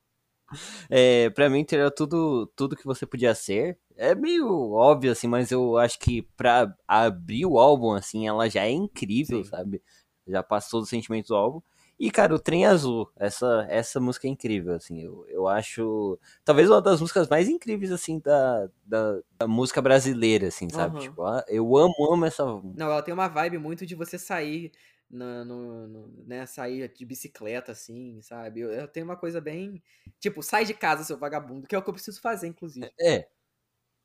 É, 0.92 1.32
pra 1.32 1.50
mim, 1.50 1.66
era 1.72 1.90
tudo, 1.90 2.46
tudo 2.56 2.76
que 2.76 2.86
você 2.86 3.04
podia 3.04 3.34
ser. 3.34 3.80
É 3.98 4.14
meio 4.14 4.72
óbvio, 4.72 5.12
assim, 5.12 5.28
mas 5.28 5.52
eu 5.52 5.78
acho 5.78 6.00
que 6.00 6.22
pra 6.36 6.76
abrir 6.88 7.46
o 7.46 7.58
álbum, 7.58 7.94
assim, 7.94 8.28
ela 8.28 8.50
já 8.50 8.66
é 8.66 8.72
incrível, 8.72 9.44
Sim. 9.44 9.50
sabe? 9.50 9.82
Já 10.28 10.44
passou 10.44 10.82
do 10.82 10.86
sentimento 10.86 11.28
do 11.28 11.36
álbum. 11.36 11.62
E, 11.98 12.12
cara, 12.12 12.36
o 12.36 12.40
Trem 12.40 12.66
Azul, 12.66 13.10
essa, 13.16 13.66
essa 13.70 14.02
música 14.02 14.28
é 14.28 14.30
incrível, 14.30 14.76
assim, 14.76 15.02
eu, 15.02 15.26
eu 15.30 15.48
acho, 15.48 16.20
talvez 16.44 16.70
uma 16.70 16.82
das 16.82 17.00
músicas 17.00 17.30
mais 17.30 17.48
incríveis, 17.48 17.90
assim, 17.90 18.20
da, 18.20 18.70
da, 18.86 19.22
da 19.40 19.48
música 19.48 19.82
brasileira, 19.82 20.48
assim, 20.48 20.70
sabe? 20.70 20.96
Uhum. 20.96 21.02
Tipo, 21.02 21.24
ah, 21.24 21.46
eu 21.48 21.78
amo, 21.78 21.96
amo 22.12 22.26
essa... 22.26 22.44
Não, 22.44 22.92
ela 22.92 23.02
tem 23.02 23.14
uma 23.14 23.30
vibe 23.30 23.60
muito 23.60 23.86
de 23.86 23.96
você 23.96 24.20
sair, 24.20 24.74
no, 25.10 25.46
no, 25.46 25.88
no 25.88 26.24
né, 26.26 26.46
sair 26.46 26.92
de 26.94 27.06
bicicleta, 27.06 27.72
assim, 27.72 28.22
sabe? 28.22 28.60
Eu, 28.60 28.72
eu, 28.72 28.88
tenho 28.88 29.06
uma 29.06 29.16
coisa 29.16 29.40
bem, 29.40 29.82
tipo, 30.20 30.44
sai 30.44 30.66
de 30.66 30.74
casa, 30.74 31.04
seu 31.06 31.18
vagabundo, 31.18 31.66
que 31.66 31.76
é 31.76 31.78
o 31.78 31.82
que 31.82 31.90
eu 31.90 31.94
preciso 31.94 32.20
fazer, 32.20 32.48
inclusive. 32.48 32.92
É. 33.00 33.28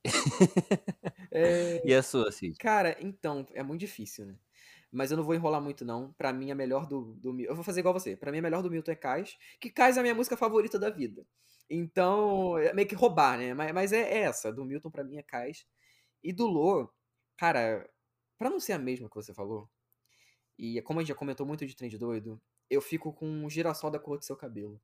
é... 1.30 1.82
E 1.86 1.94
a 1.94 2.02
sua, 2.02 2.32
Cid? 2.32 2.56
Cara, 2.58 2.96
então, 3.00 3.46
é 3.52 3.62
muito 3.62 3.80
difícil, 3.80 4.26
né? 4.26 4.36
Mas 4.92 5.10
eu 5.10 5.16
não 5.16 5.24
vou 5.24 5.34
enrolar 5.34 5.60
muito, 5.60 5.84
não. 5.84 6.12
Pra 6.14 6.32
mim, 6.32 6.50
a 6.50 6.54
melhor 6.54 6.86
do, 6.86 7.14
do 7.14 7.40
Eu 7.40 7.54
vou 7.54 7.64
fazer 7.64 7.80
igual 7.80 7.94
você. 7.94 8.16
Pra 8.16 8.32
mim, 8.32 8.38
a 8.38 8.42
melhor 8.42 8.62
do 8.62 8.70
Milton 8.70 8.90
é 8.90 8.96
Cais. 8.96 9.36
Que 9.60 9.70
Cais 9.70 9.96
é 9.96 10.00
a 10.00 10.02
minha 10.02 10.14
música 10.14 10.36
favorita 10.36 10.78
da 10.78 10.90
vida. 10.90 11.24
Então, 11.68 12.58
é 12.58 12.72
meio 12.72 12.88
que 12.88 12.94
roubar, 12.96 13.38
né? 13.38 13.54
Mas, 13.54 13.72
mas 13.72 13.92
é, 13.92 14.00
é 14.00 14.18
essa. 14.22 14.52
Do 14.52 14.64
Milton, 14.64 14.90
pra 14.90 15.04
mim, 15.04 15.16
é 15.18 15.22
Cais. 15.22 15.64
E 16.22 16.32
do 16.32 16.46
Lô, 16.46 16.90
cara, 17.36 17.88
pra 18.38 18.50
não 18.50 18.58
ser 18.60 18.72
a 18.72 18.78
mesma 18.78 19.08
que 19.08 19.14
você 19.14 19.32
falou, 19.32 19.70
e 20.58 20.82
como 20.82 21.00
a 21.00 21.02
gente 21.02 21.08
já 21.08 21.14
comentou 21.14 21.46
muito 21.46 21.66
de 21.66 21.74
trem 21.74 21.88
de 21.88 21.96
doido, 21.96 22.40
eu 22.68 22.82
fico 22.82 23.12
com 23.12 23.44
o 23.44 23.50
girassol 23.50 23.90
da 23.90 23.98
cor 23.98 24.18
do 24.18 24.24
seu 24.24 24.36
cabelo. 24.36 24.80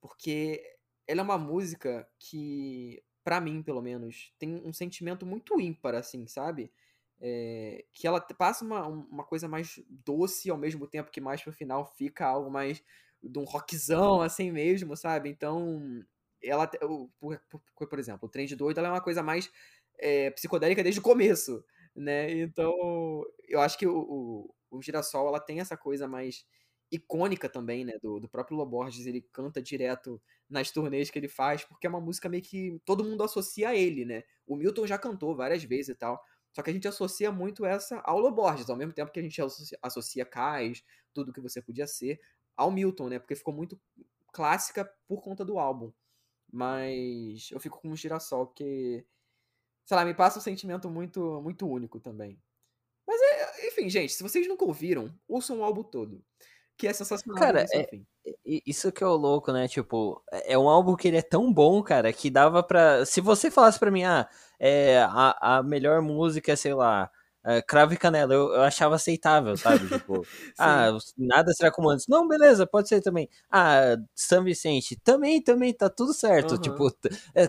Porque 0.00 0.62
ela 1.06 1.20
é 1.20 1.24
uma 1.24 1.38
música 1.38 2.08
que, 2.18 3.02
para 3.24 3.40
mim, 3.40 3.62
pelo 3.62 3.82
menos, 3.82 4.32
tem 4.38 4.54
um 4.64 4.72
sentimento 4.72 5.26
muito 5.26 5.60
ímpar, 5.60 5.94
assim, 5.94 6.26
sabe? 6.26 6.72
É, 7.20 7.84
que 7.92 8.06
ela 8.06 8.20
passa 8.20 8.64
uma, 8.64 8.86
uma 8.86 9.24
coisa 9.24 9.46
mais 9.46 9.78
doce 9.88 10.50
ao 10.50 10.56
mesmo 10.56 10.86
tempo 10.86 11.10
que 11.10 11.20
mais 11.20 11.42
pro 11.42 11.52
final 11.52 11.84
fica 11.86 12.26
algo 12.26 12.50
mais 12.50 12.82
de 13.22 13.38
um 13.38 13.44
rockzão 13.44 14.22
assim 14.22 14.50
mesmo, 14.50 14.96
sabe? 14.96 15.28
Então, 15.28 16.02
ela, 16.42 16.66
por, 17.18 17.38
por, 17.76 17.88
por 17.88 17.98
exemplo, 17.98 18.26
o 18.26 18.30
Trem 18.30 18.46
de 18.46 18.56
Doido 18.56 18.80
é 18.80 18.88
uma 18.88 19.00
coisa 19.02 19.22
mais 19.22 19.50
é, 19.98 20.30
psicodélica 20.30 20.82
desde 20.82 21.00
o 21.00 21.02
começo, 21.02 21.62
né? 21.94 22.30
Então, 22.32 22.72
eu 23.46 23.60
acho 23.60 23.76
que 23.78 23.86
o, 23.86 23.98
o, 23.98 24.54
o 24.70 24.82
Girassol 24.82 25.28
ela 25.28 25.40
tem 25.40 25.60
essa 25.60 25.76
coisa 25.76 26.08
mais 26.08 26.46
icônica 26.90 27.48
também, 27.48 27.84
né? 27.84 27.98
Do, 28.02 28.18
do 28.18 28.28
próprio 28.28 28.56
Loborges, 28.56 29.06
ele 29.06 29.22
canta 29.32 29.62
direto 29.62 30.20
nas 30.48 30.70
turnês 30.70 31.10
que 31.10 31.18
ele 31.18 31.28
faz, 31.28 31.64
porque 31.64 31.86
é 31.86 31.90
uma 31.90 32.00
música 32.00 32.28
meio 32.28 32.42
que 32.42 32.80
todo 32.84 33.04
mundo 33.04 33.22
associa 33.22 33.68
a 33.70 33.76
ele, 33.76 34.04
né? 34.04 34.24
O 34.46 34.56
Milton 34.56 34.86
já 34.86 34.98
cantou 34.98 35.34
várias 35.34 35.62
vezes 35.62 35.90
e 35.90 35.94
tal. 35.94 36.22
Só 36.52 36.62
que 36.62 36.70
a 36.70 36.72
gente 36.72 36.88
associa 36.88 37.30
muito 37.30 37.64
essa 37.64 38.00
ao 38.00 38.18
Loborges, 38.18 38.68
ao 38.68 38.76
mesmo 38.76 38.92
tempo 38.92 39.12
que 39.12 39.20
a 39.20 39.22
gente 39.22 39.40
associa, 39.40 39.78
associa 39.80 40.26
Cais, 40.26 40.82
tudo 41.14 41.32
que 41.32 41.40
você 41.40 41.62
podia 41.62 41.86
ser, 41.86 42.20
ao 42.56 42.70
Milton, 42.70 43.08
né? 43.08 43.18
Porque 43.18 43.36
ficou 43.36 43.54
muito 43.54 43.80
clássica 44.32 44.84
por 45.06 45.22
conta 45.22 45.44
do 45.44 45.58
álbum. 45.58 45.92
Mas 46.52 47.50
eu 47.52 47.60
fico 47.60 47.80
com 47.80 47.90
o 47.92 47.96
Girassol, 47.96 48.48
que, 48.48 49.06
sei 49.84 49.96
lá, 49.96 50.04
me 50.04 50.14
passa 50.14 50.38
um 50.38 50.42
sentimento 50.42 50.90
muito, 50.90 51.40
muito 51.40 51.68
único 51.68 52.00
também. 52.00 52.40
Mas, 53.06 53.20
é, 53.20 53.68
enfim, 53.68 53.88
gente, 53.88 54.12
se 54.12 54.22
vocês 54.22 54.46
nunca 54.48 54.64
ouviram, 54.64 55.12
ouçam 55.28 55.60
o 55.60 55.64
álbum 55.64 55.82
todo. 55.84 56.24
Que 56.80 56.86
é 56.86 56.94
sensacional. 56.94 57.38
Cara, 57.38 57.66
é, 57.74 57.88
isso 58.44 58.90
que 58.90 59.04
é 59.04 59.06
o 59.06 59.14
louco, 59.14 59.52
né? 59.52 59.68
Tipo, 59.68 60.22
é, 60.32 60.54
é 60.54 60.58
um 60.58 60.66
álbum 60.66 60.96
que 60.96 61.06
ele 61.06 61.18
é 61.18 61.22
tão 61.22 61.52
bom, 61.52 61.82
cara, 61.82 62.10
que 62.10 62.30
dava 62.30 62.62
pra. 62.62 63.04
Se 63.04 63.20
você 63.20 63.50
falasse 63.50 63.78
pra 63.78 63.90
mim, 63.90 64.02
ah, 64.04 64.26
é, 64.58 65.02
a, 65.02 65.58
a 65.58 65.62
melhor 65.62 66.00
música, 66.00 66.56
sei 66.56 66.72
lá, 66.72 67.10
é, 67.44 67.60
Cravo 67.60 67.92
e 67.92 67.98
Canela, 67.98 68.32
eu, 68.32 68.48
eu 68.54 68.62
achava 68.62 68.94
aceitável, 68.94 69.58
sabe? 69.58 69.80
Tipo, 70.08 70.26
ah, 70.58 70.96
nada 71.18 71.52
será 71.52 71.70
como 71.70 71.90
antes. 71.90 72.06
Não, 72.08 72.26
beleza, 72.26 72.66
pode 72.66 72.88
ser 72.88 73.02
também. 73.02 73.28
Ah, 73.50 73.96
São 74.14 74.42
Vicente, 74.42 74.98
também, 75.04 75.42
também, 75.42 75.74
tá 75.74 75.90
tudo 75.90 76.14
certo. 76.14 76.52
Uhum. 76.52 76.60
Tipo, 76.62 76.90
é, 77.34 77.46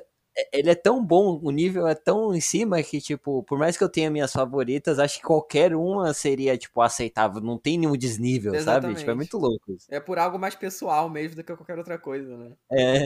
ele 0.51 0.69
é 0.69 0.75
tão 0.75 1.05
bom, 1.05 1.39
o 1.43 1.51
nível 1.51 1.87
é 1.87 1.95
tão 1.95 2.33
em 2.33 2.41
cima 2.41 2.81
que, 2.81 3.01
tipo, 3.01 3.43
por 3.43 3.57
mais 3.57 3.77
que 3.77 3.83
eu 3.83 3.89
tenha 3.89 4.09
minhas 4.09 4.31
favoritas, 4.31 4.99
acho 4.99 5.17
que 5.17 5.23
qualquer 5.23 5.75
uma 5.75 6.13
seria, 6.13 6.57
tipo, 6.57 6.81
aceitável. 6.81 7.41
Não 7.41 7.57
tem 7.57 7.77
nenhum 7.77 7.97
desnível, 7.97 8.53
Exatamente. 8.55 8.87
sabe? 8.87 8.99
Tipo, 8.99 9.11
é 9.11 9.15
muito 9.15 9.37
louco 9.37 9.73
isso. 9.73 9.87
É 9.89 9.99
por 9.99 10.17
algo 10.17 10.39
mais 10.39 10.55
pessoal 10.55 11.09
mesmo 11.09 11.35
do 11.35 11.43
que 11.43 11.55
qualquer 11.55 11.77
outra 11.77 11.97
coisa, 11.97 12.37
né? 12.37 12.55
É. 12.71 13.03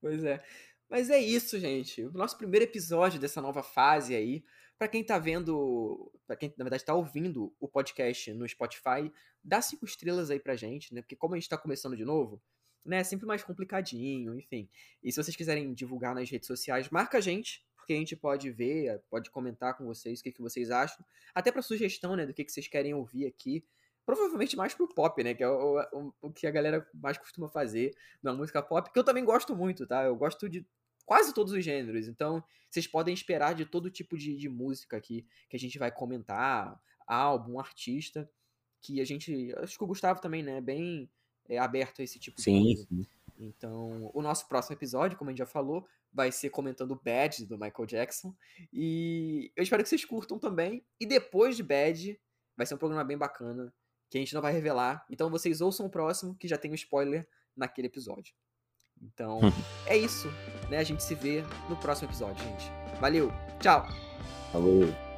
Pois 0.00 0.22
é. 0.22 0.42
Mas 0.88 1.08
é 1.10 1.18
isso, 1.18 1.58
gente. 1.58 2.04
O 2.04 2.12
nosso 2.12 2.36
primeiro 2.36 2.64
episódio 2.64 3.18
dessa 3.18 3.40
nova 3.40 3.62
fase 3.62 4.14
aí. 4.14 4.44
Para 4.78 4.88
quem 4.88 5.04
tá 5.04 5.18
vendo, 5.18 6.12
para 6.26 6.36
quem 6.36 6.52
na 6.58 6.64
verdade 6.64 6.84
tá 6.84 6.94
ouvindo 6.94 7.54
o 7.60 7.68
podcast 7.68 8.32
no 8.34 8.46
Spotify, 8.46 9.10
dá 9.42 9.62
cinco 9.62 9.84
estrelas 9.84 10.30
aí 10.30 10.40
pra 10.40 10.56
gente, 10.56 10.92
né? 10.92 11.00
Porque 11.00 11.16
como 11.16 11.34
a 11.34 11.38
gente 11.38 11.48
tá 11.48 11.56
começando 11.56 11.96
de 11.96 12.04
novo, 12.04 12.42
né, 12.84 13.02
sempre 13.02 13.26
mais 13.26 13.42
complicadinho, 13.42 14.34
enfim. 14.38 14.68
E 15.02 15.10
se 15.10 15.22
vocês 15.22 15.36
quiserem 15.36 15.72
divulgar 15.72 16.14
nas 16.14 16.30
redes 16.30 16.46
sociais, 16.46 16.90
marca 16.90 17.18
a 17.18 17.20
gente, 17.20 17.64
porque 17.76 17.92
a 17.92 17.96
gente 17.96 18.16
pode 18.16 18.50
ver, 18.50 19.02
pode 19.10 19.30
comentar 19.30 19.76
com 19.76 19.84
vocês 19.84 20.20
o 20.20 20.22
que, 20.22 20.32
que 20.32 20.40
vocês 20.40 20.70
acham, 20.70 21.04
até 21.34 21.50
para 21.50 21.62
sugestão, 21.62 22.16
né, 22.16 22.26
do 22.26 22.34
que, 22.34 22.44
que 22.44 22.52
vocês 22.52 22.68
querem 22.68 22.94
ouvir 22.94 23.26
aqui. 23.26 23.64
Provavelmente 24.06 24.54
mais 24.54 24.74
pro 24.74 24.86
pop, 24.86 25.22
né? 25.24 25.32
Que 25.32 25.42
é 25.42 25.48
o, 25.48 25.80
o, 25.92 26.14
o 26.20 26.30
que 26.30 26.46
a 26.46 26.50
galera 26.50 26.86
mais 26.92 27.16
costuma 27.16 27.48
fazer 27.48 27.96
na 28.22 28.34
música 28.34 28.62
pop, 28.62 28.92
que 28.92 28.98
eu 28.98 29.04
também 29.04 29.24
gosto 29.24 29.56
muito, 29.56 29.86
tá? 29.86 30.04
Eu 30.04 30.14
gosto 30.14 30.46
de 30.46 30.66
quase 31.06 31.32
todos 31.32 31.54
os 31.54 31.64
gêneros. 31.64 32.06
Então, 32.06 32.44
vocês 32.70 32.86
podem 32.86 33.14
esperar 33.14 33.54
de 33.54 33.64
todo 33.64 33.90
tipo 33.90 34.18
de, 34.18 34.36
de 34.36 34.48
música 34.48 34.98
aqui 34.98 35.26
que 35.48 35.56
a 35.56 35.58
gente 35.58 35.78
vai 35.78 35.90
comentar, 35.90 36.78
álbum, 37.06 37.58
artista, 37.58 38.28
que 38.80 39.00
a 39.00 39.04
gente. 39.04 39.54
Acho 39.56 39.78
que 39.78 39.84
o 39.84 39.86
Gustavo 39.86 40.20
também, 40.20 40.42
né? 40.42 40.58
É 40.58 40.60
bem 40.60 41.10
é, 41.48 41.58
aberto 41.58 42.00
a 42.00 42.04
esse 42.04 42.18
tipo 42.18 42.40
sim, 42.40 42.58
de 42.58 42.74
coisa. 42.74 42.88
Sim. 42.88 43.06
Então, 43.38 44.10
o 44.14 44.22
nosso 44.22 44.48
próximo 44.48 44.76
episódio, 44.76 45.18
como 45.18 45.30
a 45.30 45.32
gente 45.32 45.38
já 45.38 45.46
falou, 45.46 45.86
vai 46.12 46.30
ser 46.30 46.50
comentando 46.50 47.00
Bad 47.04 47.44
do 47.46 47.58
Michael 47.58 47.86
Jackson. 47.86 48.34
E 48.72 49.52
eu 49.56 49.62
espero 49.62 49.82
que 49.82 49.88
vocês 49.88 50.04
curtam 50.04 50.38
também. 50.38 50.84
E 51.00 51.06
depois 51.06 51.56
de 51.56 51.62
Bad, 51.62 52.18
vai 52.56 52.64
ser 52.64 52.74
um 52.74 52.78
programa 52.78 53.04
bem 53.04 53.18
bacana 53.18 53.74
que 54.08 54.18
a 54.18 54.20
gente 54.20 54.34
não 54.34 54.40
vai 54.40 54.52
revelar. 54.52 55.04
Então 55.10 55.28
vocês 55.28 55.60
ouçam 55.60 55.86
o 55.86 55.90
próximo, 55.90 56.36
que 56.36 56.46
já 56.46 56.56
tem 56.56 56.70
o 56.70 56.72
um 56.72 56.76
spoiler 56.76 57.26
naquele 57.56 57.88
episódio. 57.88 58.34
Então, 59.02 59.40
é 59.86 59.96
isso, 59.96 60.28
né? 60.70 60.78
A 60.78 60.84
gente 60.84 61.02
se 61.02 61.14
vê 61.14 61.42
no 61.68 61.76
próximo 61.76 62.08
episódio, 62.08 62.42
gente. 62.44 62.70
Valeu, 63.00 63.30
tchau! 63.60 63.86
Falou! 64.52 65.13